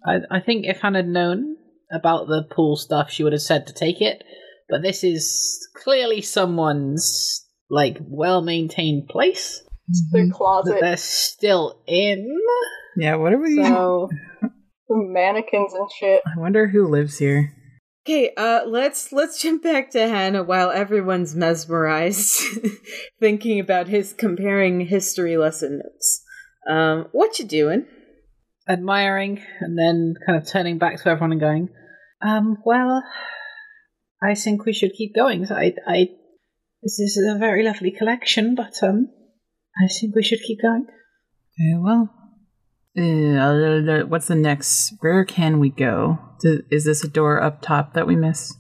I, 0.05 0.18
I 0.30 0.40
think 0.40 0.66
if 0.66 0.80
Hannah 0.80 0.99
had 0.99 1.09
known 1.09 1.57
about 1.92 2.26
the 2.26 2.44
pool 2.51 2.76
stuff, 2.76 3.11
she 3.11 3.22
would 3.22 3.32
have 3.32 3.42
said 3.42 3.66
to 3.66 3.72
take 3.72 4.01
it. 4.01 4.22
But 4.68 4.82
this 4.82 5.05
is 5.05 5.68
clearly 5.76 6.22
someone's 6.22 7.47
like 7.70 7.99
well 8.01 8.42
maintained 8.42 9.09
place 9.09 9.62
Their 10.12 10.22
mm-hmm. 10.22 10.28
that 10.28 10.34
closet. 10.34 10.78
they're 10.80 10.97
still 10.97 11.80
in. 11.86 12.38
Yeah, 12.97 13.16
what 13.16 13.32
are 13.32 13.38
we? 13.38 13.57
So 13.57 14.09
mannequins 14.88 15.74
and 15.74 15.88
shit. 15.99 16.22
I 16.26 16.38
wonder 16.38 16.66
who 16.66 16.88
lives 16.88 17.18
here. 17.18 17.53
Okay, 18.07 18.30
uh 18.36 18.61
let's 18.66 19.11
let's 19.11 19.42
jump 19.42 19.64
back 19.64 19.90
to 19.90 20.07
Hannah 20.07 20.44
while 20.44 20.70
everyone's 20.70 21.34
mesmerized 21.34 22.40
thinking 23.20 23.59
about 23.59 23.88
his 23.88 24.12
comparing 24.12 24.86
history 24.86 25.36
lesson 25.36 25.80
notes. 25.82 26.22
Um 26.68 27.09
what 27.11 27.40
you 27.40 27.44
doing? 27.44 27.86
admiring 28.68 29.40
and 29.61 29.78
then 29.78 30.14
kind 30.24 30.38
of 30.38 30.46
turning 30.46 30.78
back 30.78 31.00
to 31.00 31.09
everyone 31.09 31.32
and 31.32 31.40
going, 31.40 31.68
um, 32.22 32.59
well, 32.64 33.02
I 34.22 34.34
think 34.34 34.64
we 34.64 34.72
should 34.72 34.92
keep 34.92 35.14
going. 35.14 35.46
I, 35.50 35.74
I, 35.86 36.09
this 36.82 36.98
is 36.98 37.16
a 37.16 37.38
very 37.38 37.64
lovely 37.64 37.90
collection, 37.90 38.54
but, 38.54 38.82
um, 38.82 39.09
I 39.78 39.88
think 39.88 40.14
we 40.14 40.22
should 40.22 40.40
keep 40.40 40.62
going. 40.62 40.86
Okay, 40.88 41.78
well, 41.78 42.11
uh, 42.97 44.07
what's 44.07 44.26
the 44.28 44.34
next? 44.34 44.94
Where 45.01 45.24
can 45.24 45.59
we 45.59 45.70
go? 45.70 46.18
Do- 46.40 46.62
Is 46.70 46.84
this 46.84 47.05
a 47.05 47.09
door 47.09 47.42
up 47.42 47.62
top 47.62 47.94
that 47.94 48.07
we 48.07 48.16
missed? 48.16 48.55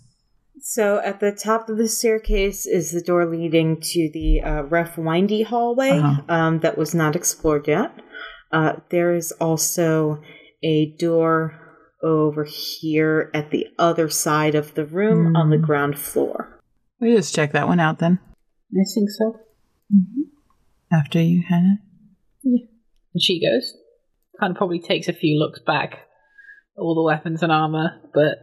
So 0.60 0.98
at 1.04 1.20
the 1.20 1.32
top 1.32 1.68
of 1.68 1.76
the 1.78 1.88
staircase 1.88 2.66
is 2.66 2.90
the 2.90 3.00
door 3.00 3.24
leading 3.26 3.80
to 3.80 4.10
the 4.12 4.40
uh, 4.42 4.62
rough, 4.62 4.98
windy 4.98 5.42
hallway 5.42 5.90
Uh-huh. 5.90 6.22
um, 6.28 6.58
that 6.60 6.76
was 6.76 6.94
not 6.94 7.14
explored 7.14 7.68
yet. 7.68 7.92
Uh, 8.50 8.74
there 8.90 9.14
is 9.14 9.32
also 9.32 10.20
a 10.62 10.86
door 10.98 11.54
over 12.02 12.44
here 12.44 13.30
at 13.32 13.50
the 13.50 13.66
other 13.78 14.08
side 14.08 14.54
of 14.54 14.74
the 14.74 14.84
room 14.84 15.36
on 15.36 15.50
the 15.50 15.56
Hmm. 15.58 15.64
ground 15.64 15.98
floor. 15.98 16.60
We 17.00 17.14
just 17.14 17.34
check 17.34 17.52
that 17.52 17.68
one 17.68 17.80
out 17.80 17.98
then. 17.98 18.18
I 18.72 18.84
think 18.94 19.10
so. 19.10 19.38
After 20.92 21.20
you, 21.20 21.42
Hannah. 21.48 21.78
Yeah. 22.42 22.64
And 23.14 23.22
she 23.22 23.40
goes, 23.40 23.74
kind 24.40 24.50
of 24.52 24.56
probably 24.56 24.80
takes 24.80 25.08
a 25.08 25.12
few 25.12 25.38
looks 25.38 25.60
back 25.66 25.98
all 26.76 26.94
the 26.94 27.02
weapons 27.02 27.42
and 27.42 27.50
armor, 27.50 28.00
but 28.12 28.34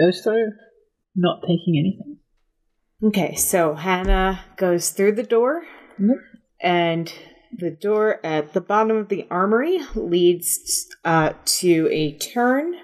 goes 0.00 0.20
through, 0.22 0.50
not 1.14 1.42
taking 1.42 1.76
anything. 1.78 2.16
Okay, 3.02 3.34
so 3.34 3.74
Hannah 3.74 4.40
goes 4.56 4.90
through 4.90 5.12
the 5.12 5.22
door, 5.22 5.62
Yep. 5.98 6.16
and 6.62 7.12
the 7.56 7.70
door 7.70 8.24
at 8.24 8.52
the 8.52 8.60
bottom 8.60 8.96
of 8.96 9.08
the 9.08 9.26
armory 9.30 9.80
leads 9.94 10.86
uh, 11.04 11.32
to 11.44 11.88
a 11.90 12.12
turn, 12.18 12.74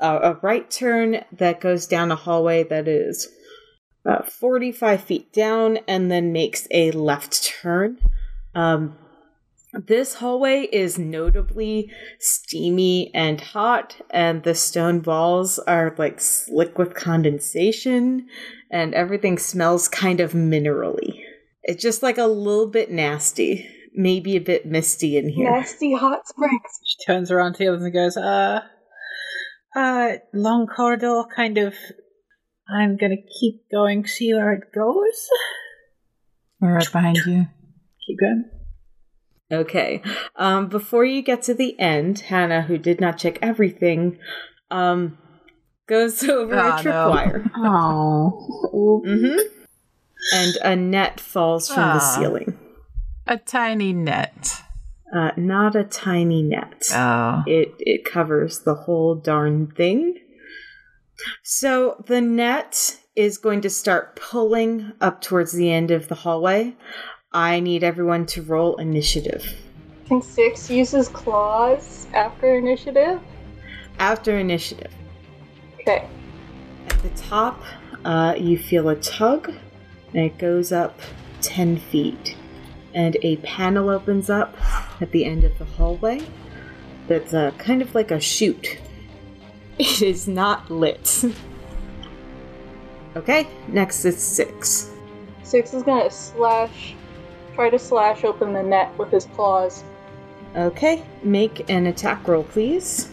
uh, 0.00 0.20
a 0.22 0.34
right 0.42 0.70
turn 0.70 1.24
that 1.32 1.60
goes 1.60 1.86
down 1.86 2.10
a 2.12 2.16
hallway 2.16 2.62
that 2.64 2.88
is 2.88 3.28
uh, 4.08 4.22
45 4.22 5.02
feet 5.02 5.32
down 5.32 5.78
and 5.88 6.10
then 6.10 6.32
makes 6.32 6.66
a 6.70 6.90
left 6.92 7.44
turn. 7.44 7.98
Um, 8.54 8.96
this 9.86 10.14
hallway 10.14 10.68
is 10.72 10.98
notably 10.98 11.90
steamy 12.20 13.10
and 13.14 13.40
hot, 13.40 13.96
and 14.10 14.42
the 14.42 14.54
stone 14.54 15.02
walls 15.02 15.58
are 15.60 15.94
like 15.98 16.20
slick 16.20 16.78
with 16.78 16.94
condensation, 16.94 18.26
and 18.70 18.94
everything 18.94 19.38
smells 19.38 19.88
kind 19.88 20.20
of 20.20 20.32
minerally. 20.32 21.20
It's 21.62 21.82
just 21.82 22.02
like 22.02 22.18
a 22.18 22.26
little 22.26 22.68
bit 22.68 22.90
nasty. 22.90 23.68
maybe 23.94 24.36
a 24.36 24.40
bit 24.40 24.66
misty 24.66 25.16
in 25.16 25.28
here. 25.28 25.50
Nasty 25.50 25.94
hot 25.94 26.26
springs. 26.26 26.80
She 26.84 27.04
turns 27.06 27.30
around 27.30 27.54
to 27.54 27.58
the 27.60 27.68
others 27.68 27.82
and 27.82 27.92
goes, 27.92 28.16
uh, 28.16 28.60
uh, 29.76 30.12
long 30.32 30.66
corridor, 30.66 31.22
kind 31.34 31.58
of. 31.58 31.74
I'm 32.68 32.96
gonna 32.96 33.22
keep 33.40 33.62
going, 33.70 34.06
see 34.06 34.32
where 34.34 34.52
it 34.52 34.72
goes. 34.74 35.28
We're 36.60 36.74
right 36.74 36.92
behind 36.92 37.18
you. 37.18 37.46
Keep 38.06 38.20
going. 38.20 38.50
Okay. 39.60 40.02
Um, 40.36 40.68
before 40.68 41.04
you 41.04 41.22
get 41.22 41.42
to 41.44 41.54
the 41.54 41.78
end, 41.80 42.20
Hannah, 42.20 42.62
who 42.62 42.78
did 42.78 43.00
not 43.00 43.18
check 43.18 43.38
everything, 43.42 44.18
um, 44.70 45.18
goes 45.86 46.22
over 46.28 46.56
Ah, 46.58 46.78
a 46.78 46.82
no. 46.82 46.90
tripwire. 46.92 47.50
Oh. 47.56 49.02
mm-hmm. 49.06 49.38
And 50.34 50.56
a 50.62 50.74
net 50.76 51.20
falls 51.20 51.68
from 51.68 51.88
the 51.88 52.02
Ah. 52.02 52.14
ceiling. 52.16 52.58
A 53.26 53.36
tiny 53.38 53.92
net. 53.92 54.62
Uh, 55.14 55.30
not 55.36 55.76
a 55.76 55.84
tiny 55.84 56.42
net. 56.42 56.86
Oh. 56.92 57.42
It 57.46 57.74
it 57.78 58.04
covers 58.04 58.60
the 58.60 58.74
whole 58.74 59.14
darn 59.14 59.68
thing. 59.68 60.18
So 61.42 62.02
the 62.06 62.20
net 62.20 62.98
is 63.14 63.38
going 63.38 63.60
to 63.60 63.70
start 63.70 64.16
pulling 64.16 64.92
up 65.00 65.20
towards 65.20 65.52
the 65.52 65.70
end 65.70 65.90
of 65.92 66.08
the 66.08 66.16
hallway. 66.16 66.74
I 67.34 67.58
need 67.60 67.82
everyone 67.82 68.26
to 68.26 68.42
roll 68.42 68.76
initiative. 68.76 69.44
Can 70.06 70.22
six 70.22 70.70
uses 70.70 71.08
claws 71.08 72.06
after 72.14 72.54
initiative? 72.56 73.20
After 73.98 74.38
initiative, 74.38 74.92
Okay. 75.80 76.06
at 76.88 77.02
the 77.02 77.08
top, 77.10 77.60
uh, 78.04 78.34
you 78.38 78.56
feel 78.58 78.88
a 78.88 78.96
tug, 78.96 79.52
and 80.12 80.24
it 80.26 80.38
goes 80.38 80.72
up 80.72 80.98
10 81.42 81.76
feet. 81.78 82.36
And 82.94 83.16
a 83.22 83.36
panel 83.38 83.90
opens 83.90 84.30
up 84.30 84.56
at 85.00 85.10
the 85.10 85.24
end 85.24 85.42
of 85.42 85.58
the 85.58 85.64
hallway 85.64 86.20
that's 87.08 87.34
uh, 87.34 87.50
kind 87.58 87.82
of 87.82 87.94
like 87.94 88.10
a 88.10 88.20
chute. 88.20 88.78
It 89.78 90.02
is 90.02 90.28
not 90.28 90.70
lit. 90.70 91.24
okay, 93.16 93.48
next 93.66 94.04
is 94.04 94.16
six. 94.22 94.90
Six 95.42 95.74
is 95.74 95.82
gonna 95.82 96.08
slash, 96.10 96.94
try 97.54 97.70
to 97.70 97.78
slash 97.78 98.24
open 98.24 98.52
the 98.52 98.62
net 98.62 98.96
with 98.98 99.10
his 99.10 99.26
claws. 99.26 99.84
Okay, 100.56 101.02
make 101.22 101.68
an 101.70 101.86
attack 101.86 102.26
roll, 102.28 102.44
please. 102.44 103.10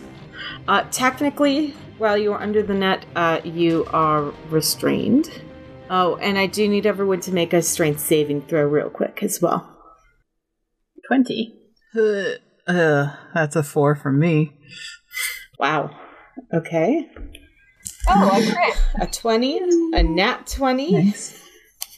Uh, 0.67 0.83
technically, 0.91 1.71
while 1.97 2.17
you 2.17 2.33
are 2.33 2.41
under 2.41 2.61
the 2.63 2.73
net, 2.73 3.05
uh, 3.15 3.41
you 3.43 3.85
are 3.91 4.31
restrained. 4.49 5.41
Oh, 5.89 6.15
and 6.17 6.37
I 6.37 6.47
do 6.47 6.67
need 6.67 6.85
everyone 6.85 7.19
to 7.21 7.33
make 7.33 7.53
a 7.53 7.61
strength 7.61 7.99
saving 7.99 8.43
throw 8.43 8.63
real 8.65 8.89
quick 8.89 9.21
as 9.23 9.41
well. 9.41 9.67
20. 11.07 11.53
Uh, 11.95 12.71
uh, 12.71 13.15
that's 13.33 13.55
a 13.55 13.63
four 13.63 13.95
from 13.95 14.19
me. 14.19 14.53
Wow. 15.59 15.89
Okay. 16.53 17.09
Oh, 18.09 18.29
I 18.31 18.51
crit. 18.51 18.77
A 19.01 19.11
20, 19.11 19.59
a 19.93 20.03
nat 20.03 20.47
20, 20.47 20.91
Nice. 20.91 21.43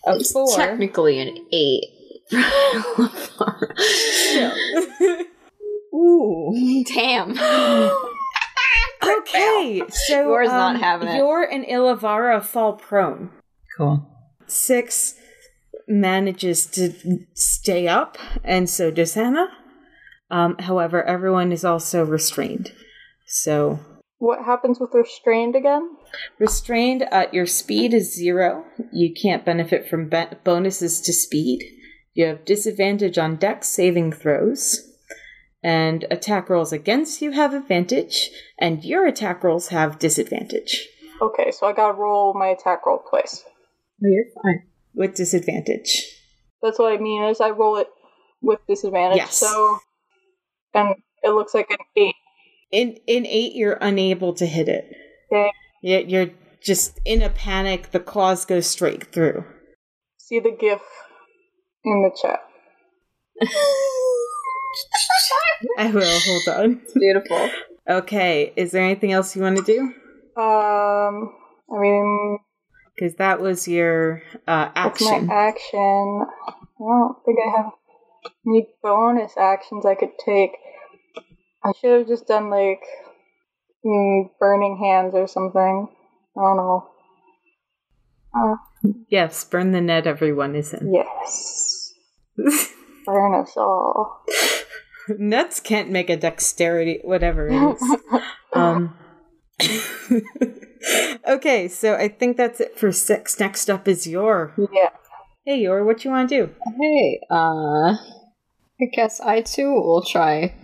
a 0.05 0.23
4. 0.23 0.55
Technically 0.57 1.19
an 1.19 1.37
eight. 1.51 1.85
Ooh. 5.93 6.84
Damn. 6.88 7.38
Okay, 9.03 9.81
so 9.89 10.23
Yor's 10.23 10.47
not 10.47 10.75
um, 10.75 10.81
having 10.81 11.09
it. 11.09 11.17
Yor 11.17 11.43
and 11.43 11.65
Ilavara 11.65 12.41
fall 12.41 12.73
prone. 12.73 13.31
Cool. 13.77 14.07
Six 14.47 15.15
manages 15.88 16.65
to 16.67 16.93
stay 17.34 17.88
up, 17.88 18.17
and 18.43 18.69
so 18.69 18.91
does 18.91 19.15
Hannah. 19.15 19.49
Um, 20.31 20.55
however, 20.57 21.03
everyone 21.03 21.51
is 21.51 21.65
also 21.65 22.05
restrained. 22.05 22.71
So, 23.27 23.79
What 24.19 24.45
happens 24.45 24.79
with 24.79 24.91
restrained 24.93 25.55
again? 25.55 25.97
restrained, 26.39 27.05
uh, 27.11 27.25
your 27.34 27.45
speed 27.45 27.93
is 27.93 28.15
zero. 28.15 28.63
You 28.91 29.13
can't 29.13 29.43
benefit 29.43 29.89
from 29.89 30.07
be- 30.07 30.25
bonuses 30.43 31.01
to 31.01 31.11
speed. 31.13 31.61
You 32.14 32.26
have 32.28 32.45
disadvantage 32.45 33.18
on 33.18 33.38
dex 33.38 33.68
saving 33.68 34.14
throws. 34.14 34.89
And 35.64 36.05
attack 36.11 36.49
rolls 36.49 36.74
against 36.74 37.22
you 37.22 37.32
have 37.32 37.53
advantage, 37.53 38.30
and 38.59 38.84
your 38.84 39.07
attack 39.07 39.45
rolls 39.45 39.70
have 39.70 39.97
disadvantage. 39.97 40.86
Okay, 41.22 41.51
so 41.51 41.68
I 41.68 41.72
gotta 41.72 41.93
roll 41.93 42.34
my 42.34 42.47
attack 42.47 42.86
roll 42.86 43.01
twice. 43.09 43.45
Oh, 43.47 44.07
you're 44.09 44.26
fine. 44.43 44.64
With 44.93 45.16
disadvantage. 45.16 46.05
That's 46.61 46.78
what 46.78 46.91
I 46.91 46.97
mean 46.97 47.24
is 47.24 47.39
I 47.39 47.51
roll 47.51 47.78
it 47.78 47.88
with 48.41 48.59
disadvantage. 48.68 49.18
Yes. 49.18 49.36
So, 49.36 49.80
and 50.74 50.95
it 51.24 51.30
looks 51.30 51.53
like 51.53 51.72
an 51.72 51.78
eight. 51.95 52.16
In 52.72 52.97
in 53.07 53.26
eight, 53.26 53.55
you're 53.55 53.78
unable 53.80 54.34
to 54.34 54.45
hit 54.45 54.68
it. 54.68 54.93
Okay. 55.32 55.49
Yeah, 55.82 55.99
you're 55.99 56.32
just 56.61 56.99
in 57.05 57.22
a 57.22 57.30
panic. 57.30 57.91
The 57.91 58.01
claws 58.01 58.43
go 58.43 58.59
straight 58.59 59.14
through. 59.14 59.45
See 60.18 60.41
the 60.41 60.51
gif 60.51 60.82
in 61.86 62.01
the 62.03 62.11
chat. 62.21 62.41
I 65.77 65.91
will. 65.91 66.19
Hold 66.19 66.47
on. 66.59 66.81
Beautiful. 66.95 67.49
Okay. 67.89 68.53
Is 68.55 68.71
there 68.71 68.84
anything 68.84 69.11
else 69.11 69.36
you 69.36 69.41
want 69.41 69.57
to 69.57 69.63
do? 69.63 69.79
Um, 70.41 71.36
I 71.71 71.79
mean, 71.79 72.39
Because 72.95 73.15
that 73.15 73.39
was 73.41 73.67
your 73.67 74.21
uh, 74.47 74.71
that's 74.73 75.01
action. 75.01 75.27
my 75.27 75.34
action. 75.34 76.25
I 76.47 76.53
don't 76.79 77.15
think 77.25 77.39
I 77.45 77.49
have 77.57 77.71
any 78.47 78.67
bonus 78.81 79.38
actions 79.38 79.86
I 79.86 79.95
could 79.95 80.17
take. 80.23 80.51
I 81.63 81.71
should 81.79 81.99
have 81.99 82.07
just 82.07 82.27
done 82.27 82.49
like 82.49 82.81
mm, 83.86 84.29
burning 84.39 84.77
hands 84.77 85.13
or 85.15 85.27
something. 85.27 85.88
I 86.38 86.41
don't 86.41 86.57
know. 86.57 86.89
Uh, 88.36 88.55
yes, 89.09 89.43
burn 89.45 89.71
the 89.71 89.81
net. 89.81 90.07
Everyone 90.07 90.55
is 90.55 90.73
in. 90.73 90.93
yes. 90.93 91.93
Burn 93.05 93.36
us 93.36 93.53
all. 93.57 94.25
Nets 95.17 95.59
can't 95.59 95.89
make 95.89 96.09
a 96.09 96.17
dexterity, 96.17 96.99
whatever 97.03 97.47
it 97.47 97.75
is. 97.75 97.97
um. 98.53 98.95
okay, 101.27 101.67
so 101.67 101.95
I 101.95 102.07
think 102.07 102.38
that's 102.38 102.59
it 102.59 102.77
for 102.77 102.91
six. 102.91 103.39
Next 103.39 103.69
up 103.69 103.88
is 103.88 104.07
Yor. 104.07 104.53
yeah. 104.71 104.89
Hey, 105.45 105.61
Yor, 105.61 105.84
what 105.84 106.05
you 106.05 106.11
want 106.11 106.29
to 106.29 106.45
do? 106.47 106.53
Hey, 106.79 107.19
uh, 107.29 107.95
I 108.81 108.86
guess 108.93 109.19
I 109.19 109.41
too 109.41 109.73
will 109.73 110.03
try 110.03 110.55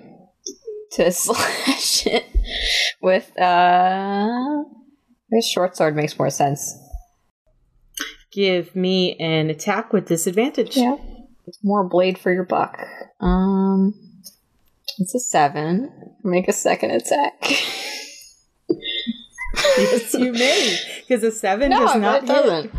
to 0.94 1.12
slash 1.12 2.08
it 2.08 2.26
with, 3.02 3.38
uh, 3.38 4.64
this 5.30 5.50
short 5.50 5.76
sword 5.76 5.96
makes 5.96 6.18
more 6.18 6.30
sense. 6.30 6.74
Give 8.32 8.76
me 8.76 9.16
an 9.16 9.50
attack 9.50 9.92
with 9.92 10.08
disadvantage. 10.08 10.78
Yeah. 10.78 10.98
It's 11.48 11.64
more 11.64 11.84
blade 11.84 12.18
for 12.20 12.32
your 12.32 12.44
buck. 12.44 12.78
Um, 13.20 13.94
it's 15.00 15.16
a 15.16 15.20
seven. 15.20 15.92
Make 16.24 16.48
a 16.48 16.54
second 16.54 16.92
attack. 16.92 17.52
yes, 19.78 20.14
you 20.14 20.32
may. 20.32 20.78
Because 21.08 21.24
a 21.24 21.32
seven 21.32 21.72
no, 21.72 21.80
does 21.80 21.96
not 21.96 22.24
it 22.24 22.28
hit. 22.28 22.28
doesn't. 22.28 22.72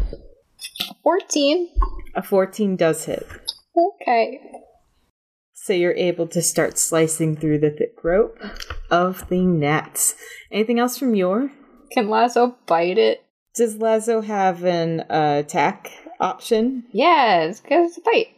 Fourteen. 1.02 1.68
A 2.14 2.22
fourteen 2.22 2.76
does 2.76 3.04
hit. 3.06 3.26
Okay. 3.76 4.40
So 5.54 5.72
you're 5.72 5.94
able 5.94 6.26
to 6.28 6.42
start 6.42 6.78
slicing 6.78 7.36
through 7.36 7.58
the 7.58 7.70
thick 7.70 8.02
rope 8.02 8.38
of 8.90 9.28
the 9.28 9.40
net. 9.44 10.14
Anything 10.50 10.78
else 10.78 10.96
from 10.96 11.14
Yor? 11.14 11.50
Can 11.92 12.08
Lazo 12.08 12.56
bite 12.66 12.98
it? 12.98 13.24
Does 13.54 13.76
Lazo 13.76 14.20
have 14.20 14.64
an 14.64 15.00
uh, 15.00 15.42
attack 15.44 15.90
option? 16.20 16.84
Yes, 16.92 17.60
because 17.60 17.88
it's 17.88 17.98
a 17.98 18.00
bite. 18.02 18.28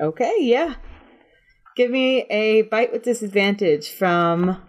Okay, 0.00 0.36
yeah. 0.40 0.74
Give 1.76 1.90
me 1.90 2.22
a 2.30 2.62
bite 2.62 2.92
with 2.92 3.02
disadvantage 3.02 3.90
from 3.90 4.60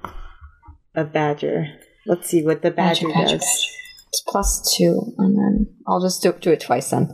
a 0.96 1.04
badger. 1.04 1.68
Let's 2.06 2.30
see 2.30 2.44
what 2.44 2.62
the 2.62 2.72
badger, 2.72 3.08
Badger, 3.08 3.20
badger, 3.20 3.38
does. 3.38 3.78
It's 4.08 4.22
plus 4.28 4.76
two, 4.76 5.14
and 5.18 5.38
then 5.38 5.76
I'll 5.88 6.02
just 6.02 6.22
do, 6.24 6.34
do 6.34 6.52
it 6.52 6.62
twice 6.62 6.90
then. 6.90 7.08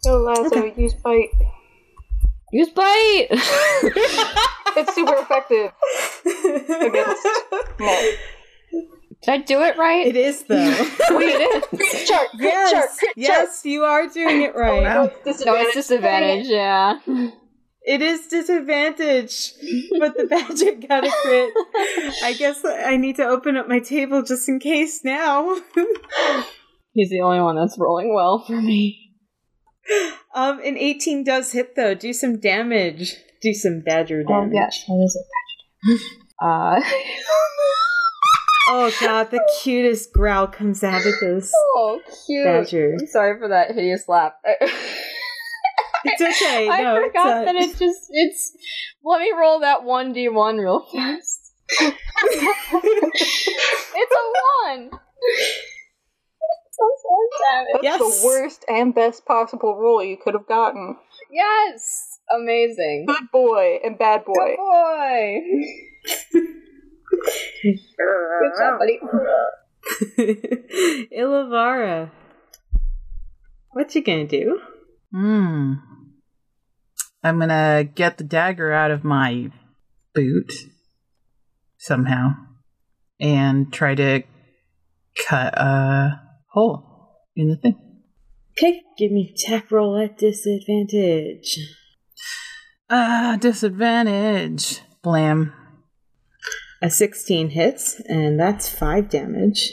So 0.00 0.18
Lazo, 0.18 0.64
use 0.76 0.94
bite. 0.94 1.30
Use 2.52 2.70
bite! 2.70 3.28
It's 4.76 4.94
super 4.94 5.14
effective 5.14 5.72
against 6.86 7.26
no. 7.80 8.10
Did 9.22 9.30
I 9.32 9.38
do 9.38 9.62
it 9.62 9.76
right? 9.76 10.06
It 10.06 10.16
is 10.16 10.44
though. 10.44 10.56
Wait, 11.10 11.28
it 11.28 11.40
is. 11.56 11.64
Crit 11.76 12.06
shark, 12.08 12.28
crit 12.30 12.42
yes, 12.42 12.70
shark, 12.70 12.90
crit 12.98 13.08
shark. 13.08 13.14
yes, 13.16 13.60
you 13.64 13.82
are 13.84 14.06
doing 14.08 14.42
it 14.42 14.54
right. 14.54 14.82
No, 14.82 15.10
it's 15.24 15.44
No, 15.44 15.54
disadvantage. 15.56 15.66
it's 15.66 15.74
disadvantage, 15.74 16.46
yeah. 16.48 16.98
It 17.88 18.02
is 18.02 18.26
disadvantage, 18.26 19.52
but 19.98 20.16
the 20.16 20.24
badger 20.26 20.72
got 20.88 21.06
a 21.06 21.10
crit. 21.22 21.52
I 22.24 22.34
guess 22.36 22.60
I 22.64 22.96
need 22.96 23.16
to 23.16 23.24
open 23.26 23.56
up 23.56 23.68
my 23.68 23.78
table 23.78 24.22
just 24.22 24.48
in 24.48 24.58
case 24.58 25.04
now. 25.04 25.54
He's 26.92 27.10
the 27.10 27.20
only 27.22 27.40
one 27.40 27.54
that's 27.56 27.76
rolling 27.78 28.12
well 28.14 28.44
for 28.44 28.60
me. 28.60 29.12
um, 30.34 30.58
an 30.64 30.76
18 30.76 31.22
does 31.24 31.52
hit 31.52 31.76
though. 31.76 31.94
Do 31.94 32.12
some 32.12 32.40
damage. 32.40 33.14
Do 33.40 33.52
some 33.54 33.80
badger 33.86 34.24
damage. 34.24 34.30
Oh 34.30 34.40
damage. 34.40 34.54
yes, 34.54 34.84
what 34.88 35.04
is 35.04 35.16
it? 35.16 36.00
Uh, 36.42 36.80
Oh 38.68 38.92
god, 39.00 39.30
the 39.30 39.40
cutest 39.62 40.12
growl 40.12 40.46
comes 40.48 40.82
out 40.82 41.06
of 41.06 41.14
this 41.20 41.52
oh, 41.54 42.00
cute. 42.26 42.44
badger. 42.44 42.96
I'm 43.00 43.06
sorry 43.06 43.38
for 43.38 43.48
that 43.48 43.74
hideous 43.74 44.08
laugh. 44.08 44.32
It's 46.08 46.22
okay. 46.22 46.68
I 46.68 46.82
no, 46.82 47.04
forgot 47.04 47.42
it's, 47.42 47.50
uh, 47.50 47.52
that 47.52 47.56
it 47.56 47.78
just 47.78 48.06
it's. 48.10 48.56
Let 49.04 49.20
me 49.20 49.32
roll 49.36 49.60
that 49.60 49.82
one 49.82 50.12
d 50.12 50.28
one 50.28 50.56
real 50.56 50.86
fast. 50.92 51.52
it's 51.68 52.36
a 52.36 54.22
one. 54.62 54.90
It's 56.68 56.78
a 56.78 56.84
one 57.02 57.28
damage. 57.42 57.72
That's 57.72 57.82
Yes. 57.82 57.98
the 58.20 58.26
worst 58.26 58.64
and 58.68 58.94
best 58.94 59.24
possible 59.26 59.76
roll 59.76 60.04
you 60.04 60.16
could 60.16 60.34
have 60.34 60.46
gotten. 60.46 60.96
Yes, 61.30 62.20
amazing. 62.32 63.06
Good 63.08 63.30
boy 63.32 63.80
and 63.82 63.98
bad 63.98 64.24
boy. 64.24 64.34
Good 64.34 64.56
boy. 64.58 66.52
Good 67.62 68.52
job, 68.58 68.78
buddy. 68.78 69.00
Ilavara. 71.16 72.10
What 73.70 73.94
you 73.94 74.02
gonna 74.02 74.26
do? 74.26 74.60
Hmm. 75.12 75.74
I'm 77.22 77.38
gonna 77.38 77.84
get 77.84 78.18
the 78.18 78.24
dagger 78.24 78.72
out 78.72 78.90
of 78.90 79.04
my 79.04 79.50
boot 80.14 80.52
somehow 81.78 82.34
and 83.20 83.72
try 83.72 83.94
to 83.94 84.22
cut 85.16 85.54
a 85.56 86.20
hole 86.52 87.26
in 87.34 87.48
the 87.48 87.56
thing. 87.56 87.76
Okay, 88.52 88.82
give 88.96 89.12
me 89.12 89.34
attack 89.34 89.70
roll 89.70 89.98
at 89.98 90.16
disadvantage. 90.16 91.58
Ah, 92.88 93.36
disadvantage. 93.38 94.80
Blam. 95.02 95.52
A 96.82 96.90
16 96.90 97.50
hits, 97.50 98.00
and 98.08 98.38
that's 98.38 98.68
5 98.68 99.08
damage. 99.08 99.72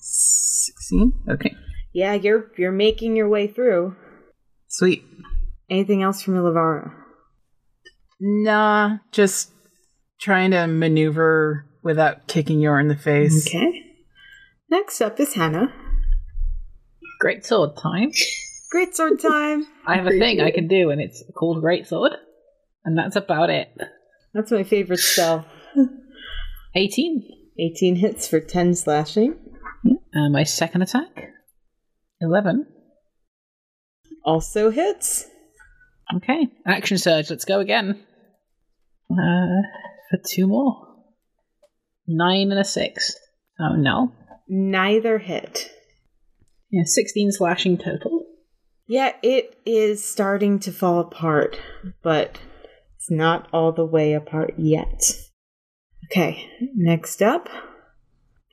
16. 0.00 1.12
Okay. 1.30 1.54
Yeah, 1.92 2.14
you're 2.14 2.50
you're 2.56 2.72
making 2.72 3.16
your 3.16 3.28
way 3.28 3.46
through. 3.46 3.94
Sweet. 4.68 5.04
Anything 5.68 6.02
else 6.02 6.22
from 6.22 6.34
Ilavara? 6.34 6.92
Nah, 8.20 8.98
just 9.10 9.50
trying 10.20 10.52
to 10.52 10.66
maneuver 10.66 11.66
without 11.82 12.28
kicking 12.28 12.60
Yor 12.60 12.80
in 12.80 12.88
the 12.88 12.96
face. 12.96 13.46
Okay. 13.46 13.82
Next 14.70 15.00
up 15.00 15.20
is 15.20 15.34
Hannah. 15.34 15.72
Great 17.20 17.44
sword 17.44 17.76
time. 17.76 18.10
Great 18.70 18.96
sword 18.96 19.20
time. 19.20 19.66
I 19.86 19.96
have 19.96 20.06
a 20.06 20.18
thing 20.18 20.40
I 20.40 20.50
can 20.50 20.68
do, 20.68 20.90
and 20.90 21.00
it's 21.00 21.22
called 21.36 21.60
Great 21.60 21.86
Sword, 21.86 22.12
and 22.84 22.96
that's 22.96 23.16
about 23.16 23.50
it. 23.50 23.68
That's 24.32 24.50
my 24.50 24.62
favorite 24.62 25.00
spell. 25.00 25.46
18. 26.74 27.22
18 27.58 27.96
hits 27.96 28.28
for 28.28 28.40
10 28.40 28.74
slashing. 28.74 29.34
Uh, 30.14 30.28
my 30.30 30.42
second 30.44 30.82
attack. 30.82 31.30
11. 32.20 32.66
Also 34.24 34.70
hits. 34.70 35.26
Okay. 36.16 36.48
Action 36.66 36.98
surge. 36.98 37.30
Let's 37.30 37.44
go 37.44 37.60
again. 37.60 37.98
Uh, 39.10 39.62
for 40.10 40.18
two 40.26 40.46
more. 40.46 40.86
Nine 42.06 42.50
and 42.50 42.60
a 42.60 42.64
six. 42.64 43.14
Oh 43.60 43.74
no. 43.76 44.12
Neither 44.48 45.18
hit. 45.18 45.70
Yeah, 46.70 46.82
16 46.84 47.32
slashing 47.32 47.78
total. 47.78 48.24
Yeah, 48.86 49.12
it 49.22 49.56
is 49.64 50.04
starting 50.04 50.58
to 50.60 50.72
fall 50.72 51.00
apart, 51.00 51.58
but 52.02 52.40
it's 52.96 53.10
not 53.10 53.48
all 53.52 53.72
the 53.72 53.86
way 53.86 54.14
apart 54.14 54.54
yet. 54.58 55.02
Okay, 56.06 56.50
next 56.74 57.22
up. 57.22 57.48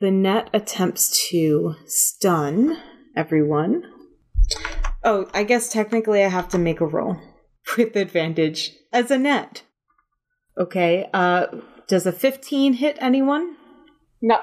The 0.00 0.10
net 0.10 0.48
attempts 0.54 1.28
to 1.28 1.74
stun 1.86 2.78
everyone. 3.16 3.84
Oh, 5.04 5.28
I 5.34 5.44
guess 5.44 5.70
technically 5.70 6.24
I 6.24 6.28
have 6.28 6.48
to 6.50 6.58
make 6.58 6.80
a 6.80 6.86
roll 6.86 7.16
with 7.76 7.96
advantage 7.96 8.72
as 8.92 9.10
a 9.10 9.18
net. 9.18 9.62
Okay, 10.58 11.08
uh, 11.12 11.46
does 11.88 12.06
a 12.06 12.12
15 12.12 12.74
hit 12.74 12.96
anyone? 13.00 13.56
No. 14.22 14.38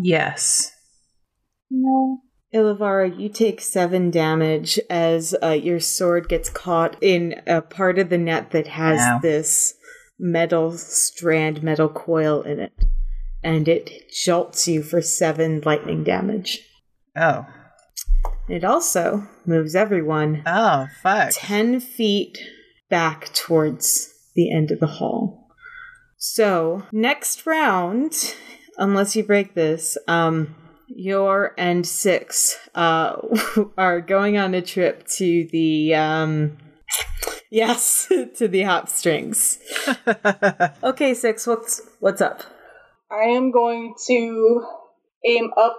Yes. 0.00 0.72
No. 1.70 2.20
Ilavara, 2.54 3.18
you 3.18 3.28
take 3.28 3.60
seven 3.60 4.10
damage 4.10 4.80
as 4.88 5.34
uh, 5.42 5.50
your 5.50 5.80
sword 5.80 6.28
gets 6.28 6.48
caught 6.48 6.96
in 7.02 7.42
a 7.46 7.60
part 7.60 7.98
of 7.98 8.08
the 8.08 8.16
net 8.16 8.52
that 8.52 8.68
has 8.68 9.00
Ow. 9.00 9.18
this 9.20 9.74
metal 10.18 10.72
strand, 10.76 11.62
metal 11.62 11.88
coil 11.88 12.42
in 12.42 12.60
it. 12.60 12.72
And 13.42 13.68
it 13.68 14.10
jolts 14.10 14.66
you 14.66 14.82
for 14.82 15.00
seven 15.00 15.62
lightning 15.64 16.02
damage. 16.04 16.60
Oh. 17.16 17.46
It 18.48 18.64
also 18.64 19.28
moves 19.46 19.74
everyone 19.74 20.42
Oh, 20.46 20.88
fuck. 21.02 21.30
10 21.32 21.80
feet 21.80 22.38
back 22.88 23.32
towards 23.34 24.12
the 24.34 24.52
end 24.52 24.70
of 24.70 24.80
the 24.80 24.86
hall. 24.86 25.48
So, 26.16 26.82
next 26.90 27.46
round, 27.46 28.34
unless 28.76 29.14
you 29.14 29.22
break 29.22 29.54
this, 29.54 29.96
um, 30.08 30.56
Yor 30.88 31.54
and 31.58 31.86
six 31.86 32.58
uh, 32.74 33.16
are 33.78 34.00
going 34.00 34.38
on 34.38 34.54
a 34.54 34.62
trip 34.62 35.06
to 35.16 35.46
the 35.52 35.94
um, 35.94 36.56
yes 37.50 38.06
to 38.36 38.48
the 38.48 38.62
hop 38.62 38.88
strings. 38.88 39.58
Okay, 40.82 41.14
six, 41.14 41.46
what's 41.46 41.82
what's 42.00 42.20
up? 42.20 42.42
I 43.10 43.24
am 43.24 43.50
going 43.50 43.94
to 44.06 44.66
aim 45.24 45.50
up 45.56 45.78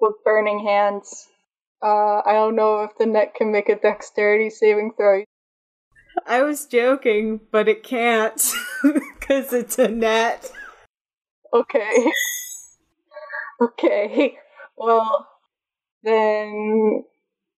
with 0.00 0.14
burning 0.24 0.64
hands. 0.64 1.28
Uh, 1.82 2.20
I 2.24 2.32
don't 2.32 2.56
know 2.56 2.82
if 2.82 2.90
the 2.98 3.06
net 3.06 3.34
can 3.34 3.52
make 3.52 3.68
a 3.68 3.76
dexterity 3.76 4.50
saving 4.50 4.92
throw. 4.96 5.24
I 6.26 6.42
was 6.42 6.66
joking, 6.66 7.40
but 7.50 7.68
it 7.68 7.82
can't 7.82 8.42
because 8.82 9.52
it's 9.52 9.78
a 9.78 9.88
net. 9.88 10.50
Okay. 11.52 12.12
okay. 13.62 14.36
Well, 14.76 15.26
then 16.02 17.04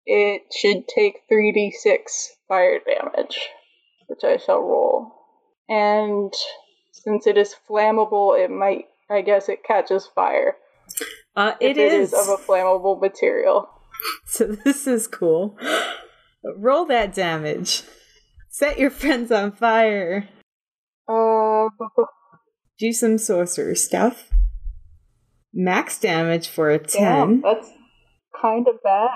it 0.06 0.42
should 0.54 0.88
take 0.88 1.28
3d6 1.30 1.98
fire 2.48 2.78
damage, 2.86 3.38
which 4.06 4.24
I 4.24 4.36
shall 4.36 4.60
roll. 4.60 5.12
And 5.68 6.32
since 6.92 7.26
it 7.26 7.36
is 7.36 7.54
flammable, 7.68 8.38
it 8.38 8.50
might, 8.50 8.86
I 9.10 9.22
guess 9.22 9.48
it 9.48 9.64
catches 9.64 10.06
fire. 10.06 10.56
Uh, 11.36 11.52
if 11.60 11.76
it 11.76 11.92
is. 11.92 12.12
of 12.12 12.28
a 12.28 12.36
flammable 12.36 13.00
material. 13.00 13.68
So 14.24 14.46
this 14.46 14.86
is 14.86 15.06
cool. 15.06 15.58
Roll 16.56 16.86
that 16.86 17.12
damage. 17.14 17.82
Set 18.48 18.78
your 18.78 18.88
friends 18.88 19.30
on 19.30 19.52
fire. 19.52 20.26
Uh, 21.06 21.68
Do 22.78 22.92
some 22.94 23.18
sorcerer 23.18 23.74
stuff. 23.74 24.30
Max 25.52 25.98
damage 25.98 26.48
for 26.48 26.70
a 26.70 26.78
10. 26.78 27.02
damn, 27.02 27.40
that's 27.42 27.70
kind 28.40 28.66
of 28.68 28.82
bad. 28.82 29.10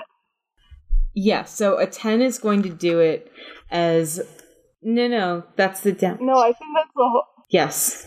Yeah, 1.15 1.45
so 1.45 1.79
a 1.79 1.87
10 1.87 2.21
is 2.21 2.37
going 2.37 2.61
to 2.63 2.69
do 2.69 2.99
it 2.99 3.31
as. 3.71 4.21
No, 4.81 5.07
no, 5.07 5.43
that's 5.55 5.79
the 5.79 5.93
damage. 5.93 6.21
No, 6.21 6.37
I 6.37 6.51
think 6.51 6.71
that's 6.75 6.91
the 6.95 7.09
whole. 7.09 7.23
Yes. 7.49 8.05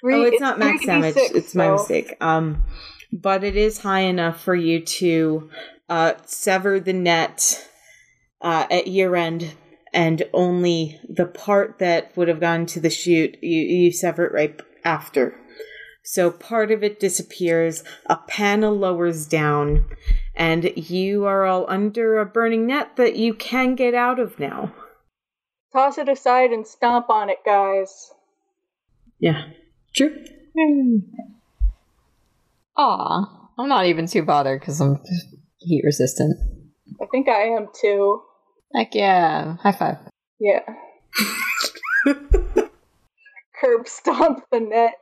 Three, 0.00 0.14
oh, 0.14 0.22
it's, 0.24 0.40
not 0.40 0.58
max 0.58 0.82
3d6, 0.82 0.86
damage. 0.86 1.14
It's 1.16 1.54
my 1.54 1.70
mistake. 1.70 2.16
Um, 2.20 2.64
but 3.12 3.44
it 3.44 3.56
is 3.56 3.78
high 3.78 4.00
enough 4.00 4.40
for 4.40 4.54
you 4.54 4.80
to 4.80 5.50
uh, 5.88 6.14
sever 6.26 6.80
the 6.80 6.92
net 6.92 7.68
uh, 8.42 8.66
at 8.70 8.88
year 8.88 9.14
end, 9.14 9.54
and 9.94 10.22
only 10.32 11.00
the 11.08 11.26
part 11.26 11.78
that 11.78 12.14
would 12.16 12.28
have 12.28 12.40
gone 12.40 12.66
to 12.66 12.80
the 12.80 12.90
chute 12.90 13.38
you 13.42 13.62
you 13.62 13.92
sever 13.92 14.26
it 14.26 14.32
right 14.32 14.60
after. 14.84 15.38
So 16.06 16.30
part 16.30 16.70
of 16.70 16.84
it 16.84 17.00
disappears. 17.00 17.82
A 18.06 18.16
panel 18.16 18.72
lowers 18.72 19.26
down, 19.26 19.86
and 20.36 20.72
you 20.76 21.24
are 21.24 21.44
all 21.44 21.66
under 21.68 22.20
a 22.20 22.24
burning 22.24 22.64
net 22.68 22.94
that 22.94 23.16
you 23.16 23.34
can 23.34 23.74
get 23.74 23.92
out 23.92 24.20
of 24.20 24.38
now. 24.38 24.72
Toss 25.72 25.98
it 25.98 26.08
aside 26.08 26.52
and 26.52 26.64
stomp 26.64 27.10
on 27.10 27.28
it, 27.28 27.38
guys. 27.44 28.12
Yeah, 29.18 29.46
true. 29.96 30.16
Hmm. 30.56 30.98
Aw, 32.76 33.50
I'm 33.58 33.68
not 33.68 33.86
even 33.86 34.06
too 34.06 34.22
bothered 34.22 34.60
because 34.60 34.80
I'm 34.80 35.00
heat 35.58 35.82
resistant. 35.84 36.38
I 37.02 37.06
think 37.10 37.28
I 37.28 37.48
am 37.48 37.66
too. 37.78 38.22
Heck 38.72 38.94
yeah! 38.94 39.56
High 39.56 39.72
five. 39.72 39.98
Yeah. 40.38 40.60
Curb 43.60 43.88
stomp 43.88 44.44
the 44.50 44.60
net. 44.60 44.94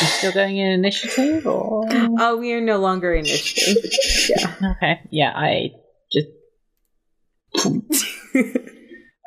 You 0.00 0.06
still 0.08 0.32
going 0.32 0.56
in 0.56 0.68
initiative 0.70 1.46
or 1.46 1.84
Oh, 2.18 2.36
we 2.38 2.52
are 2.52 2.60
no 2.60 2.78
longer 2.78 3.14
initiative. 3.14 3.90
yeah. 4.30 4.56
Okay. 4.76 5.00
Yeah, 5.10 5.32
I 5.34 5.70
just 6.12 6.28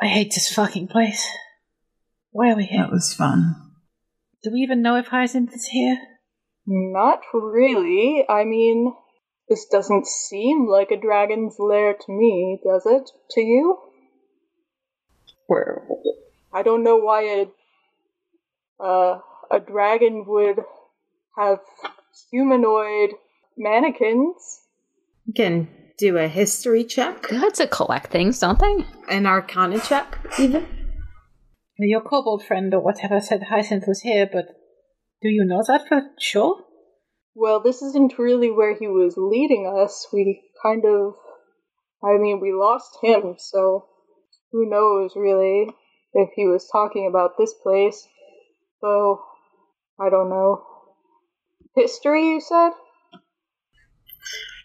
I 0.01 0.07
hate 0.07 0.31
this 0.33 0.53
fucking 0.53 0.87
place. 0.87 1.25
Why 2.31 2.51
are 2.51 2.55
we 2.55 2.65
here? 2.65 2.81
That 2.81 2.91
was 2.91 3.13
fun. 3.13 3.55
Do 4.43 4.51
we 4.51 4.59
even 4.59 4.81
know 4.81 4.97
if 4.97 5.07
Hyacinth 5.07 5.53
is 5.53 5.65
here? 5.67 5.97
Not 6.67 7.21
really. 7.33 8.25
I 8.27 8.43
mean, 8.43 8.93
this 9.49 9.65
doesn't 9.71 10.07
seem 10.07 10.67
like 10.67 10.91
a 10.91 10.97
dragon's 10.99 11.55
lair 11.59 11.93
to 11.93 12.11
me, 12.11 12.59
does 12.63 12.85
it? 12.85 13.09
To 13.31 13.41
you? 13.41 13.77
Where? 15.47 15.87
I 16.53 16.63
don't 16.63 16.83
know 16.83 16.97
why 16.97 17.21
a 17.23 18.83
uh, 18.83 19.19
a 19.51 19.59
dragon 19.59 20.25
would 20.27 20.57
have 21.37 21.59
humanoid 22.31 23.11
mannequins. 23.57 24.61
You 25.25 25.33
can 25.33 25.67
do 25.97 26.17
a 26.17 26.27
history 26.27 26.83
check, 26.83 27.23
Good 27.29 27.53
to 27.55 27.67
collect 27.67 28.11
things, 28.11 28.39
don't 28.39 28.59
they? 28.59 28.85
an 29.09 29.25
arcana 29.25 29.79
check, 29.79 30.17
even. 30.39 30.65
Your 31.77 32.01
kobold 32.01 32.43
friend 32.43 32.73
or 32.73 32.79
whatever 32.81 33.19
said 33.21 33.43
Hyacinth 33.43 33.85
was 33.87 34.01
here, 34.01 34.27
but 34.31 34.45
do 35.21 35.29
you 35.29 35.45
know 35.45 35.61
that 35.67 35.87
for 35.87 36.01
sure? 36.19 36.63
Well, 37.35 37.59
this 37.59 37.81
isn't 37.81 38.17
really 38.17 38.49
where 38.49 38.75
he 38.75 38.87
was 38.87 39.15
leading 39.17 39.67
us. 39.67 40.07
We 40.11 40.41
kind 40.63 40.85
of. 40.85 41.15
I 42.03 42.17
mean, 42.17 42.39
we 42.39 42.53
lost 42.53 42.97
him, 43.01 43.35
so 43.37 43.87
who 44.51 44.69
knows 44.69 45.15
really 45.15 45.69
if 46.13 46.29
he 46.35 46.47
was 46.47 46.67
talking 46.71 47.07
about 47.07 47.37
this 47.37 47.53
place. 47.53 48.07
So, 48.79 49.21
I 49.99 50.09
don't 50.09 50.29
know. 50.29 50.63
History, 51.75 52.27
you 52.27 52.41
said? 52.41 52.71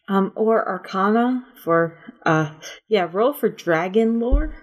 Um, 0.09 0.33
or 0.37 0.69
arcana 0.69 1.47
for, 1.65 1.99
uh, 2.27 2.53
yeah, 2.89 3.09
roll 3.11 3.33
for 3.33 3.49
dragon 3.49 4.21
lore. 4.21 4.55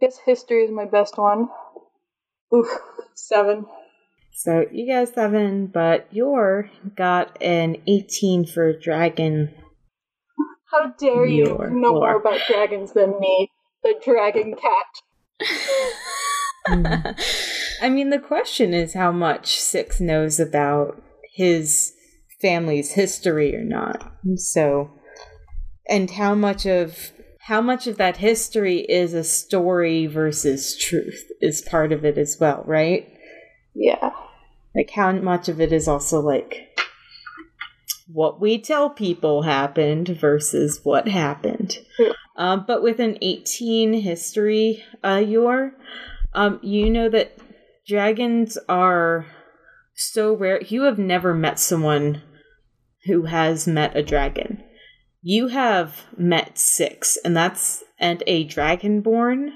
Guess 0.00 0.18
history 0.24 0.64
is 0.64 0.70
my 0.70 0.84
best 0.84 1.18
one. 1.18 1.48
Oof, 2.54 2.68
seven. 3.14 3.66
So 4.42 4.66
you 4.72 4.92
guys 4.92 5.12
seven, 5.14 5.68
but 5.68 6.08
Yor 6.10 6.68
got 6.96 7.40
an 7.40 7.76
18 7.86 8.44
for 8.44 8.76
dragon. 8.76 9.54
How 10.68 10.88
dare 10.98 11.26
you 11.26 11.46
Yor 11.46 11.70
know 11.70 11.92
more 11.92 12.16
about 12.16 12.40
dragons 12.48 12.92
than 12.92 13.20
me, 13.20 13.52
the 13.84 13.94
dragon 14.04 14.56
cat. 14.56 15.48
Hmm. 16.66 16.86
I 17.82 17.88
mean, 17.88 18.10
the 18.10 18.18
question 18.18 18.74
is 18.74 18.94
how 18.94 19.12
much 19.12 19.60
Six 19.60 20.00
knows 20.00 20.40
about 20.40 21.00
his 21.34 21.92
family's 22.40 22.94
history 22.94 23.54
or 23.54 23.62
not. 23.62 24.12
So, 24.34 24.90
and 25.88 26.10
how 26.10 26.34
much 26.34 26.66
of 26.66 27.12
how 27.42 27.60
much 27.60 27.86
of 27.86 27.96
that 27.98 28.16
history 28.16 28.80
is 28.88 29.14
a 29.14 29.22
story 29.22 30.06
versus 30.06 30.76
truth 30.76 31.30
is 31.40 31.62
part 31.62 31.92
of 31.92 32.04
it 32.04 32.18
as 32.18 32.38
well, 32.40 32.64
right? 32.66 33.08
Yeah. 33.74 34.10
Like 34.74 34.90
how 34.90 35.12
much 35.12 35.48
of 35.48 35.60
it 35.60 35.72
is 35.72 35.86
also 35.86 36.20
like 36.20 36.68
what 38.06 38.40
we 38.40 38.58
tell 38.58 38.90
people 38.90 39.42
happened 39.42 40.08
versus 40.08 40.80
what 40.82 41.08
happened. 41.08 41.78
Yeah. 41.98 42.12
Um, 42.36 42.64
but 42.66 42.82
with 42.82 42.98
an 42.98 43.18
18 43.20 43.92
history, 43.94 44.82
uh, 45.04 45.22
Yor, 45.26 45.72
um, 46.34 46.58
you 46.62 46.88
know 46.90 47.08
that 47.10 47.36
dragons 47.86 48.56
are 48.68 49.26
so 49.94 50.34
rare. 50.34 50.62
You 50.62 50.82
have 50.82 50.98
never 50.98 51.34
met 51.34 51.58
someone 51.58 52.22
who 53.06 53.24
has 53.24 53.66
met 53.66 53.96
a 53.96 54.02
dragon. 54.02 54.62
You 55.20 55.48
have 55.48 56.06
met 56.16 56.58
six, 56.58 57.18
and 57.24 57.36
that's 57.36 57.84
and 57.98 58.22
a 58.26 58.46
dragonborn 58.46 59.50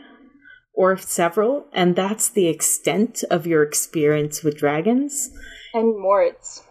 or 0.76 0.96
several, 0.96 1.66
and 1.72 1.96
that's 1.96 2.28
the 2.28 2.46
extent 2.46 3.24
of 3.30 3.46
your 3.46 3.62
experience 3.64 4.44
with 4.44 4.56
dragons. 4.58 5.30
And 5.74 5.98
Moritz. 6.00 6.62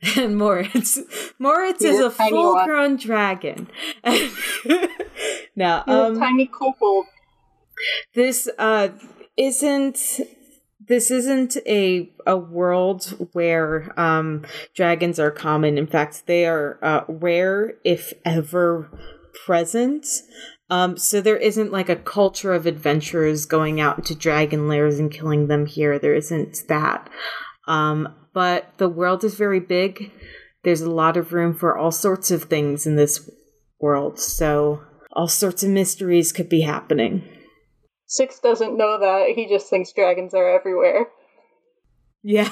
And 0.16 0.36
Moritz, 0.36 1.00
Moritz 1.40 1.82
is 1.82 1.98
a 1.98 2.10
one. 2.10 2.28
full-grown 2.30 2.96
dragon. 2.98 3.68
now, 5.56 5.82
um, 5.88 6.18
tiny 6.20 6.46
kobold. 6.46 7.06
this 8.14 8.48
uh 8.58 8.88
isn't 9.36 10.20
this 10.86 11.10
isn't 11.10 11.56
a 11.66 12.12
a 12.26 12.36
world 12.36 13.28
where 13.32 13.92
um 13.98 14.44
dragons 14.74 15.18
are 15.18 15.30
common 15.32 15.76
in 15.78 15.86
fact 15.86 16.26
they 16.26 16.46
are 16.46 16.78
uh, 16.82 17.02
rare 17.08 17.74
if 17.84 18.12
ever 18.24 18.88
present 19.46 20.06
um 20.70 20.96
so 20.96 21.20
there 21.20 21.36
isn't 21.36 21.72
like 21.72 21.88
a 21.88 21.96
culture 21.96 22.52
of 22.52 22.66
adventurers 22.66 23.46
going 23.46 23.80
out 23.80 23.98
into 23.98 24.14
dragon 24.14 24.68
lairs 24.68 24.98
and 24.98 25.10
killing 25.10 25.46
them 25.46 25.66
here. 25.66 25.98
There 25.98 26.14
isn't 26.14 26.64
that. 26.68 27.08
Um 27.66 28.14
but 28.34 28.72
the 28.78 28.88
world 28.88 29.24
is 29.24 29.34
very 29.34 29.60
big. 29.60 30.12
There's 30.62 30.80
a 30.80 30.90
lot 30.90 31.16
of 31.16 31.32
room 31.32 31.54
for 31.54 31.76
all 31.76 31.90
sorts 31.90 32.30
of 32.30 32.44
things 32.44 32.86
in 32.86 32.96
this 32.96 33.28
world. 33.80 34.18
So 34.18 34.82
all 35.12 35.28
sorts 35.28 35.62
of 35.62 35.70
mysteries 35.70 36.32
could 36.32 36.48
be 36.48 36.60
happening. 36.60 37.24
Six 38.06 38.38
doesn't 38.40 38.76
know 38.76 38.98
that. 39.00 39.34
He 39.34 39.48
just 39.48 39.68
thinks 39.68 39.92
dragons 39.92 40.34
are 40.34 40.48
everywhere. 40.48 41.06
Yeah. 42.22 42.50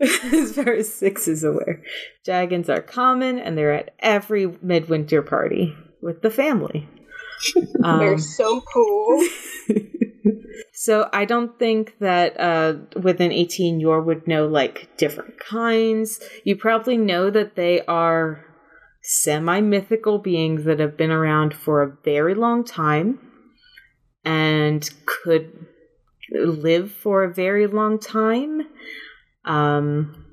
as 0.00 0.52
far 0.54 0.72
as 0.72 0.92
six 0.92 1.28
is 1.28 1.44
aware, 1.44 1.82
dragons 2.24 2.68
are 2.68 2.82
common 2.82 3.38
and 3.38 3.56
they're 3.56 3.72
at 3.72 3.94
every 4.00 4.56
midwinter 4.62 5.22
party 5.22 5.76
with 6.02 6.22
the 6.22 6.30
family. 6.30 6.88
They're 7.74 8.14
Um, 8.14 8.18
so 8.18 8.60
cool. 8.72 9.26
so 10.74 11.08
I 11.12 11.24
don't 11.24 11.58
think 11.58 11.96
that 12.00 12.38
uh, 12.38 12.74
within 13.00 13.32
18 13.32 13.80
Yor 13.80 14.00
would 14.02 14.26
know 14.26 14.46
like 14.46 14.96
different 14.96 15.38
kinds. 15.38 16.20
You 16.44 16.56
probably 16.56 16.96
know 16.96 17.30
that 17.30 17.56
they 17.56 17.84
are 17.86 18.44
semi 19.02 19.60
mythical 19.60 20.18
beings 20.18 20.64
that 20.64 20.78
have 20.78 20.96
been 20.96 21.10
around 21.10 21.54
for 21.54 21.82
a 21.82 21.96
very 22.04 22.34
long 22.34 22.64
time 22.64 23.18
and 24.24 24.88
could 25.06 25.66
live 26.32 26.92
for 26.92 27.24
a 27.24 27.34
very 27.34 27.66
long 27.66 27.98
time. 27.98 28.62
Um, 29.44 30.24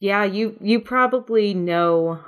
yeah, 0.00 0.24
you 0.24 0.56
you 0.60 0.80
probably 0.80 1.54
know 1.54 2.20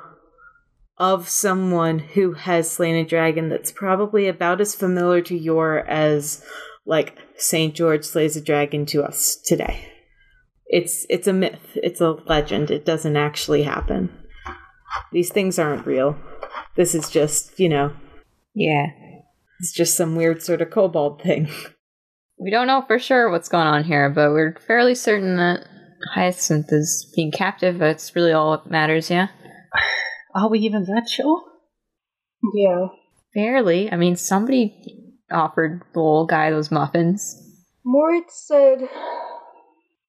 of 0.99 1.29
someone 1.29 1.99
who 2.01 2.33
has 2.35 2.71
slain 2.71 2.97
a 2.97 3.05
dragon 3.05 3.49
that's 3.49 3.71
probably 3.73 4.27
about 4.29 4.61
as 4.61 4.75
familiar 4.75 5.21
to 5.23 5.37
Yor 5.37 5.85
as 5.87 6.45
like 6.87 7.17
Saint 7.37 7.75
George 7.75 8.05
slays 8.05 8.37
a 8.37 8.41
dragon 8.41 8.85
to 8.87 9.03
us 9.03 9.37
today. 9.45 9.89
It's 10.67 11.07
it's 11.09 11.27
a 11.27 11.33
myth. 11.33 11.61
It's 11.77 12.01
a 12.01 12.11
legend. 12.27 12.71
It 12.71 12.85
doesn't 12.85 13.17
actually 13.17 13.63
happen. 13.63 14.11
These 15.13 15.31
things 15.31 15.59
aren't 15.59 15.87
real. 15.87 16.17
This 16.77 16.95
is 16.95 17.11
just, 17.11 17.59
you 17.59 17.69
know, 17.69 17.93
Yeah. 18.55 18.87
it's 19.61 19.73
just 19.73 19.97
some 19.97 20.17
weird 20.17 20.43
sort 20.43 20.63
of 20.63 20.71
kobold 20.71 21.23
thing. 21.23 21.49
We 22.41 22.53
don't 22.53 22.69
know 22.69 22.85
for 22.87 23.01
sure 23.01 23.31
what's 23.31 23.49
going 23.49 23.67
on 23.67 23.83
here, 23.83 24.09
but 24.09 24.31
we're 24.31 24.55
fairly 24.65 24.95
certain 24.95 25.39
that 25.39 25.67
Hyacinth 26.15 26.67
is 26.73 27.13
being 27.17 27.33
captive. 27.33 27.81
That's 27.81 28.15
really 28.15 28.31
all 28.33 28.53
that 28.57 28.71
matters, 28.71 29.11
yeah? 29.11 29.27
Are 30.35 30.49
we 30.49 30.61
even 30.61 30.85
that 30.85 31.09
sure? 31.09 31.43
yeah. 32.55 32.89
Barely. 33.35 33.91
I 33.91 33.97
mean, 33.97 34.17
somebody 34.17 35.15
offered 35.31 35.83
the 35.93 36.01
old 36.01 36.31
guy 36.31 36.51
those 36.51 36.71
muffins. 36.71 37.43
Moritz 37.85 38.47
said 38.47 38.89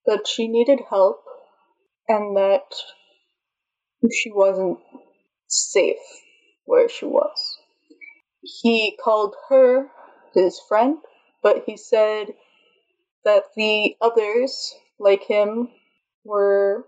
that 0.05 0.27
she 0.27 0.47
needed 0.47 0.79
help 0.89 1.23
and 2.07 2.35
that 2.37 2.73
she 4.11 4.31
wasn't 4.31 4.79
safe 5.47 5.97
where 6.65 6.89
she 6.89 7.05
was. 7.05 7.57
He 8.41 8.97
called 9.03 9.35
her 9.49 9.89
his 10.33 10.59
friend, 10.67 10.97
but 11.43 11.63
he 11.65 11.77
said 11.77 12.33
that 13.25 13.43
the 13.55 13.95
others, 14.01 14.73
like 14.99 15.23
him, 15.23 15.69
were 16.23 16.85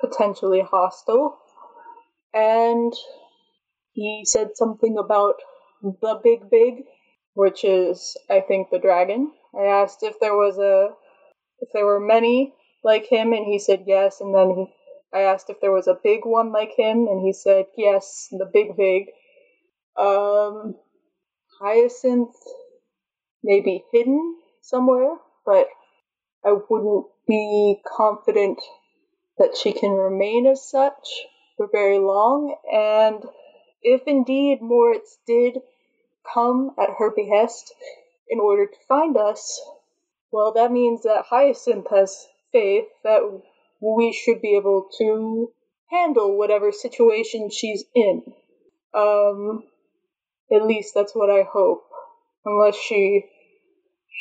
potentially 0.00 0.62
hostile. 0.62 1.38
And 2.34 2.92
he 3.92 4.22
said 4.24 4.56
something 4.56 4.96
about 4.98 5.36
the 5.82 6.20
Big 6.22 6.48
Big, 6.50 6.84
which 7.34 7.64
is, 7.64 8.16
I 8.30 8.40
think, 8.40 8.70
the 8.70 8.78
dragon. 8.78 9.32
I 9.54 9.64
asked 9.64 10.02
if 10.02 10.18
there 10.20 10.34
was 10.34 10.58
a 10.58 10.94
if 11.60 11.68
there 11.72 11.86
were 11.86 12.00
many 12.00 12.54
like 12.82 13.06
him, 13.06 13.32
and 13.32 13.46
he 13.46 13.58
said 13.58 13.84
yes. 13.86 14.20
And 14.20 14.34
then 14.34 14.50
he, 14.50 14.74
I 15.12 15.22
asked 15.22 15.50
if 15.50 15.60
there 15.60 15.72
was 15.72 15.86
a 15.86 15.98
big 16.02 16.24
one 16.24 16.52
like 16.52 16.72
him, 16.76 17.06
and 17.06 17.20
he 17.20 17.32
said 17.32 17.66
yes, 17.76 18.28
the 18.30 18.48
big 18.50 18.76
big. 18.76 19.08
Um, 19.96 20.76
Hyacinth 21.60 22.34
may 23.44 23.60
be 23.60 23.84
hidden 23.92 24.36
somewhere, 24.62 25.16
but 25.44 25.66
I 26.44 26.56
wouldn't 26.68 27.06
be 27.28 27.80
confident 27.86 28.60
that 29.38 29.56
she 29.56 29.72
can 29.72 29.92
remain 29.92 30.46
as 30.46 30.68
such 30.68 31.26
for 31.56 31.68
very 31.70 31.98
long, 31.98 32.56
and 32.72 33.22
if 33.82 34.02
indeed 34.06 34.60
Moritz 34.62 35.18
did 35.26 35.58
come 36.32 36.70
at 36.78 36.90
her 36.98 37.10
behest 37.10 37.74
in 38.28 38.40
order 38.40 38.66
to 38.66 38.86
find 38.88 39.16
us, 39.16 39.60
well, 40.30 40.52
that 40.52 40.72
means 40.72 41.02
that 41.02 41.26
Hyacinth 41.28 41.88
has 41.90 42.26
faith 42.52 42.86
that 43.04 43.22
we 43.80 44.12
should 44.12 44.40
be 44.40 44.56
able 44.56 44.88
to 44.98 45.52
handle 45.90 46.36
whatever 46.36 46.72
situation 46.72 47.50
she's 47.50 47.84
in. 47.94 48.22
Um, 48.94 49.64
at 50.50 50.64
least 50.64 50.94
that's 50.94 51.14
what 51.14 51.30
I 51.30 51.42
hope. 51.42 51.84
Unless 52.44 52.76
she 52.76 53.24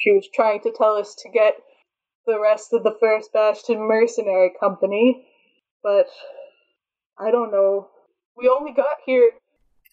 she 0.03 0.11
was 0.11 0.27
trying 0.33 0.61
to 0.61 0.71
tell 0.71 0.95
us 0.95 1.15
to 1.15 1.29
get 1.29 1.55
the 2.25 2.39
rest 2.39 2.73
of 2.73 2.83
the 2.83 2.95
First 2.99 3.33
Bastion 3.33 3.79
mercenary 3.87 4.51
company, 4.59 5.27
but 5.83 6.07
I 7.21 7.29
don't 7.29 7.51
know. 7.51 7.89
We 8.35 8.49
only 8.49 8.73
got 8.73 8.97
here. 9.05 9.31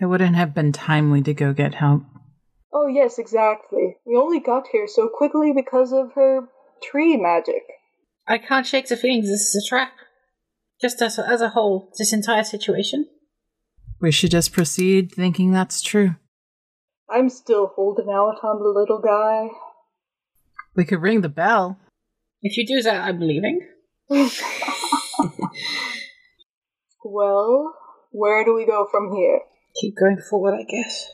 It 0.01 0.07
wouldn't 0.07 0.37
have 0.37 0.55
been 0.55 0.73
timely 0.73 1.23
to 1.23 1.35
go 1.35 1.53
get 1.53 1.75
help. 1.75 2.03
Oh, 2.73 2.87
yes, 2.87 3.19
exactly. 3.19 3.97
We 4.07 4.17
only 4.17 4.41
got 4.41 4.69
here 4.73 4.87
so 4.87 5.09
quickly 5.13 5.53
because 5.55 5.93
of 5.93 6.13
her 6.15 6.49
tree 6.83 7.17
magic. 7.17 7.63
I 8.27 8.39
can't 8.39 8.67
shake 8.67 8.89
the 8.89 8.97
feeling 8.97 9.23
this 9.23 9.55
is 9.55 9.65
a 9.65 9.69
trap. 9.69 9.93
Just 10.81 11.03
as, 11.03 11.19
as 11.19 11.41
a 11.41 11.51
whole, 11.51 11.93
this 11.99 12.13
entire 12.13 12.45
situation. 12.45 13.07
We 14.01 14.13
should 14.13 14.31
just 14.31 14.53
proceed 14.53 15.13
thinking 15.13 15.51
that's 15.51 15.83
true. 15.83 16.15
I'm 17.11 17.29
still 17.29 17.73
holding 17.75 18.09
out 18.09 18.39
on 18.45 18.63
the 18.63 18.69
little 18.69 19.01
guy. 19.01 19.49
We 20.77 20.85
could 20.85 21.03
ring 21.03 21.23
the 21.23 21.29
bell. 21.29 21.79
If 22.43 22.57
you 22.57 22.67
do 22.67 22.83
that, 22.83 23.03
I'm 23.03 23.19
leaving. 23.19 23.67
Well, 27.11 27.75
where 28.11 28.45
do 28.45 28.55
we 28.55 28.67
go 28.67 28.87
from 28.91 29.15
here? 29.15 29.41
Keep 29.81 29.97
going 29.97 30.19
forward, 30.29 30.55
I 30.55 30.65
guess. 30.65 31.11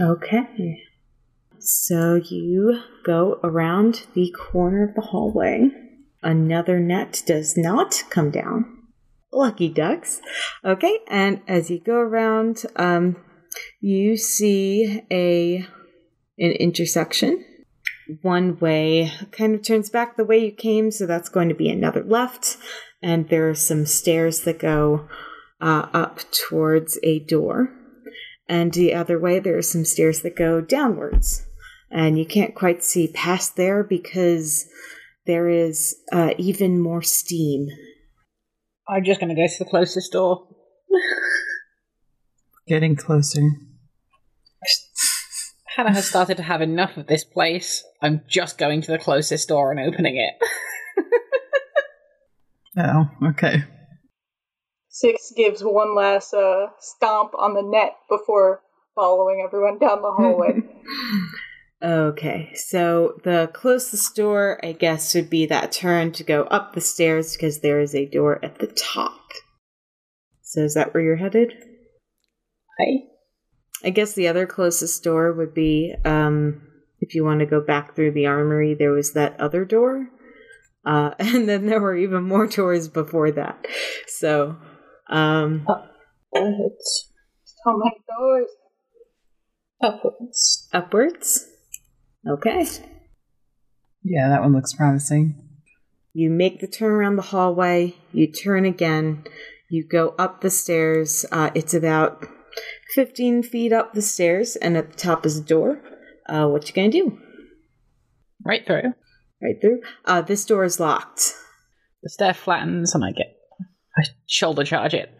Okay. 0.00 0.82
So 1.58 2.16
you 2.16 2.80
go 3.04 3.38
around 3.44 4.06
the 4.14 4.32
corner 4.32 4.84
of 4.88 4.94
the 4.94 5.00
hallway. 5.00 5.70
Another 6.22 6.80
net 6.80 7.22
does 7.26 7.56
not 7.56 8.02
come 8.10 8.30
down. 8.30 8.64
Lucky 9.32 9.68
ducks. 9.68 10.20
Okay, 10.64 10.98
and 11.08 11.40
as 11.46 11.70
you 11.70 11.78
go 11.78 11.96
around, 11.96 12.64
um, 12.76 13.16
you 13.80 14.16
see 14.16 15.02
a 15.10 15.66
an 16.38 16.50
intersection. 16.52 17.44
One 18.22 18.58
way 18.58 19.12
kind 19.32 19.54
of 19.54 19.62
turns 19.62 19.90
back 19.90 20.16
the 20.16 20.24
way 20.24 20.38
you 20.38 20.52
came, 20.52 20.90
so 20.90 21.06
that's 21.06 21.28
going 21.28 21.48
to 21.48 21.54
be 21.54 21.68
another 21.68 22.04
left. 22.04 22.56
And 23.06 23.28
there 23.28 23.48
are 23.48 23.54
some 23.54 23.86
stairs 23.86 24.40
that 24.40 24.58
go 24.58 25.08
uh, 25.60 25.86
up 25.94 26.22
towards 26.32 26.98
a 27.04 27.20
door. 27.20 27.72
And 28.48 28.72
the 28.72 28.94
other 28.94 29.16
way, 29.16 29.38
there 29.38 29.56
are 29.56 29.62
some 29.62 29.84
stairs 29.84 30.22
that 30.22 30.34
go 30.34 30.60
downwards. 30.60 31.46
And 31.88 32.18
you 32.18 32.26
can't 32.26 32.56
quite 32.56 32.82
see 32.82 33.06
past 33.06 33.54
there 33.54 33.84
because 33.84 34.66
there 35.24 35.48
is 35.48 35.94
uh, 36.10 36.34
even 36.36 36.80
more 36.80 37.00
steam. 37.00 37.68
I'm 38.88 39.04
just 39.04 39.20
going 39.20 39.30
to 39.30 39.40
go 39.40 39.46
to 39.46 39.58
the 39.64 39.70
closest 39.70 40.10
door. 40.10 40.48
Getting 42.66 42.96
closer. 42.96 43.40
Hannah 45.76 45.92
has 45.92 46.08
started 46.08 46.38
to 46.38 46.42
have 46.42 46.60
enough 46.60 46.96
of 46.96 47.06
this 47.06 47.22
place. 47.22 47.84
I'm 48.02 48.22
just 48.26 48.58
going 48.58 48.82
to 48.82 48.90
the 48.90 48.98
closest 48.98 49.46
door 49.46 49.70
and 49.70 49.78
opening 49.78 50.16
it. 50.16 50.34
Oh, 52.78 53.08
okay. 53.30 53.64
Six 54.88 55.32
gives 55.36 55.62
one 55.62 55.94
last 55.94 56.32
uh, 56.34 56.68
stomp 56.78 57.32
on 57.38 57.54
the 57.54 57.62
net 57.62 57.96
before 58.08 58.62
following 58.94 59.42
everyone 59.46 59.78
down 59.78 60.02
the 60.02 60.12
hallway. 60.12 60.62
Okay, 61.82 62.52
so 62.54 63.20
the 63.22 63.50
closest 63.52 64.16
door, 64.16 64.58
I 64.64 64.72
guess, 64.72 65.14
would 65.14 65.28
be 65.28 65.44
that 65.46 65.72
turn 65.72 66.10
to 66.12 66.24
go 66.24 66.44
up 66.44 66.72
the 66.72 66.80
stairs 66.80 67.36
because 67.36 67.60
there 67.60 67.80
is 67.80 67.94
a 67.94 68.06
door 68.06 68.42
at 68.42 68.58
the 68.58 68.66
top. 68.66 69.20
So 70.40 70.62
is 70.62 70.74
that 70.74 70.94
where 70.94 71.02
you're 71.02 71.16
headed? 71.16 71.52
Hey. 72.78 73.04
I 73.84 73.90
guess 73.90 74.14
the 74.14 74.26
other 74.26 74.46
closest 74.46 75.04
door 75.04 75.32
would 75.34 75.52
be 75.52 75.94
um, 76.04 76.62
if 77.00 77.14
you 77.14 77.24
want 77.24 77.40
to 77.40 77.46
go 77.46 77.60
back 77.60 77.94
through 77.94 78.12
the 78.12 78.26
armory, 78.26 78.72
there 78.72 78.92
was 78.92 79.12
that 79.12 79.38
other 79.38 79.66
door. 79.66 80.08
Uh, 80.86 81.10
and 81.18 81.48
then 81.48 81.66
there 81.66 81.80
were 81.80 81.96
even 81.96 82.22
more 82.22 82.46
doors 82.46 82.88
before 82.88 83.30
that. 83.32 83.66
So, 84.06 84.56
um, 85.10 85.66
Upwards. 85.68 87.12
so 87.44 87.76
many 87.76 87.96
doors. 88.08 88.50
Upwards. 89.82 90.68
upwards. 90.72 91.46
Okay. 92.28 92.66
Yeah, 94.02 94.28
that 94.28 94.40
one 94.42 94.52
looks 94.52 94.72
promising. 94.72 95.42
You 96.14 96.30
make 96.30 96.60
the 96.60 96.66
turn 96.66 96.92
around 96.92 97.16
the 97.16 97.22
hallway, 97.22 97.94
you 98.12 98.26
turn 98.32 98.64
again, 98.64 99.24
you 99.68 99.84
go 99.84 100.14
up 100.18 100.40
the 100.40 100.48
stairs. 100.50 101.26
Uh, 101.30 101.50
it's 101.54 101.74
about 101.74 102.26
15 102.94 103.42
feet 103.42 103.72
up 103.72 103.92
the 103.92 104.00
stairs, 104.00 104.56
and 104.56 104.76
at 104.78 104.92
the 104.92 104.96
top 104.96 105.26
is 105.26 105.36
a 105.38 105.42
door. 105.42 105.82
Uh, 106.26 106.46
what 106.46 106.66
you 106.68 106.74
gonna 106.74 106.90
do? 106.90 107.18
Right 108.44 108.64
through. 108.66 108.94
Right 109.42 109.60
through. 109.60 109.82
Uh, 110.04 110.22
this 110.22 110.44
door 110.44 110.64
is 110.64 110.80
locked. 110.80 111.34
The 112.02 112.08
stair 112.08 112.34
flattens 112.34 112.94
and 112.94 113.04
I 113.04 113.12
get. 113.12 113.36
I 113.98 114.04
shoulder 114.26 114.64
charge 114.64 114.94
it. 114.94 115.10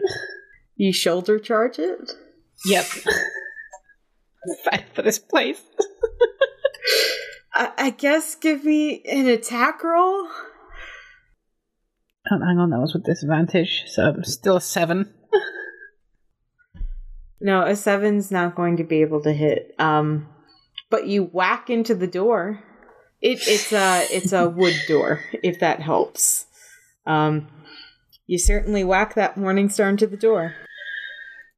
You 0.77 0.93
shoulder 0.93 1.39
charge 1.39 1.79
it? 1.79 2.13
Yep. 2.65 2.87
Fight 4.65 4.85
for 4.95 5.03
this 5.03 5.19
place. 5.19 5.61
I, 7.55 7.73
I 7.79 7.91
guess 7.91 8.35
give 8.35 8.65
me 8.65 9.03
an 9.11 9.27
attack 9.27 9.83
roll. 9.83 10.29
Oh, 12.31 12.39
hang 12.45 12.59
on, 12.59 12.71
that 12.71 12.81
was 12.81 12.93
with 12.93 13.05
disadvantage, 13.05 13.85
so 13.87 14.03
I'm 14.03 14.25
still 14.25 14.57
a 14.57 14.61
seven. 14.61 15.13
No, 17.41 17.63
a 17.63 17.77
seven's 17.77 18.31
not 18.31 18.57
going 18.57 18.79
to 18.79 18.85
be 18.85 19.03
able 19.03 19.23
to 19.23 19.33
hit. 19.33 19.75
Um, 19.79 20.29
but 20.91 21.07
you 21.07 21.25
whack 21.25 21.71
into 21.71 21.95
the 21.95 22.07
door. 22.07 22.63
It, 23.21 23.41
it's 23.49 23.73
a 23.73 24.07
it's 24.11 24.33
a 24.33 24.49
wood 24.49 24.77
door, 24.87 25.21
if 25.43 25.61
that 25.61 25.81
helps. 25.81 26.47
Um, 27.07 27.49
you 28.27 28.39
certainly 28.39 28.85
whack 28.85 29.15
that 29.15 29.37
morning 29.37 29.69
star 29.69 29.89
into 29.89 30.07
the 30.07 30.17
door. 30.17 30.55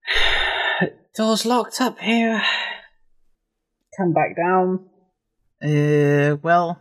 Door's 1.15 1.45
locked 1.45 1.81
up 1.81 1.99
here. 1.99 2.43
Come 3.99 4.13
back 4.13 4.37
down. 4.37 4.89
Uh, 5.61 6.37
well, 6.43 6.79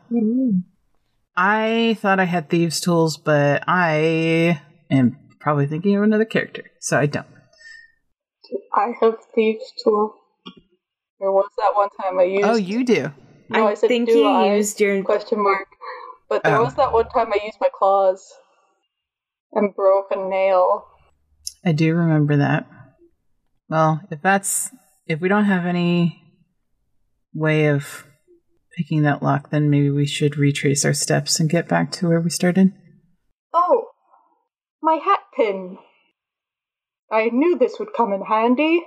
I 1.35 1.97
thought 1.99 2.19
I 2.19 2.25
had 2.25 2.49
thieves' 2.49 2.79
tools, 2.79 3.17
but 3.17 3.63
I 3.67 4.61
am 4.91 5.17
probably 5.39 5.65
thinking 5.65 5.95
of 5.95 6.03
another 6.03 6.25
character, 6.25 6.65
so 6.79 6.99
I 6.99 7.07
don't. 7.07 7.25
I 8.75 8.93
have 9.01 9.15
thieves 9.33 9.73
too. 9.83 10.13
There 11.19 11.31
was 11.31 11.49
that 11.57 11.71
one 11.73 11.89
time 11.99 12.19
I 12.19 12.23
used. 12.23 12.45
Oh, 12.45 12.55
you 12.55 12.85
do. 12.85 13.11
No, 13.49 13.67
I, 13.67 13.71
I 13.71 13.73
said 13.75 13.87
think 13.87 14.09
do 14.09 14.17
you 14.17 14.27
I? 14.27 14.55
used 14.55 14.79
your- 14.79 15.03
question 15.03 15.41
mark. 15.43 15.67
But 16.29 16.43
there 16.43 16.57
Oh. 16.57 16.63
was 16.65 16.75
that 16.75 16.91
one 16.91 17.07
time 17.09 17.31
I 17.33 17.39
used 17.45 17.57
my 17.61 17.69
claws 17.73 18.33
and 19.53 19.73
broke 19.73 20.07
a 20.11 20.17
nail. 20.17 20.85
I 21.65 21.71
do 21.71 21.95
remember 21.95 22.35
that. 22.37 22.67
Well, 23.69 24.01
if 24.11 24.21
that's 24.21 24.71
if 25.07 25.21
we 25.21 25.29
don't 25.29 25.45
have 25.45 25.65
any 25.65 26.21
way 27.33 27.67
of 27.67 28.05
picking 28.75 29.03
that 29.03 29.23
lock, 29.23 29.49
then 29.51 29.69
maybe 29.69 29.89
we 29.89 30.05
should 30.05 30.37
retrace 30.37 30.83
our 30.83 30.93
steps 30.93 31.39
and 31.39 31.49
get 31.49 31.67
back 31.69 31.91
to 31.93 32.07
where 32.09 32.19
we 32.19 32.29
started. 32.29 32.73
Oh, 33.53 33.85
my 34.81 34.95
hat 34.95 35.21
pin. 35.35 35.77
I 37.09 37.29
knew 37.29 37.57
this 37.57 37.79
would 37.79 37.93
come 37.95 38.11
in 38.11 38.21
handy. 38.23 38.85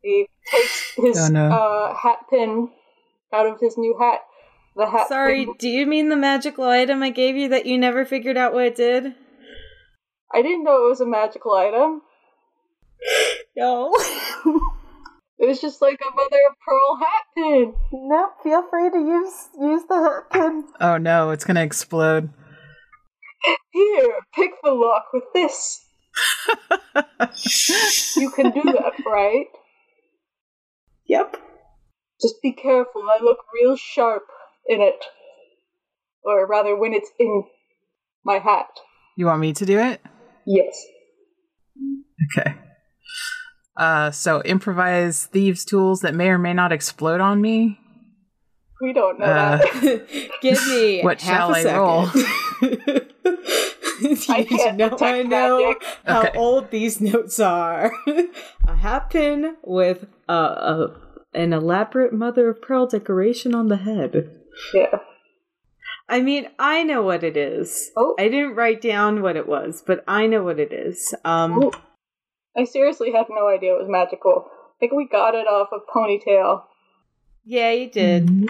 He 0.00 0.28
takes 0.50 0.92
his 0.96 1.18
Oh, 1.28 1.32
no. 1.32 1.50
uh, 1.50 1.94
hat 1.96 2.20
pin 2.30 2.70
out 3.32 3.46
of 3.46 3.60
his 3.60 3.76
new 3.78 3.96
hat. 3.98 4.20
The 4.76 4.86
hat 4.88 5.08
Sorry, 5.08 5.46
pin. 5.46 5.54
do 5.58 5.68
you 5.68 5.86
mean 5.86 6.08
the 6.08 6.16
magical 6.16 6.64
item 6.64 7.02
I 7.02 7.10
gave 7.10 7.36
you 7.36 7.48
that 7.48 7.66
you 7.66 7.76
never 7.78 8.04
figured 8.04 8.36
out 8.36 8.52
what 8.54 8.66
it 8.66 8.76
did? 8.76 9.14
I 10.32 10.42
didn't 10.42 10.62
know 10.64 10.84
it 10.86 10.88
was 10.88 11.00
a 11.00 11.06
magical 11.06 11.52
item. 11.52 12.02
No. 13.56 13.92
It 15.42 15.48
was 15.48 15.58
just 15.58 15.80
like 15.80 15.98
a 16.02 16.14
mother 16.14 16.36
of 16.50 16.56
pearl 16.66 16.96
hat 17.00 17.24
pin. 17.34 17.74
no, 17.92 18.28
feel 18.42 18.62
free 18.68 18.90
to 18.90 18.98
use 18.98 19.48
use 19.58 19.82
the 19.88 19.94
hat 19.94 20.30
pin. 20.30 20.64
Oh 20.78 20.98
no, 20.98 21.30
it's 21.30 21.46
gonna 21.46 21.62
explode. 21.62 22.28
Here, 23.72 24.16
pick 24.34 24.50
the 24.62 24.72
lock 24.72 25.06
with 25.14 25.24
this. 25.32 25.80
You 28.16 28.30
can 28.30 28.50
do 28.50 28.62
that, 28.64 28.92
right? 29.06 29.46
Yep. 31.06 31.36
Just 32.22 32.36
be 32.42 32.52
careful. 32.52 33.02
I 33.08 33.18
look 33.22 33.38
real 33.54 33.76
sharp 33.76 34.24
in 34.66 34.80
it. 34.80 35.04
or 36.22 36.46
rather, 36.46 36.76
when 36.76 36.92
it's 36.92 37.10
in 37.18 37.44
my 38.24 38.38
hat. 38.38 38.68
You 39.16 39.26
want 39.26 39.40
me 39.40 39.52
to 39.54 39.64
do 39.66 39.78
it? 39.78 40.00
Yes. 40.46 40.84
Okay. 42.38 42.54
Uh, 43.76 44.10
so 44.10 44.42
improvise 44.42 45.24
thieves' 45.26 45.64
tools 45.64 46.00
that 46.00 46.14
may 46.14 46.28
or 46.28 46.36
may 46.38 46.52
not 46.52 46.72
explode 46.72 47.20
on 47.20 47.40
me. 47.40 47.78
We 48.82 48.92
don't 48.92 49.18
know 49.18 49.24
Uh, 49.26 49.56
that. 49.58 50.30
Give 50.42 50.66
me 50.68 51.00
What 51.04 51.20
half 51.22 51.38
shall 51.38 51.50
a 51.50 51.58
I 51.58 51.62
second. 51.62 51.80
roll? 51.80 52.08
I 54.28 54.44
can't 54.44 54.76
know 54.76 54.96
I 55.00 55.22
know 55.22 55.58
magic. 55.68 55.84
how 56.06 56.20
Okay. 56.20 56.38
old 56.38 56.70
these 56.70 57.00
notes 57.00 57.38
are. 57.40 57.92
a 58.66 58.74
hat 58.76 59.10
pin 59.10 59.56
with 59.64 60.06
a, 60.28 60.32
a 60.34 60.96
an 61.34 61.52
elaborate 61.52 62.12
mother 62.12 62.48
of 62.48 62.60
pearl 62.62 62.86
decoration 62.86 63.54
on 63.54 63.68
the 63.68 63.76
head. 63.76 64.30
Yeah. 64.74 64.98
I 66.08 66.20
mean, 66.20 66.48
I 66.58 66.82
know 66.82 67.02
what 67.02 67.22
it 67.22 67.36
is. 67.36 67.90
Oh. 67.96 68.16
I 68.18 68.24
didn't 68.28 68.56
write 68.56 68.80
down 68.80 69.22
what 69.22 69.36
it 69.36 69.46
was, 69.46 69.82
but 69.86 70.02
I 70.08 70.26
know 70.26 70.42
what 70.42 70.58
it 70.58 70.72
is. 70.72 71.14
Um, 71.24 71.62
Oh. 71.62 71.72
I 72.56 72.64
seriously 72.64 73.12
had 73.12 73.26
no 73.30 73.46
idea 73.46 73.74
it 73.74 73.78
was 73.78 73.88
magical. 73.88 74.46
I 74.50 74.74
think 74.80 74.92
we 74.92 75.06
got 75.06 75.36
it 75.36 75.46
off 75.46 75.68
of 75.72 75.82
Ponytail. 75.94 76.64
yeah, 77.44 77.70
you 77.70 77.88
did. 77.88 78.26
Mm-hmm. 78.26 78.46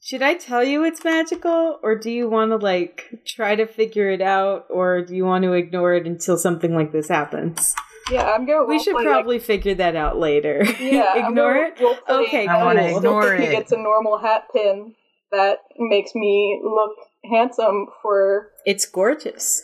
Should 0.00 0.22
I 0.22 0.34
tell 0.34 0.62
you 0.62 0.84
it's 0.84 1.02
magical, 1.04 1.80
or 1.82 1.96
do 1.96 2.08
you 2.10 2.28
want 2.30 2.52
to 2.52 2.56
like 2.56 3.20
try 3.26 3.56
to 3.56 3.66
figure 3.66 4.08
it 4.10 4.22
out, 4.22 4.66
or 4.70 5.02
do 5.02 5.14
you 5.16 5.24
want 5.24 5.42
to 5.42 5.52
ignore 5.54 5.92
it 5.94 6.06
until 6.06 6.38
something 6.38 6.72
like 6.74 6.92
this 6.92 7.08
happens? 7.08 7.74
Yeah, 8.10 8.24
I'm 8.24 8.46
gonna. 8.46 8.64
We 8.64 8.78
should 8.78 8.94
roleplay, 8.96 9.04
probably 9.04 9.38
figure 9.38 9.74
that 9.74 9.96
out 9.96 10.18
later. 10.18 10.62
Like, 10.64 10.80
yeah, 10.80 11.12
I'm 11.14 11.30
ignore 11.30 11.54
gonna 11.54 11.66
it. 11.68 11.76
roleplay 11.76 12.26
Okay, 12.26 12.46
I 12.46 12.64
wanna 12.64 12.82
as 12.82 12.96
ignore 12.96 13.34
He 13.36 13.46
gets 13.46 13.72
a 13.72 13.76
normal 13.76 14.18
hat 14.18 14.44
pin 14.52 14.94
that 15.30 15.58
makes 15.78 16.14
me 16.14 16.60
look 16.64 16.92
handsome 17.30 17.86
for 18.02 18.50
It's 18.64 18.86
gorgeous. 18.86 19.62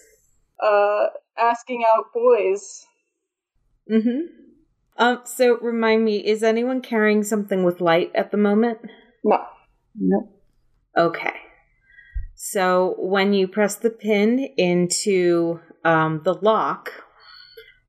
uh 0.62 1.06
asking 1.38 1.84
out 1.88 2.06
boys. 2.12 2.84
Mm-hmm. 3.90 4.20
Um. 4.98 5.20
So 5.24 5.58
remind 5.58 6.04
me, 6.04 6.18
is 6.18 6.42
anyone 6.42 6.80
carrying 6.80 7.22
something 7.22 7.64
with 7.64 7.80
light 7.80 8.10
at 8.14 8.30
the 8.30 8.36
moment? 8.36 8.78
No. 9.24 9.44
Nope. 9.96 10.30
Okay. 10.96 11.32
So 12.34 12.94
when 12.98 13.32
you 13.32 13.48
press 13.48 13.76
the 13.76 13.90
pin 13.90 14.38
into 14.56 15.60
um, 15.84 16.20
the 16.24 16.34
lock, 16.34 16.92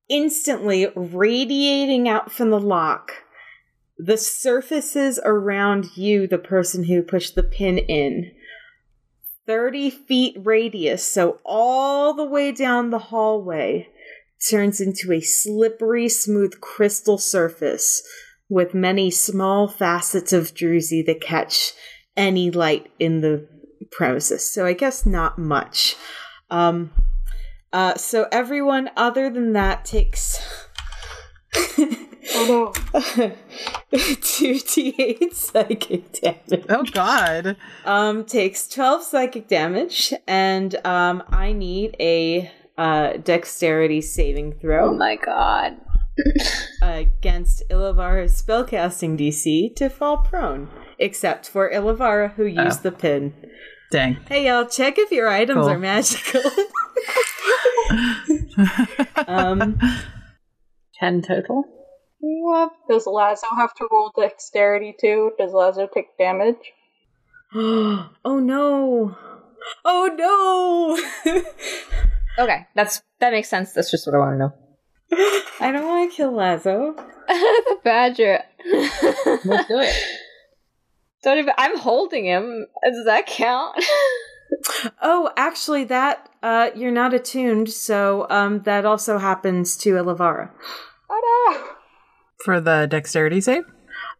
instantly 0.10 0.88
radiating 0.96 2.08
out 2.08 2.32
from 2.32 2.50
the 2.50 2.60
lock, 2.60 3.12
the 3.98 4.18
surfaces 4.18 5.20
around 5.24 5.96
you, 5.96 6.28
the 6.28 6.38
person 6.38 6.86
who 6.86 7.02
pushed 7.02 7.36
the 7.36 7.44
pin 7.44 7.78
in, 7.78 8.32
30 9.48 9.90
feet 9.90 10.38
radius, 10.44 11.04
so 11.04 11.40
all 11.46 12.14
the 12.14 12.26
way 12.26 12.52
down 12.52 12.90
the 12.90 13.00
hallway, 13.00 13.88
turns 14.50 14.82
into 14.82 15.12
a 15.12 15.22
slippery, 15.22 16.10
smooth 16.10 16.60
crystal 16.62 17.18
surface 17.18 18.04
with 18.50 18.74
many 18.74 19.10
small 19.10 19.68
facets 19.68 20.34
of 20.34 20.54
druzy 20.54 21.06
that 21.06 21.22
catch 21.22 21.74
any 22.16 22.52
light 22.52 22.92
in 23.00 23.22
the 23.22 23.48
premises. 23.92 24.50
So 24.52 24.66
I 24.66 24.74
guess 24.74 25.06
not 25.06 25.38
much. 25.38 25.96
Um, 26.50 26.92
uh, 27.76 27.96
so 27.96 28.28
everyone 28.32 28.90
other 28.96 29.30
than 29.30 29.52
that 29.54 29.84
takes 29.86 30.40
Oh 32.38 32.74
no. 32.94 33.32
two 33.92 34.56
d8 34.56 35.34
psychic 35.34 36.12
damage. 36.12 36.66
Oh 36.70 36.84
God. 36.84 37.56
Um, 37.86 38.26
takes 38.26 38.68
twelve 38.68 39.04
psychic 39.04 39.48
damage, 39.48 40.14
and 40.28 40.76
um, 40.86 41.24
I 41.30 41.54
need 41.54 41.96
a 42.00 42.52
uh, 42.78 43.14
dexterity 43.18 44.02
saving 44.02 44.54
throw. 44.54 44.90
Oh 44.90 44.94
my 44.98 45.16
god. 45.16 45.78
against 46.82 47.64
Ilavara's 47.70 48.42
spellcasting 48.42 49.18
DC 49.18 49.76
to 49.76 49.90
fall 49.90 50.18
prone, 50.18 50.70
except 50.98 51.48
for 51.50 51.70
Ilavara 51.72 52.34
who 52.34 52.46
used 52.46 52.80
Oh. 52.80 52.90
the 52.90 52.92
pin. 52.92 53.34
Dang. 53.92 54.16
Hey 54.28 54.48
y'all, 54.48 54.66
check 54.66 54.98
if 54.98 55.12
your 55.12 55.28
items 55.28 55.60
Cool. 55.60 55.70
are 55.70 55.78
magical. 55.78 56.42
um, 59.28 59.78
Ten 61.00 61.22
total. 61.22 61.66
Does 62.90 63.06
Lazo 63.06 63.46
have 63.56 63.74
to 63.76 63.88
roll 63.92 64.12
dexterity 64.18 64.96
too? 65.00 65.32
Does 65.38 65.54
Lazo 65.54 65.88
take 65.94 66.18
damage? 66.18 66.56
oh 67.56 68.10
no! 68.26 69.16
Oh 69.84 70.98
no! 71.26 71.42
Okay, 72.38 72.68
that's 72.76 73.02
that 73.22 73.32
makes 73.32 73.48
sense. 73.48 73.72
That's 73.72 73.90
just 73.90 74.06
what 74.06 74.14
I 74.14 74.18
want 74.20 74.34
to 74.34 74.38
know. 74.40 74.54
I 75.62 75.72
don't 75.72 75.86
want 75.88 76.12
to 76.12 76.18
kill 76.18 76.36
Lazo. 76.36 76.94
the 77.30 77.78
badger. 77.84 78.42
Let's 79.46 79.68
do 79.70 79.80
it. 79.80 79.96
Don't 81.26 81.40
even. 81.40 81.54
I'm 81.58 81.78
holding 81.78 82.26
him. 82.26 82.68
Does 82.86 83.04
that 83.06 83.28
count? 83.28 83.76
Oh, 85.02 85.32
actually, 85.36 85.86
that 85.86 86.30
uh, 86.44 86.70
you're 86.76 86.92
not 86.92 87.16
attuned, 87.16 87.68
so 87.70 88.28
um, 88.30 88.62
that 88.62 88.86
also 88.86 89.18
happens 89.18 89.76
to 89.78 89.94
Ilavara 89.96 90.52
Oh 91.10 91.50
no! 91.50 91.68
For 92.44 92.62
the 92.62 92.88
dexterity 92.90 93.42
save? 93.42 93.64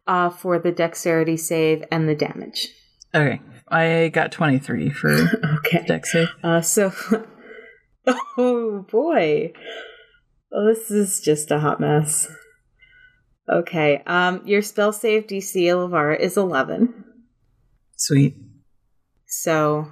uh, 0.08 0.30
for 0.30 0.58
the 0.58 0.72
dexterity 0.72 1.36
save 1.36 1.84
and 1.92 2.08
the 2.08 2.14
damage. 2.16 2.68
Okay. 3.14 3.40
I 3.68 4.10
got 4.12 4.32
23 4.32 4.90
for 4.90 5.10
Okay. 5.58 5.84
dex 5.86 6.10
save. 6.12 6.28
Uh, 6.42 6.60
so, 6.60 6.92
oh 8.36 8.84
boy, 8.90 9.52
oh, 10.52 10.66
this 10.66 10.90
is 10.90 11.20
just 11.20 11.50
a 11.52 11.60
hot 11.60 11.78
mess. 11.80 12.28
Okay, 13.48 14.02
um, 14.06 14.42
your 14.44 14.60
spell 14.62 14.92
save 14.92 15.26
DC 15.26 15.54
Ilavara 15.62 16.18
is 16.18 16.36
eleven, 16.36 17.04
Sweet. 17.96 18.34
so 19.26 19.86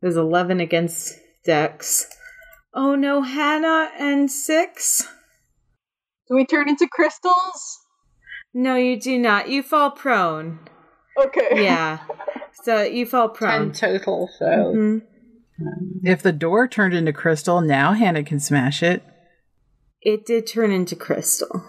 there's 0.00 0.16
eleven 0.16 0.58
against 0.60 1.18
Dex. 1.44 2.06
Oh 2.74 2.94
no, 2.94 3.22
Hannah 3.22 3.90
and 3.98 4.30
six. 4.30 5.06
Do 6.28 6.34
we 6.36 6.46
turn 6.46 6.68
into 6.68 6.88
crystals? 6.90 7.78
No, 8.54 8.76
you 8.76 8.98
do 9.00 9.18
not. 9.18 9.48
You 9.48 9.62
fall 9.62 9.90
prone. 9.90 10.60
Okay. 11.22 11.48
Yeah. 11.64 11.98
So 12.64 12.82
you 12.82 13.06
fall 13.06 13.28
prone. 13.28 13.72
Ten 13.72 13.90
prone. 13.90 13.98
total. 14.00 14.28
So 14.38 14.44
Mhm. 14.44 15.02
If 16.04 16.22
the 16.22 16.32
door 16.32 16.68
turned 16.68 16.94
into 16.94 17.12
crystal, 17.12 17.60
now 17.60 17.92
Hannah 17.92 18.22
can 18.24 18.38
smash 18.40 18.82
it. 18.82 19.02
It 20.00 20.24
did 20.24 20.46
turn 20.46 20.70
into 20.70 20.94
crystal. 20.96 21.64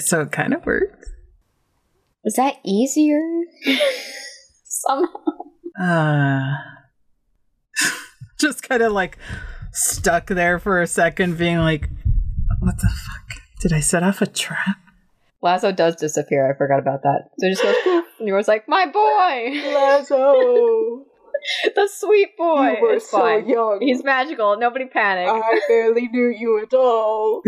So 0.00 0.22
it 0.22 0.32
kind 0.32 0.54
of 0.54 0.64
works. 0.66 1.10
Is 2.24 2.34
that 2.34 2.56
easier? 2.64 3.20
Somehow. 4.64 5.08
Uh, 5.80 6.54
just 8.40 8.62
kind 8.68 8.82
of 8.82 8.92
like 8.92 9.18
stuck 9.72 10.26
there 10.26 10.58
for 10.58 10.82
a 10.82 10.86
second, 10.86 11.38
being 11.38 11.58
like, 11.58 11.88
what 12.60 12.76
the 12.78 12.88
fuck? 12.88 13.42
Did 13.60 13.72
I 13.72 13.80
set 13.80 14.02
off 14.02 14.20
a 14.20 14.26
trap? 14.26 14.76
Lazo 15.42 15.70
does 15.72 15.96
disappear. 15.96 16.50
I 16.50 16.56
forgot 16.56 16.80
about 16.80 17.02
that. 17.02 17.30
So 17.38 17.46
it 17.46 17.50
just 17.50 17.62
goes 17.62 17.76
poof, 17.84 18.04
and 18.18 18.28
Yor's 18.28 18.48
like, 18.48 18.68
my 18.68 18.86
boy, 18.86 19.52
Lazo! 19.72 21.04
the 21.74 21.88
sweet 21.92 22.36
boy. 22.36 22.76
you 22.76 22.82
were 22.82 22.94
it's 22.94 23.10
so 23.10 23.20
fine. 23.20 23.48
young. 23.48 23.78
He's 23.80 24.02
magical. 24.02 24.56
Nobody 24.58 24.86
panic. 24.86 25.28
I 25.28 25.60
barely 25.68 26.08
knew 26.08 26.34
you 26.36 26.60
at 26.62 26.74
all. 26.74 27.42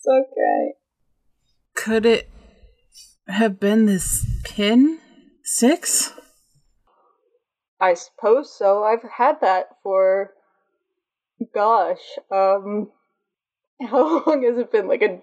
It's 0.00 0.06
okay. 0.06 0.74
Could 1.74 2.06
it 2.06 2.30
have 3.28 3.60
been 3.60 3.86
this 3.86 4.26
pin? 4.44 4.98
Six? 5.44 6.12
I 7.80 7.94
suppose 7.94 8.56
so. 8.56 8.84
I've 8.84 9.02
had 9.16 9.40
that 9.40 9.68
for 9.82 10.32
gosh, 11.54 12.18
um 12.30 12.90
how 13.82 14.24
long 14.26 14.42
has 14.42 14.58
it 14.58 14.72
been? 14.72 14.88
Like 14.88 15.02
a 15.02 15.20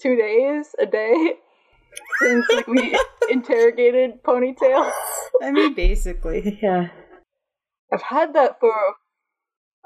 two 0.00 0.16
days? 0.16 0.74
A 0.78 0.86
day? 0.86 1.34
Since 2.20 2.46
like 2.52 2.66
we 2.66 2.98
interrogated 3.30 4.22
ponytail? 4.22 4.90
I 5.42 5.50
mean, 5.50 5.74
basically, 5.74 6.58
yeah. 6.62 6.88
I've 7.92 8.02
had 8.02 8.34
that 8.34 8.60
for 8.60 8.74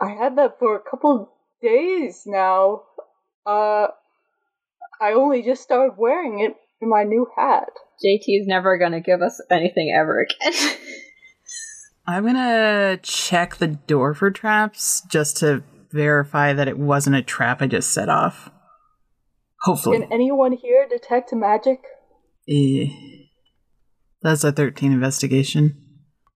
I 0.01 0.11
had 0.11 0.36
that 0.36 0.59
for 0.59 0.76
a 0.76 0.90
couple 0.90 1.32
days 1.61 2.22
now. 2.26 2.82
Uh 3.47 3.88
I 5.03 5.14
only 5.14 5.42
just 5.42 5.62
started 5.62 5.94
wearing 5.98 6.38
it 6.38 6.55
in 6.80 6.88
my 6.88 7.03
new 7.03 7.26
hat. 7.36 7.70
JT 8.05 8.22
is 8.40 8.46
never 8.46 8.78
gonna 8.78 9.00
give 9.00 9.20
us 9.20 9.40
anything 9.50 9.92
ever 9.98 10.20
again. 10.20 10.76
I'm 12.07 12.24
gonna 12.24 13.00
check 13.03 13.57
the 13.57 13.66
door 13.66 14.14
for 14.14 14.30
traps 14.30 15.03
just 15.11 15.38
to 15.38 15.64
verify 15.90 16.53
that 16.53 16.68
it 16.68 16.78
wasn't 16.78 17.16
a 17.16 17.22
trap 17.22 17.61
I 17.61 17.66
just 17.66 17.90
set 17.90 18.09
off. 18.09 18.50
Hopefully. 19.62 19.98
Can 19.98 20.12
anyone 20.12 20.53
here 20.53 20.86
detect 20.88 21.32
magic? 21.32 21.80
Eh. 22.48 22.86
That's 24.22 24.44
a 24.44 24.53
13 24.53 24.92
investigation. 24.92 25.76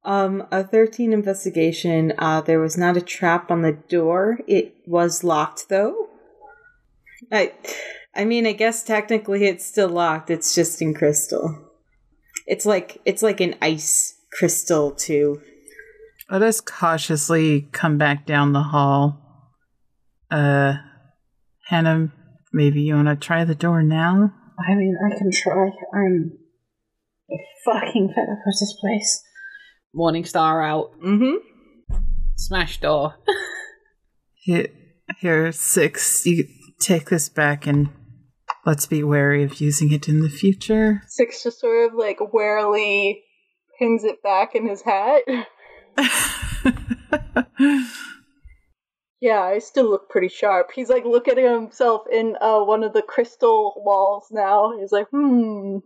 Um, 0.04 0.46
a 0.50 0.64
13 0.64 1.12
investigation. 1.12 2.12
Uh, 2.18 2.40
there 2.40 2.60
was 2.60 2.76
not 2.76 2.96
a 2.96 3.00
trap 3.00 3.50
on 3.50 3.62
the 3.62 3.72
door. 3.72 4.40
It 4.48 4.74
was 4.86 5.22
locked, 5.22 5.68
though. 5.68 6.08
I, 7.32 7.52
I 8.16 8.24
mean, 8.24 8.46
I 8.46 8.52
guess 8.52 8.82
technically 8.82 9.44
it's 9.44 9.64
still 9.64 9.88
locked. 9.88 10.30
It's 10.30 10.54
just 10.54 10.80
in 10.80 10.94
crystal. 10.94 11.70
It's 12.46 12.64
like 12.64 13.00
it's 13.04 13.22
like 13.22 13.40
an 13.40 13.56
ice 13.60 14.14
crystal 14.32 14.92
too. 14.92 15.40
Let 16.30 16.42
us 16.42 16.60
cautiously 16.60 17.68
come 17.72 17.98
back 17.98 18.26
down 18.26 18.52
the 18.52 18.62
hall. 18.62 19.22
Uh, 20.30 20.74
Hannah, 21.68 22.12
maybe 22.52 22.82
you 22.82 22.94
want 22.94 23.08
to 23.08 23.16
try 23.16 23.44
the 23.44 23.54
door 23.54 23.82
now? 23.82 24.32
I 24.58 24.74
mean, 24.74 24.96
I 25.06 25.16
can 25.16 25.30
try. 25.30 25.70
I'm 25.94 26.32
fucking 27.64 28.12
fed 28.14 28.28
up 28.30 28.38
with 28.44 28.60
this 28.60 28.76
place. 28.80 29.22
Morning 29.94 30.24
Star 30.24 30.62
out. 30.62 30.92
Mm-hmm. 31.04 31.96
Smash 32.36 32.80
door. 32.80 33.14
Here, 34.34 34.68
here, 35.18 35.50
six. 35.50 36.24
You 36.24 36.44
take 36.78 37.10
this 37.10 37.28
back 37.28 37.66
and 37.66 37.88
let's 38.66 38.86
be 38.86 39.02
wary 39.02 39.42
of 39.42 39.60
using 39.60 39.92
it 39.92 40.08
in 40.08 40.20
the 40.20 40.28
future. 40.28 41.02
Six 41.06 41.42
just 41.42 41.60
sort 41.60 41.88
of 41.88 41.94
like 41.96 42.18
warily 42.32 43.24
pins 43.78 44.04
it 44.04 44.22
back 44.22 44.54
in 44.54 44.68
his 44.68 44.82
hat. 44.82 45.22
Yeah, 49.20 49.40
I 49.40 49.58
still 49.60 49.88
look 49.88 50.10
pretty 50.10 50.28
sharp. 50.28 50.72
He's 50.74 50.90
like 50.90 51.04
looking 51.04 51.38
at 51.38 51.52
himself 51.52 52.02
in 52.12 52.36
uh, 52.40 52.60
one 52.60 52.84
of 52.84 52.92
the 52.92 53.02
crystal 53.02 53.72
walls 53.84 54.26
now. 54.30 54.78
He's 54.78 54.92
like, 54.92 55.08
hmm, 55.08 55.78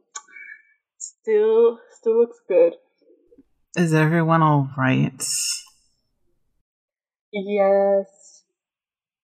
still, 0.99 1.78
still 1.97 2.18
looks 2.18 2.39
good. 2.49 2.74
Is 3.76 3.95
everyone 3.95 4.43
all 4.43 4.68
right? 4.76 5.22
Yes, 7.33 8.07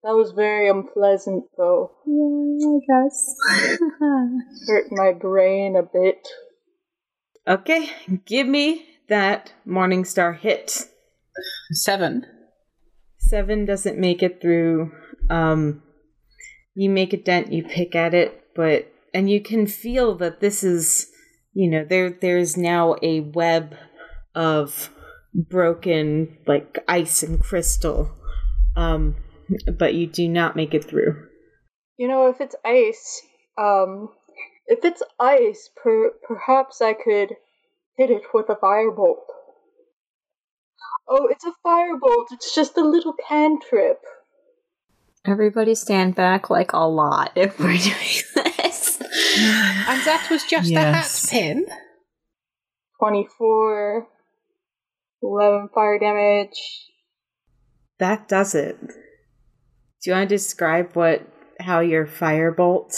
that 0.03 0.15
was 0.15 0.33
very 0.33 0.69
unpleasant, 0.69 1.45
though. 1.57 1.93
Yeah, 2.07 2.69
I 2.69 3.05
guess. 3.05 3.35
Hurt 4.67 4.87
my 4.91 5.13
brain 5.13 5.77
a 5.77 5.83
bit. 5.83 6.27
Okay, 7.47 7.91
give 8.27 8.47
me 8.47 8.87
that 9.09 9.53
Morningstar 9.67 10.39
hit. 10.39 10.87
Seven. 11.73 12.27
Seven 13.19 13.65
doesn't 13.65 13.99
make 13.99 14.23
it 14.23 14.41
through. 14.41 14.93
Um, 15.29 15.83
you 16.75 16.91
make 16.91 17.13
a 17.13 17.17
dent, 17.17 17.53
you 17.53 17.63
pick 17.63 17.95
at 17.95 18.15
it, 18.15 18.45
but 18.55 18.93
and 19.13 19.29
you 19.31 19.41
can 19.41 19.67
feel 19.67 20.15
that 20.17 20.41
this 20.41 20.63
is, 20.65 21.11
you 21.53 21.69
know, 21.69 21.85
there 21.85 22.11
there's 22.11 22.57
now 22.57 22.97
a 23.03 23.21
web 23.21 23.75
of 24.35 24.91
broken 25.35 26.39
like 26.47 26.79
ice 26.89 27.23
and 27.23 27.41
crystal. 27.41 28.11
Um, 28.77 29.17
but 29.79 29.95
you 29.95 30.07
do 30.07 30.29
not 30.29 30.57
make 30.57 30.75
it 30.75 30.85
through. 30.85 31.27
You 31.97 32.09
know, 32.09 32.29
if 32.29 32.41
it's 32.41 32.55
ice, 32.65 33.23
um, 33.59 34.09
if 34.67 34.85
it's 34.85 35.03
ice, 35.19 35.71
per- 35.83 36.13
perhaps 36.27 36.81
I 36.81 36.93
could 36.95 37.35
hit 37.97 38.11
it 38.11 38.23
with 38.33 38.49
a 38.49 38.55
firebolt. 38.55 39.17
Oh, 41.09 41.27
it's 41.31 41.45
a 41.45 41.53
firebolt. 41.67 42.27
It's 42.33 42.55
just 42.55 42.77
a 42.79 42.85
little 42.85 43.15
cantrip. 43.29 43.99
Everybody 45.27 45.75
stand 45.75 46.15
back 46.15 46.49
like 46.49 46.73
a 46.73 46.87
lot 46.89 47.33
if 47.37 47.59
we're 47.59 47.77
doing 47.79 48.47
this. 48.57 49.01
And 49.01 50.01
that 50.07 50.29
was 50.31 50.45
just 50.45 50.71
Yes. 50.71 51.31
a 51.33 51.37
hat 51.37 51.43
pin. 51.43 51.67
24, 53.01 54.07
11 55.23 55.69
fire 55.75 55.99
damage. 55.99 56.89
That 57.99 58.29
does 58.29 58.55
it. 58.55 58.79
Do 60.03 60.09
you 60.09 60.17
want 60.17 60.31
to 60.31 60.35
describe 60.35 60.97
what 60.97 61.27
how 61.61 61.81
your 61.81 62.07
firebolt 62.07 62.97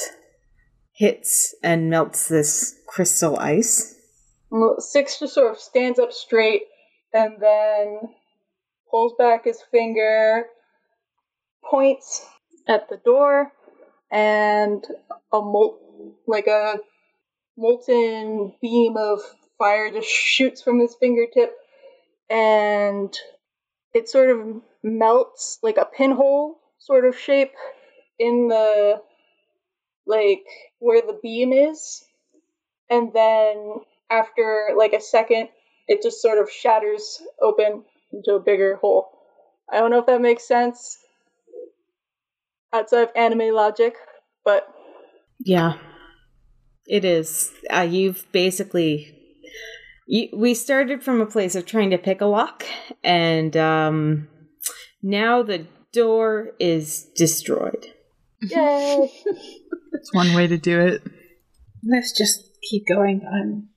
hits 0.92 1.52
and 1.60 1.90
melts 1.90 2.28
this 2.28 2.78
crystal 2.86 3.36
ice? 3.40 3.96
Well, 4.50 4.76
Six 4.78 5.18
just 5.18 5.34
sort 5.34 5.50
of 5.50 5.58
stands 5.58 5.98
up 5.98 6.12
straight 6.12 6.62
and 7.12 7.34
then 7.40 8.00
pulls 8.88 9.14
back 9.18 9.46
his 9.46 9.60
finger, 9.72 10.44
points 11.68 12.24
at 12.68 12.88
the 12.88 12.98
door, 12.98 13.50
and 14.12 14.84
a 15.32 15.40
mol- 15.40 16.14
like 16.28 16.46
a 16.46 16.78
molten 17.56 18.54
beam 18.62 18.96
of 18.96 19.20
fire 19.58 19.90
just 19.90 20.08
shoots 20.08 20.62
from 20.62 20.78
his 20.78 20.94
fingertip, 20.94 21.52
and 22.30 23.12
it 23.92 24.08
sort 24.08 24.30
of 24.30 24.62
melts 24.84 25.58
like 25.64 25.78
a 25.78 25.84
pinhole 25.84 26.61
sort 26.82 27.04
of 27.04 27.18
shape 27.18 27.52
in 28.18 28.48
the 28.48 29.00
like 30.06 30.44
where 30.78 31.00
the 31.00 31.18
beam 31.22 31.52
is, 31.52 32.04
and 32.90 33.12
then 33.12 33.74
after 34.10 34.70
like 34.76 34.92
a 34.92 35.00
second, 35.00 35.48
it 35.86 36.02
just 36.02 36.20
sort 36.20 36.38
of 36.38 36.50
shatters 36.50 37.22
open 37.40 37.84
into 38.12 38.34
a 38.34 38.40
bigger 38.40 38.76
hole. 38.76 39.10
I 39.70 39.78
don't 39.78 39.90
know 39.90 40.00
if 40.00 40.06
that 40.06 40.20
makes 40.20 40.46
sense 40.46 40.98
outside 42.72 43.02
of 43.02 43.10
anime 43.14 43.54
logic, 43.54 43.94
but 44.44 44.66
Yeah, 45.44 45.74
it 46.86 47.04
is. 47.04 47.52
Uh, 47.72 47.86
you've 47.88 48.26
basically. 48.32 49.18
You, 50.08 50.28
we 50.34 50.54
started 50.54 51.02
from 51.02 51.20
a 51.20 51.26
place 51.26 51.54
of 51.54 51.64
trying 51.64 51.90
to 51.90 51.98
pick 51.98 52.20
a 52.20 52.26
lock, 52.26 52.64
and 53.04 53.56
um, 53.56 54.28
now 55.00 55.44
the 55.44 55.64
door 55.92 56.52
is 56.58 57.08
destroyed. 57.16 57.86
yay! 58.40 59.10
That's 59.92 60.12
one 60.14 60.34
way 60.34 60.46
to 60.46 60.56
do 60.58 60.80
it. 60.80 61.02
Let's 61.84 62.16
just 62.16 62.40
keep 62.70 62.86
going. 62.86 63.22
I'm 63.32 63.68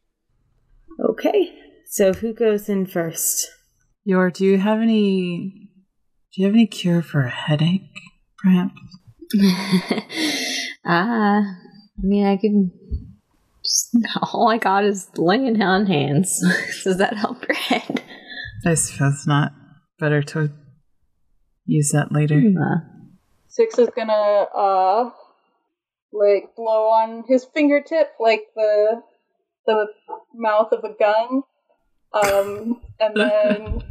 Okay, 1.09 1.53
so 1.87 2.13
who 2.13 2.33
goes 2.33 2.69
in 2.69 2.85
first? 2.85 3.47
Yor, 4.05 4.29
do 4.31 4.45
you 4.45 4.57
have 4.57 4.79
any? 4.79 5.69
Do 6.33 6.41
you 6.41 6.45
have 6.45 6.53
any 6.55 6.67
cure 6.67 7.01
for 7.01 7.21
a 7.23 7.29
headache, 7.29 7.81
perhaps? 8.37 8.73
ah, 10.85 11.41
I 11.45 12.01
mean, 12.01 12.25
I 12.25 12.37
can. 12.37 12.71
Just, 13.63 13.97
all 14.33 14.49
I 14.49 14.57
got 14.57 14.85
is 14.85 15.09
laying 15.17 15.61
on 15.61 15.85
hands. 15.87 16.41
Does 16.83 16.97
that 16.97 17.17
help 17.17 17.45
your 17.47 17.57
head? 17.57 18.01
I 18.65 18.75
suppose 18.75 19.25
not. 19.27 19.51
Better 19.99 20.21
to 20.23 20.51
use 21.65 21.91
that 21.91 22.11
later. 22.11 22.35
Uh, 22.35 22.79
Six 23.47 23.79
is 23.79 23.89
gonna 23.95 24.13
uh 24.13 25.11
like 26.11 26.55
blow 26.55 26.87
on 26.89 27.23
his 27.27 27.45
fingertip 27.45 28.13
like 28.19 28.43
the 28.55 29.01
the 29.65 29.87
mouth 30.33 30.71
of 30.71 30.83
a 30.83 30.93
gun. 30.97 31.43
Um 32.13 32.81
and 32.99 33.15
then 33.15 33.83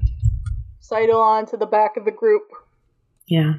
sidle 0.81 1.21
on 1.21 1.47
to 1.47 1.57
the 1.57 1.67
back 1.67 1.97
of 1.97 2.05
the 2.05 2.11
group. 2.11 2.45
Yeah. 3.27 3.55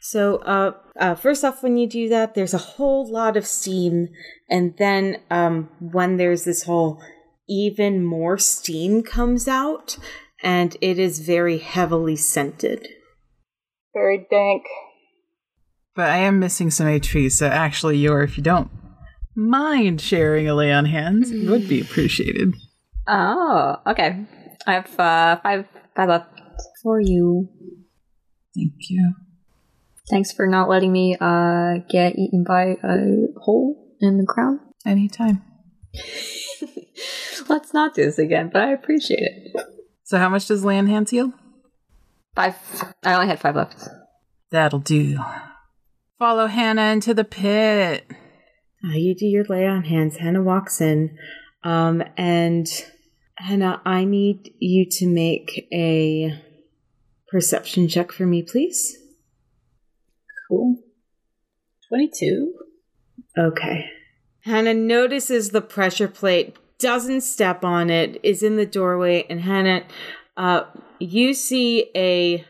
So, 0.00 0.36
uh, 0.36 0.72
uh, 1.00 1.14
first 1.14 1.44
off, 1.44 1.62
when 1.62 1.78
you 1.78 1.88
do 1.88 2.10
that, 2.10 2.34
there's 2.34 2.52
a 2.52 2.58
whole 2.58 3.10
lot 3.10 3.38
of 3.38 3.46
steam, 3.46 4.10
and 4.50 4.76
then 4.76 5.22
um, 5.30 5.70
when 5.80 6.18
there's 6.18 6.44
this 6.44 6.64
whole 6.64 7.00
even 7.48 8.04
more 8.04 8.36
steam 8.36 9.02
comes 9.02 9.48
out, 9.48 9.96
and 10.42 10.76
it 10.80 10.98
is 10.98 11.20
very 11.20 11.58
heavily 11.58 12.16
scented. 12.16 12.88
Very 13.92 14.26
dank. 14.30 14.64
But 15.94 16.10
I 16.10 16.16
am 16.18 16.40
missing 16.40 16.70
some 16.70 16.86
HP, 16.86 17.30
so 17.30 17.46
actually, 17.46 17.98
Yor, 17.98 18.22
if 18.22 18.36
you 18.36 18.42
don't 18.42 18.70
mind 19.36 20.00
sharing 20.00 20.48
a 20.48 20.54
lay 20.54 20.72
on 20.72 20.86
hands, 20.86 21.30
it 21.30 21.48
would 21.48 21.68
be 21.68 21.80
appreciated. 21.80 22.54
oh, 23.06 23.76
okay. 23.86 24.26
I 24.66 24.72
have 24.72 24.98
uh, 24.98 25.36
five 25.42 25.66
five 25.94 26.08
left 26.08 26.40
for 26.82 27.00
you. 27.00 27.48
Thank 28.54 28.72
you. 28.88 29.14
Thanks 30.10 30.32
for 30.32 30.46
not 30.46 30.68
letting 30.68 30.92
me 30.92 31.16
uh, 31.20 31.78
get 31.88 32.16
eaten 32.16 32.44
by 32.44 32.76
a 32.82 33.26
hole 33.40 33.96
in 34.00 34.18
the 34.18 34.24
ground. 34.24 34.60
Anytime. 34.86 35.42
Let's 37.48 37.72
not 37.72 37.94
do 37.94 38.04
this 38.04 38.18
again, 38.18 38.50
but 38.52 38.62
I 38.62 38.72
appreciate 38.72 39.20
it. 39.20 39.66
So, 40.04 40.18
how 40.18 40.28
much 40.28 40.46
does 40.46 40.64
lay 40.64 40.78
on 40.78 40.86
hands 40.86 41.10
heal? 41.10 41.32
Five. 42.34 42.56
I 43.02 43.14
only 43.14 43.26
had 43.26 43.40
five 43.40 43.56
left. 43.56 43.88
That'll 44.50 44.78
do. 44.78 45.18
Follow 46.18 46.46
Hannah 46.46 46.92
into 46.92 47.14
the 47.14 47.24
pit. 47.24 48.06
Uh, 48.84 48.92
you 48.94 49.14
do 49.14 49.26
your 49.26 49.44
lay 49.44 49.66
on 49.66 49.84
hands. 49.84 50.18
Hannah 50.18 50.42
walks 50.42 50.80
in, 50.80 51.16
um, 51.62 52.02
and 52.18 52.66
Hannah, 53.36 53.80
I 53.84 54.04
need 54.04 54.50
you 54.58 54.86
to 54.90 55.06
make 55.06 55.66
a 55.72 56.40
perception 57.28 57.88
check 57.88 58.12
for 58.12 58.26
me, 58.26 58.42
please. 58.42 58.96
cool. 60.48 60.76
22? 61.88 62.54
Okay. 63.38 63.86
Hannah 64.42 64.74
notices 64.74 65.50
the 65.50 65.62
pressure 65.62 66.08
plate 66.08 66.56
doesn't 66.78 67.22
step 67.22 67.64
on 67.64 67.90
it, 67.90 68.18
is 68.22 68.42
in 68.42 68.56
the 68.56 68.66
doorway, 68.66 69.26
and 69.28 69.40
Hannah, 69.40 69.84
uh, 70.36 70.64
you 70.98 71.34
see 71.34 71.90
a 71.94 72.44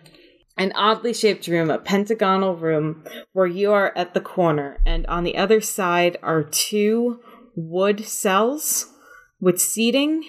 an 0.56 0.72
oddly 0.76 1.12
shaped 1.12 1.48
room, 1.48 1.68
a 1.68 1.78
pentagonal 1.78 2.55
room, 2.55 3.05
where 3.32 3.46
you 3.46 3.72
are 3.72 3.92
at 3.96 4.14
the 4.14 4.20
corner, 4.20 4.78
and 4.86 5.05
on 5.09 5.24
the 5.24 5.36
other 5.36 5.60
side 5.60 6.16
are 6.22 6.44
two 6.44 7.20
wood 7.56 8.05
cells 8.05 8.92
with 9.40 9.60
seating, 9.60 10.24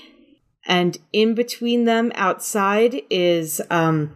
and 0.66 0.98
in 1.14 1.36
between 1.36 1.86
them 1.86 2.12
outside 2.16 3.02
is 3.12 3.62
um, 3.70 4.16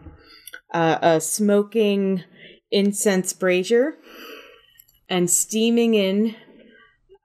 uh, 0.73 0.97
a 1.01 1.22
smoking 1.22 2.23
incense 2.72 3.31
brazier, 3.34 3.95
and 5.07 5.30
steaming 5.30 5.93
in, 5.93 6.35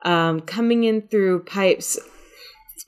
um, 0.05 0.41
coming 0.43 0.85
in 0.85 1.01
through 1.09 1.43
pipes 1.45 1.99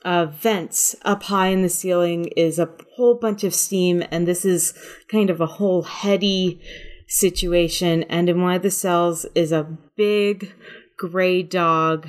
uh, 0.05 0.25
vents 0.25 0.95
up 1.03 1.23
high 1.23 1.47
in 1.47 1.61
the 1.61 1.69
ceiling 1.69 2.25
is 2.37 2.59
a 2.59 2.69
whole 2.95 3.15
bunch 3.15 3.43
of 3.43 3.53
steam, 3.53 4.03
and 4.11 4.27
this 4.27 4.45
is 4.45 4.73
kind 5.09 5.29
of 5.29 5.41
a 5.41 5.45
whole 5.45 5.83
heady 5.83 6.61
situation. 7.07 8.03
And 8.03 8.29
in 8.29 8.41
one 8.41 8.55
of 8.55 8.61
the 8.61 8.71
cells 8.71 9.25
is 9.35 9.51
a 9.51 9.77
big 9.95 10.53
gray 10.97 11.43
dog 11.43 12.07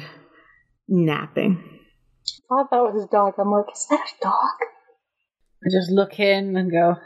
napping. 0.86 1.62
I 2.50 2.56
thought 2.56 2.70
that 2.70 2.82
was 2.82 3.02
his 3.02 3.10
dog. 3.10 3.34
I'm 3.38 3.50
like, 3.50 3.66
is 3.72 3.86
that 3.90 4.00
a 4.00 4.22
dog? 4.22 4.68
I 5.64 5.68
just 5.70 5.90
look 5.90 6.18
in 6.20 6.56
and 6.56 6.70
go, 6.70 6.96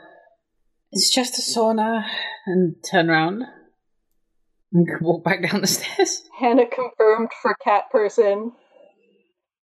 it's 0.90 1.12
just 1.12 1.38
a 1.38 1.42
sauna, 1.42 2.04
and 2.46 2.76
turn 2.90 3.08
around 3.08 3.44
and 4.72 4.86
walk 5.00 5.24
back 5.24 5.48
down 5.48 5.60
the 5.60 5.66
stairs. 5.68 6.22
Hannah 6.38 6.66
confirmed 6.66 7.30
for 7.40 7.54
cat 7.64 7.84
person. 7.90 8.52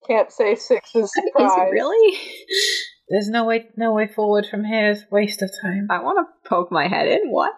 Can't 0.07 0.31
say 0.31 0.55
six 0.55 0.91
is 0.95 1.05
Is 1.05 1.13
surprise. 1.13 1.71
really? 1.73 2.19
There's 3.09 3.29
no 3.29 3.45
way, 3.45 3.67
no 3.77 3.93
way 3.93 4.07
forward 4.09 4.47
from 4.47 4.65
here. 4.65 4.91
It's 4.93 5.03
a 5.03 5.07
waste 5.11 5.43
of 5.43 5.51
time. 5.63 5.89
I 5.91 6.01
want 6.03 6.19
to 6.27 6.49
poke 6.49 6.73
my 6.73 6.89
head 6.89 7.07
in. 7.07 7.31
What? 7.31 7.53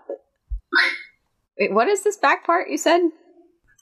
Wait, 1.58 1.72
what 1.72 1.88
is 1.88 2.02
this 2.02 2.16
back 2.16 2.44
part 2.44 2.68
you 2.68 2.78
said? 2.78 3.00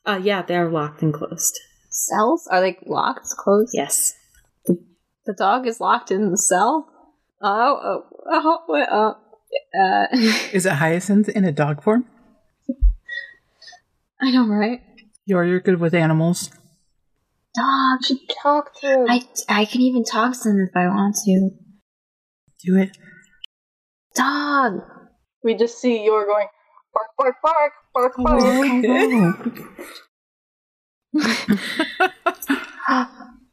Uh, 0.07 0.21
yeah, 0.23 0.43
they're 0.43 0.71
locked 0.71 1.03
and 1.03 1.13
closed. 1.13 1.59
Cells? 1.91 2.47
Are 2.51 2.61
they 2.61 2.79
locked? 2.87 3.29
Closed? 3.39 3.71
Yes. 3.73 4.15
The 4.67 5.33
dog 5.33 5.67
is 5.67 5.81
locked 5.81 6.11
in 6.11 6.31
the 6.31 6.37
cell? 6.37 6.91
Oh, 7.43 7.81
oh, 7.83 8.05
oh, 8.31 8.59
wait, 8.69 8.89
uh, 8.91 9.15
uh, 9.79 10.07
Is 10.53 10.67
it 10.67 10.73
Hyacinth 10.73 11.29
in 11.29 11.45
a 11.45 11.53
dog 11.53 11.83
form? 11.83 12.05
I 14.21 14.31
know, 14.31 14.47
right? 14.47 14.81
You're 15.27 15.45
you're 15.45 15.61
good 15.61 15.81
with 15.81 15.95
animals. 15.95 16.51
Dog. 17.55 18.05
should 18.05 18.19
talk 18.43 18.75
to 18.81 18.87
him. 18.87 19.07
I, 19.09 19.23
I 19.49 19.65
can 19.65 19.81
even 19.81 20.05
talk 20.05 20.35
to 20.43 20.49
them 20.49 20.61
if 20.69 20.77
I 20.77 20.89
want 20.89 21.17
to. 21.25 21.51
Do 22.65 22.77
it. 22.79 22.97
Dog. 24.15 24.81
We 25.43 25.55
just 25.55 25.79
see 25.81 26.05
you're 26.05 26.27
going 26.27 26.47
bark, 26.93 27.09
bark, 27.19 27.37
bark, 27.43 27.73
bark, 27.93 28.15
bark. 28.17 28.67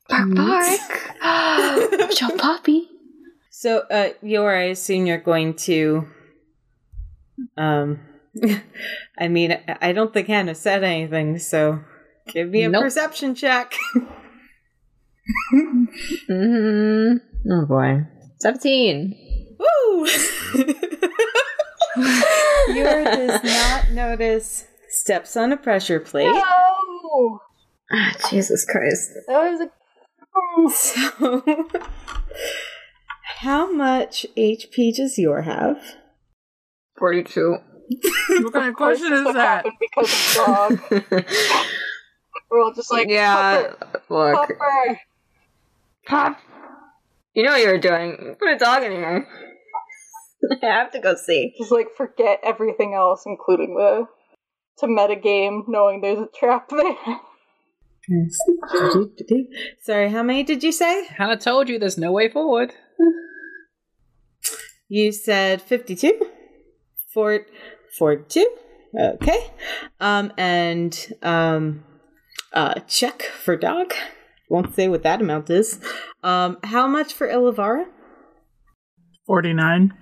Bark, 0.09 0.35
bark. 0.35 0.79
Show 2.17 2.29
puppy. 2.37 2.89
So, 3.49 3.79
uh, 3.91 4.09
Yor, 4.21 4.55
I 4.55 4.63
assume 4.63 5.05
you're 5.05 5.17
going 5.19 5.53
to. 5.55 6.07
Um, 7.57 7.99
I 9.19 9.27
mean, 9.27 9.51
I- 9.51 9.77
I 9.81 9.91
don't 9.93 10.13
think 10.13 10.27
Hannah 10.27 10.55
said 10.55 10.83
anything, 10.83 11.37
so 11.39 11.79
give 12.31 12.49
me 12.49 12.63
a 12.63 12.69
Nope. 12.69 12.83
perception 12.83 13.35
check. 13.35 13.73
Mm-hmm. 16.29 17.17
Oh 17.51 17.65
boy. 17.65 18.05
17. 18.39 19.15
Woo! 19.59 20.07
Yor 22.73 23.03
does 23.03 23.43
not 23.43 23.91
notice 23.91 24.65
steps 24.89 25.37
on 25.37 25.51
a 25.51 25.57
pressure 25.57 25.99
plate. 25.99 26.25
No! 26.33 27.39
Ah, 27.91 28.13
Jesus 28.29 28.65
Christ. 28.65 29.11
That 29.27 29.51
was 29.51 29.61
a. 29.61 29.69
So, 30.71 31.43
how 33.39 33.71
much 33.71 34.25
HP 34.37 34.95
does 34.95 35.17
Yor 35.17 35.41
have? 35.41 35.77
42. 36.97 37.57
What 38.43 38.53
kind 38.53 38.65
of 38.67 38.69
Of 38.69 38.75
question 38.75 39.11
is 39.11 39.33
that? 39.33 39.65
because 39.79 40.37
of 40.37 40.45
dog. 40.45 40.79
We're 42.51 42.61
all 42.61 42.73
just 42.73 42.91
like, 42.91 43.07
yeah, 43.09 43.71
Pupper, 43.81 44.01
look. 44.09 44.49
Pupper. 44.49 44.97
Pop. 46.05 46.37
You 47.33 47.43
know 47.43 47.51
what 47.51 47.61
you're 47.61 47.79
doing. 47.79 48.35
Put 48.37 48.49
a 48.55 48.57
dog 48.57 48.83
in 48.83 48.91
here. 48.91 49.27
I 50.63 50.65
have 50.65 50.91
to 50.91 50.99
go 50.99 51.15
see. 51.15 51.53
Just 51.57 51.71
like 51.71 51.95
forget 51.95 52.41
everything 52.43 52.93
else, 52.93 53.23
including 53.25 53.75
the 53.75 54.05
to 54.79 54.87
meta 54.87 55.15
game, 55.15 55.63
knowing 55.67 56.01
there's 56.01 56.19
a 56.19 56.27
trap 56.37 56.69
there. 56.69 57.19
Sorry, 59.81 60.09
how 60.09 60.23
many 60.23 60.43
did 60.43 60.63
you 60.63 60.71
say? 60.71 61.05
Hannah 61.05 61.37
told 61.37 61.69
you 61.69 61.79
there's 61.79 61.97
no 61.97 62.11
way 62.11 62.29
forward. 62.29 62.73
You 64.93 65.13
said 65.13 65.61
52? 65.61 66.19
Four, 67.13 67.45
42? 67.97 68.45
Okay. 68.93 69.53
Um, 70.01 70.33
and, 70.37 71.13
um, 71.23 71.85
uh, 72.53 72.75
check 72.87 73.21
for 73.23 73.55
dog. 73.55 73.93
Won't 74.49 74.75
say 74.75 74.87
what 74.87 75.03
that 75.03 75.21
amount 75.21 75.49
is. 75.49 75.79
Um, 76.23 76.57
how 76.63 76.87
much 76.87 77.13
for? 77.13 77.85
Forty 79.25 79.53
nine. 79.53 79.93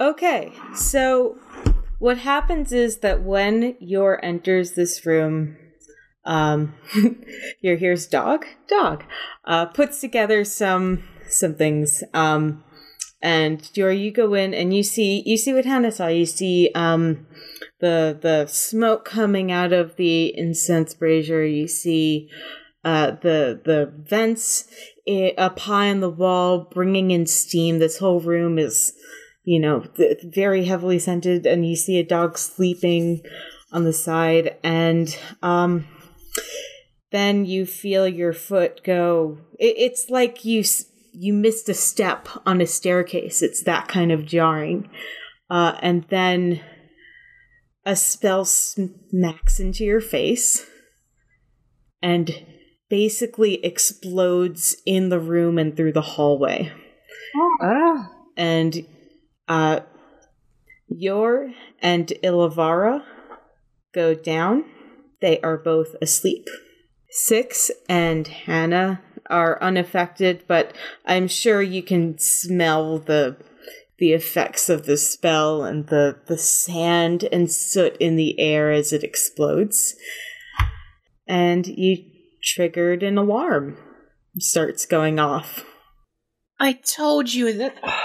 Okay, 0.00 0.52
so 0.74 1.38
what 1.98 2.18
happens 2.18 2.72
is 2.72 2.98
that 2.98 3.22
when 3.22 3.76
Yor 3.80 4.22
enters 4.22 4.72
this 4.72 5.06
room, 5.06 5.56
um, 6.24 6.74
here 7.60 7.76
here's 7.76 8.06
dog, 8.06 8.44
dog, 8.68 9.04
uh, 9.44 9.66
puts 9.66 10.00
together 10.00 10.44
some 10.44 11.04
some 11.28 11.54
things, 11.54 12.04
um, 12.12 12.62
and 13.26 13.68
Yor, 13.74 13.90
you 13.90 14.12
go 14.12 14.34
in 14.34 14.54
and 14.54 14.72
you 14.72 14.84
see 14.84 15.20
you 15.26 15.36
see 15.36 15.52
what 15.52 15.64
Hannah 15.64 15.90
saw. 15.90 16.06
You 16.06 16.26
see 16.26 16.70
um, 16.76 17.26
the 17.80 18.16
the 18.22 18.46
smoke 18.46 19.04
coming 19.04 19.50
out 19.50 19.72
of 19.72 19.96
the 19.96 20.32
incense 20.38 20.94
brazier. 20.94 21.44
You 21.44 21.66
see 21.66 22.30
uh, 22.84 23.10
the 23.10 23.60
the 23.64 23.92
vents 24.08 24.68
i- 25.08 25.34
up 25.36 25.58
high 25.58 25.90
on 25.90 25.98
the 25.98 26.08
wall, 26.08 26.70
bringing 26.72 27.10
in 27.10 27.26
steam. 27.26 27.80
This 27.80 27.98
whole 27.98 28.20
room 28.20 28.60
is 28.60 28.92
you 29.42 29.60
know, 29.60 29.84
very 30.24 30.64
heavily 30.64 30.98
scented, 30.98 31.46
and 31.46 31.66
you 31.66 31.76
see 31.76 31.98
a 31.98 32.04
dog 32.04 32.36
sleeping 32.38 33.22
on 33.72 33.82
the 33.84 33.92
side, 33.92 34.56
and 34.62 35.16
um, 35.42 35.86
then 37.12 37.44
you 37.44 37.66
feel 37.66 38.06
your 38.06 38.32
foot 38.32 38.82
go. 38.84 39.38
It, 39.58 39.74
it's 39.78 40.10
like 40.10 40.44
you 40.44 40.62
you 41.18 41.32
missed 41.32 41.68
a 41.68 41.74
step 41.74 42.28
on 42.44 42.60
a 42.60 42.66
staircase. 42.66 43.42
It's 43.42 43.62
that 43.62 43.88
kind 43.88 44.12
of 44.12 44.26
jarring, 44.26 44.90
uh, 45.48 45.76
and 45.80 46.04
then 46.10 46.60
a 47.84 47.96
spell 47.96 48.44
smacks 48.44 49.58
into 49.58 49.84
your 49.84 50.00
face, 50.00 50.66
and 52.02 52.44
basically 52.90 53.64
explodes 53.64 54.76
in 54.84 55.08
the 55.08 55.18
room 55.18 55.58
and 55.58 55.76
through 55.76 55.92
the 55.92 56.00
hallway 56.02 56.70
Oh. 57.34 58.06
and 58.36 58.86
uh, 59.48 59.80
Yor 60.88 61.52
and 61.80 62.08
Ilavara 62.22 63.02
go 63.92 64.14
down. 64.14 64.64
They 65.20 65.40
are 65.40 65.56
both 65.56 65.96
asleep. 66.00 66.46
Six 67.10 67.70
and 67.88 68.28
Hannah 68.28 69.02
are 69.30 69.62
unaffected, 69.62 70.44
but 70.46 70.74
I'm 71.04 71.28
sure 71.28 71.62
you 71.62 71.82
can 71.82 72.18
smell 72.18 72.98
the 72.98 73.36
the 73.98 74.12
effects 74.12 74.68
of 74.68 74.84
the 74.84 74.96
spell 74.96 75.64
and 75.64 75.86
the, 75.86 76.18
the 76.26 76.36
sand 76.36 77.26
and 77.32 77.50
soot 77.50 77.96
in 77.96 78.16
the 78.16 78.38
air 78.38 78.70
as 78.70 78.92
it 78.92 79.02
explodes. 79.02 79.94
And 81.26 81.66
you 81.66 82.04
triggered 82.42 83.02
an 83.02 83.16
alarm. 83.16 83.78
Starts 84.38 84.84
going 84.84 85.18
off. 85.18 85.64
I 86.60 86.72
told 86.72 87.32
you 87.32 87.52
that. 87.54 87.76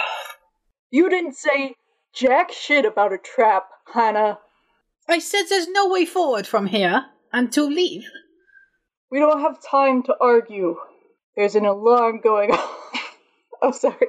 You 0.94 1.08
didn't 1.08 1.36
say 1.36 1.74
jack 2.14 2.52
shit 2.52 2.84
about 2.84 3.14
a 3.14 3.16
trap, 3.16 3.64
Hannah. 3.94 4.38
I 5.08 5.20
said 5.20 5.44
there's 5.48 5.68
no 5.68 5.88
way 5.88 6.04
forward 6.04 6.46
from 6.46 6.66
here 6.66 7.06
and 7.32 7.50
to 7.52 7.62
leave. 7.64 8.04
We 9.10 9.18
don't 9.18 9.40
have 9.40 9.56
time 9.62 10.02
to 10.02 10.14
argue. 10.20 10.76
There's 11.36 11.54
an 11.54 11.66
alarm 11.66 12.20
going 12.22 12.50
off. 12.52 13.16
oh, 13.62 13.72
sorry. 13.72 14.06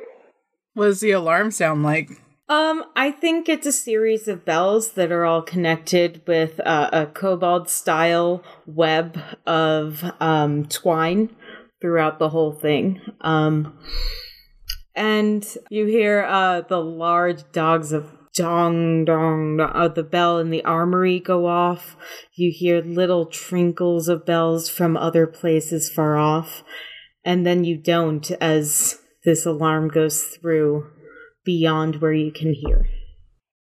What 0.73 0.85
does 0.85 0.99
the 0.99 1.11
alarm 1.11 1.51
sound 1.51 1.83
like? 1.83 2.09
Um, 2.49 2.83
I 2.95 3.11
think 3.11 3.47
it's 3.47 3.65
a 3.65 3.71
series 3.71 4.27
of 4.27 4.43
bells 4.43 4.91
that 4.91 5.11
are 5.11 5.25
all 5.25 5.41
connected 5.41 6.21
with 6.27 6.59
uh, 6.59 6.89
a 6.91 7.05
kobold 7.05 7.69
style 7.69 8.43
web 8.65 9.17
of 9.47 10.03
um, 10.19 10.65
twine 10.65 11.35
throughout 11.81 12.19
the 12.19 12.29
whole 12.29 12.51
thing. 12.51 13.01
Um, 13.21 13.79
and 14.95 15.45
you 15.69 15.85
hear 15.85 16.23
uh, 16.23 16.61
the 16.61 16.81
large 16.81 17.51
dogs 17.51 17.91
of 17.91 18.11
dong 18.35 19.05
dong 19.05 19.59
uh, 19.59 19.87
the 19.87 20.03
bell 20.03 20.39
in 20.39 20.49
the 20.49 20.63
armory 20.63 21.19
go 21.19 21.47
off. 21.47 21.95
You 22.35 22.51
hear 22.53 22.81
little 22.81 23.25
trinkles 23.25 24.07
of 24.07 24.25
bells 24.25 24.69
from 24.69 24.97
other 24.97 25.27
places 25.27 25.89
far 25.89 26.17
off, 26.17 26.63
and 27.25 27.45
then 27.45 27.63
you 27.63 27.77
don't 27.77 28.29
as 28.41 28.99
this 29.25 29.45
alarm 29.45 29.87
goes 29.87 30.23
through 30.23 30.89
beyond 31.45 32.01
where 32.01 32.13
you 32.13 32.31
can 32.31 32.53
hear. 32.53 32.87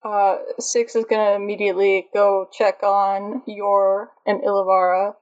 Uh, 0.04 0.36
Six 0.58 0.96
is 0.96 1.04
gonna 1.08 1.36
immediately 1.36 2.08
go 2.12 2.48
check 2.52 2.82
on 2.82 3.42
Yor 3.46 4.10
and 4.26 4.42
Ilavara. 4.42 5.14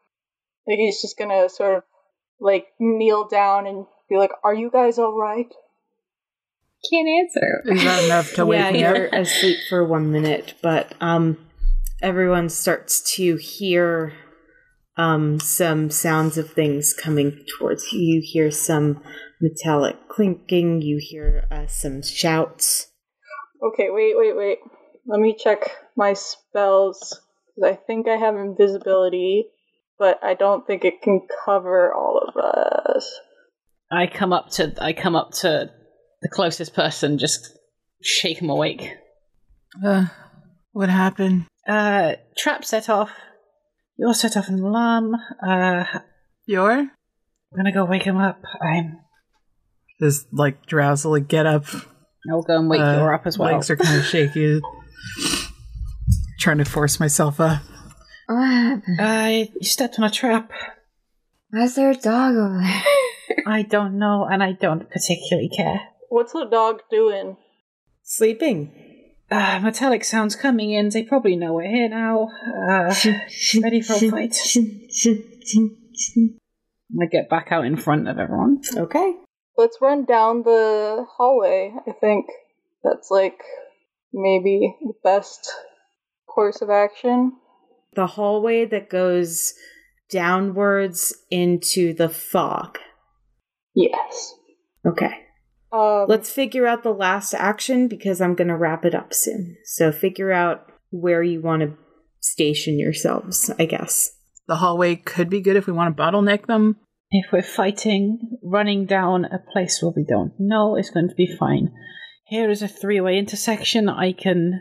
Like 0.66 0.78
he's 0.78 1.02
just 1.02 1.18
gonna 1.18 1.48
sort 1.48 1.76
of 1.76 1.82
like 2.40 2.68
kneel 2.78 3.28
down 3.28 3.66
and 3.66 3.86
be 4.08 4.16
like, 4.16 4.30
"Are 4.42 4.54
you 4.54 4.70
guys 4.70 4.98
all 4.98 5.16
right?" 5.18 5.52
Can't 6.90 7.08
answer. 7.08 7.62
Is 7.66 7.84
that 7.84 8.04
enough 8.04 8.32
to 8.34 8.36
yeah, 8.52 8.70
wake 8.70 8.72
me 8.72 8.80
you're 8.80 9.06
up? 9.08 9.12
asleep 9.12 9.58
for 9.68 9.84
one 9.84 10.10
minute, 10.12 10.54
but 10.62 10.94
um, 11.02 11.36
everyone 12.00 12.48
starts 12.48 13.02
to 13.16 13.36
hear 13.36 14.14
um 14.96 15.40
some 15.40 15.90
sounds 15.90 16.36
of 16.38 16.52
things 16.52 16.92
coming 16.92 17.44
towards 17.58 17.92
you. 17.92 18.00
You 18.00 18.22
hear 18.24 18.50
some 18.50 19.02
metallic 19.40 20.08
clinking. 20.08 20.82
You 20.82 20.98
hear 21.00 21.46
uh, 21.50 21.66
some 21.66 22.02
shouts. 22.02 22.88
Okay, 23.62 23.88
wait, 23.90 24.14
wait, 24.16 24.36
wait. 24.36 24.58
Let 25.06 25.20
me 25.20 25.36
check 25.38 25.70
my 25.96 26.14
spells. 26.14 27.20
I 27.62 27.74
think 27.74 28.08
I 28.08 28.16
have 28.16 28.36
invisibility, 28.36 29.46
but 29.98 30.18
I 30.22 30.34
don't 30.34 30.66
think 30.66 30.84
it 30.84 31.02
can 31.02 31.20
cover 31.44 31.92
all 31.92 32.18
of 32.18 32.36
us. 32.36 33.20
I 33.90 34.06
come 34.06 34.32
up 34.32 34.50
to 34.52 34.72
I 34.80 34.92
come 34.92 35.16
up 35.16 35.32
to 35.40 35.70
the 36.22 36.28
closest 36.28 36.74
person, 36.74 37.18
just 37.18 37.52
shake 38.02 38.40
him 38.40 38.50
awake. 38.50 38.88
Uh, 39.84 40.06
what 40.72 40.88
happened? 40.88 41.46
Uh, 41.66 42.14
trap 42.36 42.64
set 42.64 42.88
off. 42.88 43.10
You're 44.00 44.14
set 44.14 44.34
off 44.34 44.48
an 44.48 44.60
alarm. 44.60 45.14
Uh, 45.46 45.84
Yor? 46.46 46.70
I'm 46.72 46.90
gonna 47.54 47.70
go 47.70 47.84
wake 47.84 48.04
him 48.04 48.16
up. 48.16 48.40
I'm. 48.62 48.98
Just 50.00 50.32
like 50.32 50.64
drowsily 50.64 51.20
get 51.20 51.44
up. 51.44 51.66
I'll 52.30 52.40
go 52.40 52.56
and 52.58 52.70
wake 52.70 52.80
Uh, 52.80 52.96
you 52.96 53.04
up 53.14 53.26
as 53.26 53.36
well. 53.38 53.52
Legs 53.52 53.68
are 53.68 53.76
kind 53.76 53.98
of 53.98 54.06
shaky. 54.06 54.62
Trying 56.38 56.56
to 56.58 56.64
force 56.64 56.98
myself 56.98 57.40
up. 57.40 57.60
What 58.26 58.42
happened? 58.46 59.00
Uh, 59.00 59.50
you 59.60 59.66
stepped 59.66 59.98
on 59.98 60.06
a 60.06 60.10
trap. 60.10 60.50
Why 61.50 61.64
is 61.64 61.74
there 61.74 61.90
a 61.90 61.94
dog 61.94 62.36
over 62.36 62.58
there? 62.58 62.82
I 63.46 63.60
don't 63.60 63.98
know, 63.98 64.24
and 64.24 64.42
I 64.42 64.52
don't 64.52 64.88
particularly 64.88 65.50
care. 65.54 65.80
What's 66.08 66.32
the 66.32 66.46
dog 66.50 66.80
doing? 66.90 67.36
Sleeping. 68.02 68.89
Uh, 69.30 69.60
metallic 69.60 70.02
sounds 70.04 70.34
coming 70.34 70.72
in. 70.72 70.88
They 70.88 71.04
probably 71.04 71.36
know 71.36 71.52
we're 71.54 71.70
here 71.70 71.88
now. 71.88 72.28
Uh, 72.68 72.94
ready 73.62 73.80
for 73.80 73.94
a 73.94 74.10
fight. 74.10 74.36
I'm 76.92 77.08
get 77.12 77.30
back 77.30 77.48
out 77.52 77.64
in 77.64 77.76
front 77.76 78.08
of 78.08 78.18
everyone. 78.18 78.60
Okay. 78.76 79.14
Let's 79.56 79.78
run 79.80 80.04
down 80.04 80.42
the 80.42 81.06
hallway. 81.16 81.72
I 81.86 81.92
think 81.92 82.26
that's 82.82 83.10
like 83.10 83.38
maybe 84.12 84.76
the 84.80 84.94
best 85.04 85.52
course 86.26 86.60
of 86.60 86.70
action. 86.70 87.32
The 87.94 88.06
hallway 88.08 88.64
that 88.64 88.90
goes 88.90 89.54
downwards 90.10 91.14
into 91.30 91.94
the 91.94 92.08
fog. 92.08 92.78
Yes. 93.74 94.34
Okay. 94.84 95.26
Um, 95.72 96.06
Let's 96.08 96.30
figure 96.30 96.66
out 96.66 96.82
the 96.82 96.92
last 96.92 97.34
action 97.34 97.88
because 97.88 98.20
I'm 98.20 98.34
going 98.34 98.48
to 98.48 98.56
wrap 98.56 98.84
it 98.84 98.94
up 98.94 99.14
soon. 99.14 99.56
So 99.64 99.92
figure 99.92 100.32
out 100.32 100.66
where 100.90 101.22
you 101.22 101.40
want 101.40 101.62
to 101.62 101.76
station 102.20 102.78
yourselves, 102.78 103.50
I 103.58 103.66
guess. 103.66 104.10
The 104.48 104.56
hallway 104.56 104.96
could 104.96 105.30
be 105.30 105.40
good 105.40 105.56
if 105.56 105.66
we 105.66 105.72
want 105.72 105.96
to 105.96 106.02
bottleneck 106.02 106.46
them. 106.46 106.76
If 107.10 107.32
we're 107.32 107.42
fighting, 107.42 108.38
running 108.42 108.86
down 108.86 109.24
a 109.24 109.38
place 109.52 109.80
where 109.82 109.92
we 109.94 110.04
don't 110.04 110.32
know, 110.38 110.76
is 110.76 110.90
going 110.90 111.08
to 111.08 111.14
be 111.14 111.26
fine. 111.38 111.70
Here 112.26 112.50
is 112.50 112.62
a 112.62 112.68
three 112.68 113.00
way 113.00 113.18
intersection. 113.18 113.88
I 113.88 114.12
can 114.12 114.60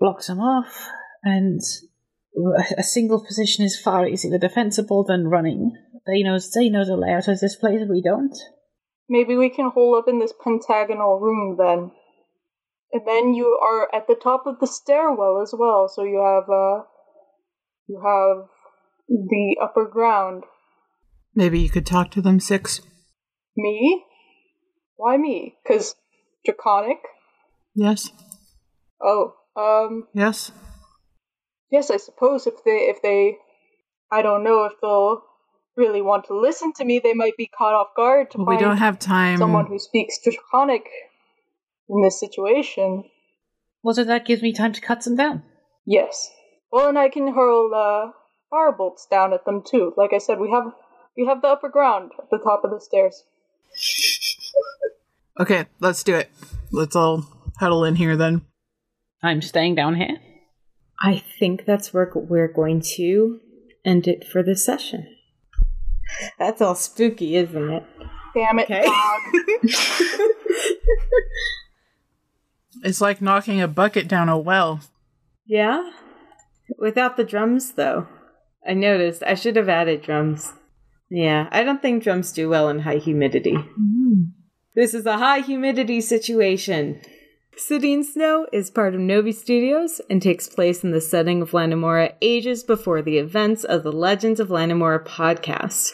block 0.00 0.24
them 0.24 0.40
off, 0.40 0.88
and 1.22 1.60
a 2.78 2.82
single 2.82 3.24
position 3.24 3.64
is 3.64 3.78
far 3.78 4.06
easier 4.06 4.38
defensible 4.38 5.04
than 5.04 5.28
running. 5.28 5.72
They 6.06 6.22
know 6.22 6.38
they 6.54 6.70
know 6.70 6.84
the 6.84 6.96
layout 6.96 7.28
of 7.28 7.40
this 7.40 7.56
place. 7.56 7.82
We 7.88 8.02
don't. 8.02 8.34
Maybe 9.12 9.36
we 9.36 9.50
can 9.50 9.68
hole 9.68 9.94
up 9.96 10.08
in 10.08 10.20
this 10.20 10.32
pentagonal 10.32 11.20
room 11.20 11.58
then. 11.58 11.90
And 12.94 13.02
then 13.06 13.34
you 13.34 13.58
are 13.62 13.94
at 13.94 14.06
the 14.06 14.14
top 14.14 14.46
of 14.46 14.58
the 14.58 14.66
stairwell 14.66 15.42
as 15.42 15.52
well, 15.52 15.86
so 15.86 16.02
you 16.02 16.16
have 16.16 16.48
uh 16.48 16.84
you 17.88 18.00
have 18.02 18.48
the 19.08 19.58
upper 19.62 19.84
ground. 19.84 20.44
Maybe 21.34 21.60
you 21.60 21.68
could 21.68 21.84
talk 21.84 22.10
to 22.12 22.22
them, 22.22 22.40
Six. 22.40 22.80
Me? 23.54 24.02
Why 24.96 25.18
me? 25.18 25.56
Cause 25.68 25.94
draconic? 26.46 27.00
Yes. 27.74 28.10
Oh, 28.98 29.34
um 29.54 30.08
Yes. 30.14 30.52
yes, 31.70 31.90
I 31.90 31.98
suppose 31.98 32.46
if 32.46 32.64
they 32.64 32.88
if 32.88 33.02
they 33.02 33.36
I 34.10 34.22
don't 34.22 34.42
know 34.42 34.64
if 34.64 34.72
they'll 34.80 35.22
really 35.76 36.02
want 36.02 36.26
to 36.26 36.38
listen 36.38 36.72
to 36.74 36.84
me, 36.84 36.98
they 36.98 37.14
might 37.14 37.36
be 37.36 37.46
caught 37.46 37.74
off 37.74 37.88
guard 37.96 38.30
to 38.32 38.38
Well, 38.38 38.46
we 38.46 38.54
find 38.54 38.60
don't 38.66 38.76
have 38.78 38.98
time. 38.98 39.38
someone 39.38 39.66
who 39.66 39.78
speaks 39.78 40.18
draconic 40.22 40.84
in 41.88 42.02
this 42.02 42.18
situation. 42.20 43.04
Well, 43.82 43.94
so 43.94 44.04
that 44.04 44.26
gives 44.26 44.42
me 44.42 44.52
time 44.52 44.72
to 44.72 44.80
cut 44.80 45.02
some 45.02 45.16
down. 45.16 45.42
Yes. 45.84 46.30
Well, 46.70 46.88
and 46.88 46.98
I 46.98 47.08
can 47.08 47.32
hurl 47.34 47.74
uh, 47.74 48.12
firebolts 48.52 49.08
down 49.10 49.32
at 49.32 49.44
them 49.44 49.62
too. 49.66 49.92
Like 49.96 50.12
I 50.12 50.18
said, 50.18 50.38
we 50.38 50.50
have 50.50 50.72
we 51.16 51.26
have 51.26 51.42
the 51.42 51.48
upper 51.48 51.68
ground 51.68 52.12
at 52.18 52.30
the 52.30 52.38
top 52.38 52.64
of 52.64 52.70
the 52.70 52.80
stairs. 52.80 53.24
Okay, 55.40 55.66
let's 55.80 56.02
do 56.02 56.14
it. 56.14 56.30
Let's 56.70 56.96
all 56.96 57.24
huddle 57.58 57.84
in 57.84 57.96
here 57.96 58.16
then. 58.16 58.42
I'm 59.22 59.42
staying 59.42 59.74
down 59.74 59.96
here. 59.96 60.18
I 61.00 61.22
think 61.38 61.64
that's 61.64 61.92
where 61.92 62.10
we're 62.14 62.52
going 62.52 62.82
to 62.96 63.40
end 63.84 64.06
it 64.06 64.26
for 64.26 64.42
this 64.42 64.64
session. 64.64 65.06
That's 66.38 66.60
all 66.60 66.74
spooky, 66.74 67.36
isn't 67.36 67.70
it? 67.70 67.84
Damn 68.34 68.58
it, 68.58 68.64
Okay. 68.64 68.84
dog. 68.84 69.70
It's 72.84 73.00
like 73.00 73.20
knocking 73.20 73.60
a 73.60 73.68
bucket 73.68 74.08
down 74.08 74.28
a 74.28 74.38
well. 74.38 74.80
Yeah? 75.46 75.90
Without 76.78 77.16
the 77.16 77.24
drums, 77.24 77.72
though. 77.72 78.08
I 78.66 78.74
noticed. 78.74 79.22
I 79.22 79.34
should 79.34 79.56
have 79.56 79.68
added 79.68 80.02
drums. 80.02 80.52
Yeah, 81.10 81.48
I 81.52 81.62
don't 81.64 81.82
think 81.82 82.02
drums 82.02 82.32
do 82.32 82.48
well 82.48 82.68
in 82.70 82.80
high 82.80 82.96
humidity. 82.96 83.52
Mm-hmm. 83.52 84.22
This 84.74 84.94
is 84.94 85.04
a 85.04 85.18
high 85.18 85.40
humidity 85.40 86.00
situation. 86.00 87.00
City 87.56 88.02
Snow 88.02 88.46
is 88.50 88.70
part 88.70 88.94
of 88.94 89.00
Novi 89.00 89.30
Studios 89.30 90.00
and 90.08 90.22
takes 90.22 90.48
place 90.48 90.82
in 90.82 90.90
the 90.90 91.02
setting 91.02 91.42
of 91.42 91.50
Lanamora 91.50 92.14
ages 92.22 92.64
before 92.64 93.02
the 93.02 93.18
events 93.18 93.62
of 93.62 93.82
the 93.82 93.92
Legends 93.92 94.40
of 94.40 94.48
Lanamora 94.48 95.04
podcast. 95.04 95.92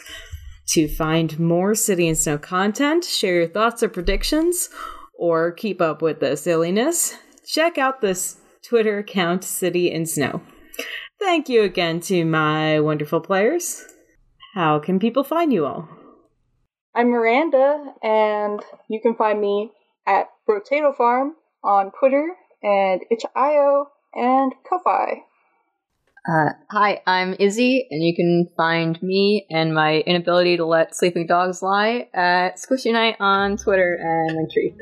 To 0.69 0.87
find 0.87 1.37
more 1.37 1.75
City 1.75 2.07
in 2.07 2.15
Snow 2.15 2.37
content, 2.37 3.03
share 3.03 3.35
your 3.35 3.47
thoughts 3.47 3.83
or 3.83 3.89
predictions, 3.89 4.69
or 5.13 5.51
keep 5.51 5.81
up 5.81 6.01
with 6.01 6.21
the 6.21 6.37
silliness, 6.37 7.17
check 7.45 7.77
out 7.77 7.99
this 7.99 8.37
Twitter 8.63 8.97
account, 8.99 9.43
City 9.43 9.91
in 9.91 10.05
Snow. 10.05 10.41
Thank 11.19 11.49
you 11.49 11.63
again 11.63 11.99
to 12.01 12.23
my 12.23 12.79
wonderful 12.79 13.19
players. 13.19 13.85
How 14.53 14.79
can 14.79 14.97
people 14.97 15.25
find 15.25 15.51
you 15.51 15.65
all? 15.65 15.89
I'm 16.95 17.09
Miranda, 17.09 17.93
and 18.01 18.61
you 18.87 19.01
can 19.01 19.13
find 19.15 19.41
me 19.41 19.71
at 20.07 20.29
Rotato 20.47 20.95
Farm 20.95 21.35
on 21.63 21.91
Twitter 21.99 22.35
and 22.63 23.01
itch.io 23.09 23.87
and 24.13 24.53
Ko-fi. 24.67 25.23
Uh, 26.27 26.49
hi, 26.69 27.01
I'm 27.07 27.35
Izzy, 27.39 27.87
and 27.89 28.03
you 28.03 28.15
can 28.15 28.49
find 28.55 29.01
me 29.01 29.47
and 29.49 29.73
my 29.73 29.99
inability 29.99 30.57
to 30.57 30.65
let 30.65 30.95
sleeping 30.95 31.25
dogs 31.25 31.61
lie 31.63 32.09
at 32.13 32.57
Squishy 32.57 32.91
Night 32.91 33.15
on 33.19 33.57
Twitter 33.57 33.97
and 33.99 34.37
Linktree. 34.37 34.75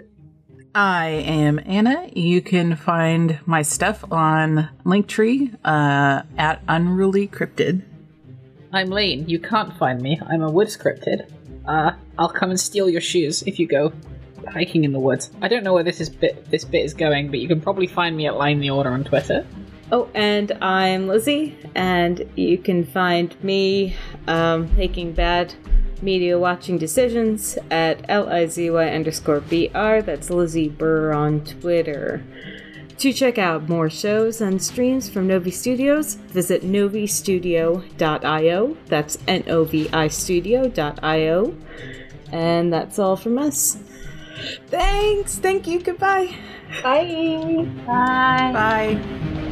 I 0.74 1.08
am 1.08 1.60
Anna. 1.66 2.10
You 2.14 2.42
can 2.42 2.76
find 2.76 3.40
my 3.46 3.62
stuff 3.62 4.04
on 4.12 4.70
Linktree 4.84 5.58
uh, 5.64 6.24
at 6.38 6.62
Unruly 6.68 7.28
Cryptid. 7.28 7.84
I'm 8.74 8.90
Lane. 8.90 9.30
You 9.30 9.40
can't 9.40 9.76
find 9.78 10.02
me. 10.02 10.20
I'm 10.28 10.42
a 10.42 10.52
woods 10.52 10.76
cryptid. 10.76 11.32
Uh, 11.66 11.94
I'll 12.18 12.30
come 12.30 12.50
and 12.50 12.60
steal 12.60 12.90
your 12.90 13.02
shoes 13.02 13.44
if 13.44 13.60
you 13.60 13.68
go 13.68 13.94
hiking 14.52 14.84
in 14.84 14.92
the 14.92 15.00
woods. 15.00 15.30
I 15.42 15.48
don't 15.48 15.64
know 15.64 15.74
where 15.74 15.84
this 15.84 16.02
is 16.02 16.10
bit 16.10 16.50
this 16.50 16.66
bit 16.66 16.84
is 16.84 16.94
going, 16.94 17.30
but 17.30 17.40
you 17.40 17.48
can 17.48 17.62
probably 17.62 17.88
find 17.88 18.16
me 18.16 18.28
at 18.28 18.36
Line 18.36 18.60
the 18.60 18.70
Order 18.70 18.92
on 18.92 19.04
Twitter. 19.04 19.46
Oh, 19.92 20.10
and 20.14 20.52
I'm 20.62 21.08
Lizzie, 21.08 21.58
and 21.74 22.30
you 22.36 22.58
can 22.58 22.86
find 22.86 23.42
me 23.44 23.96
um, 24.28 24.76
making 24.76 25.14
bad 25.14 25.54
media 26.02 26.38
watching 26.38 26.78
decisions 26.78 27.58
at 27.72 28.06
L 28.10 28.30
I 28.30 28.48
Z 28.48 28.70
Y 28.70 28.90
underscore 28.90 29.40
B 29.40 29.72
R. 29.74 30.02
That's 30.02 30.30
Lizzie 30.30 30.70
Burr 30.70 31.14
on 31.14 31.44
Twitter. 31.46 32.24
To 32.98 33.14
check 33.14 33.38
out 33.38 33.70
more 33.70 33.92
shows 33.92 34.42
and 34.42 34.62
streams 34.62 35.08
from 35.08 35.28
Novi 35.28 35.52
Studios, 35.52 36.16
visit 36.16 36.64
novistudio.io. 36.64 38.78
That's 38.88 39.18
N 39.28 39.44
O 39.48 39.64
V 39.66 39.88
I 39.94 40.08
studio.io. 40.08 41.56
And 42.32 42.74
that's 42.74 43.00
all 43.00 43.16
from 43.16 43.38
us. 43.38 43.78
Thanks. 44.68 45.38
Thank 45.38 45.68
you. 45.68 45.82
Goodbye. 45.82 46.36
Bye. 46.84 47.68
Bye. 47.86 48.52
Bye. 48.54 49.44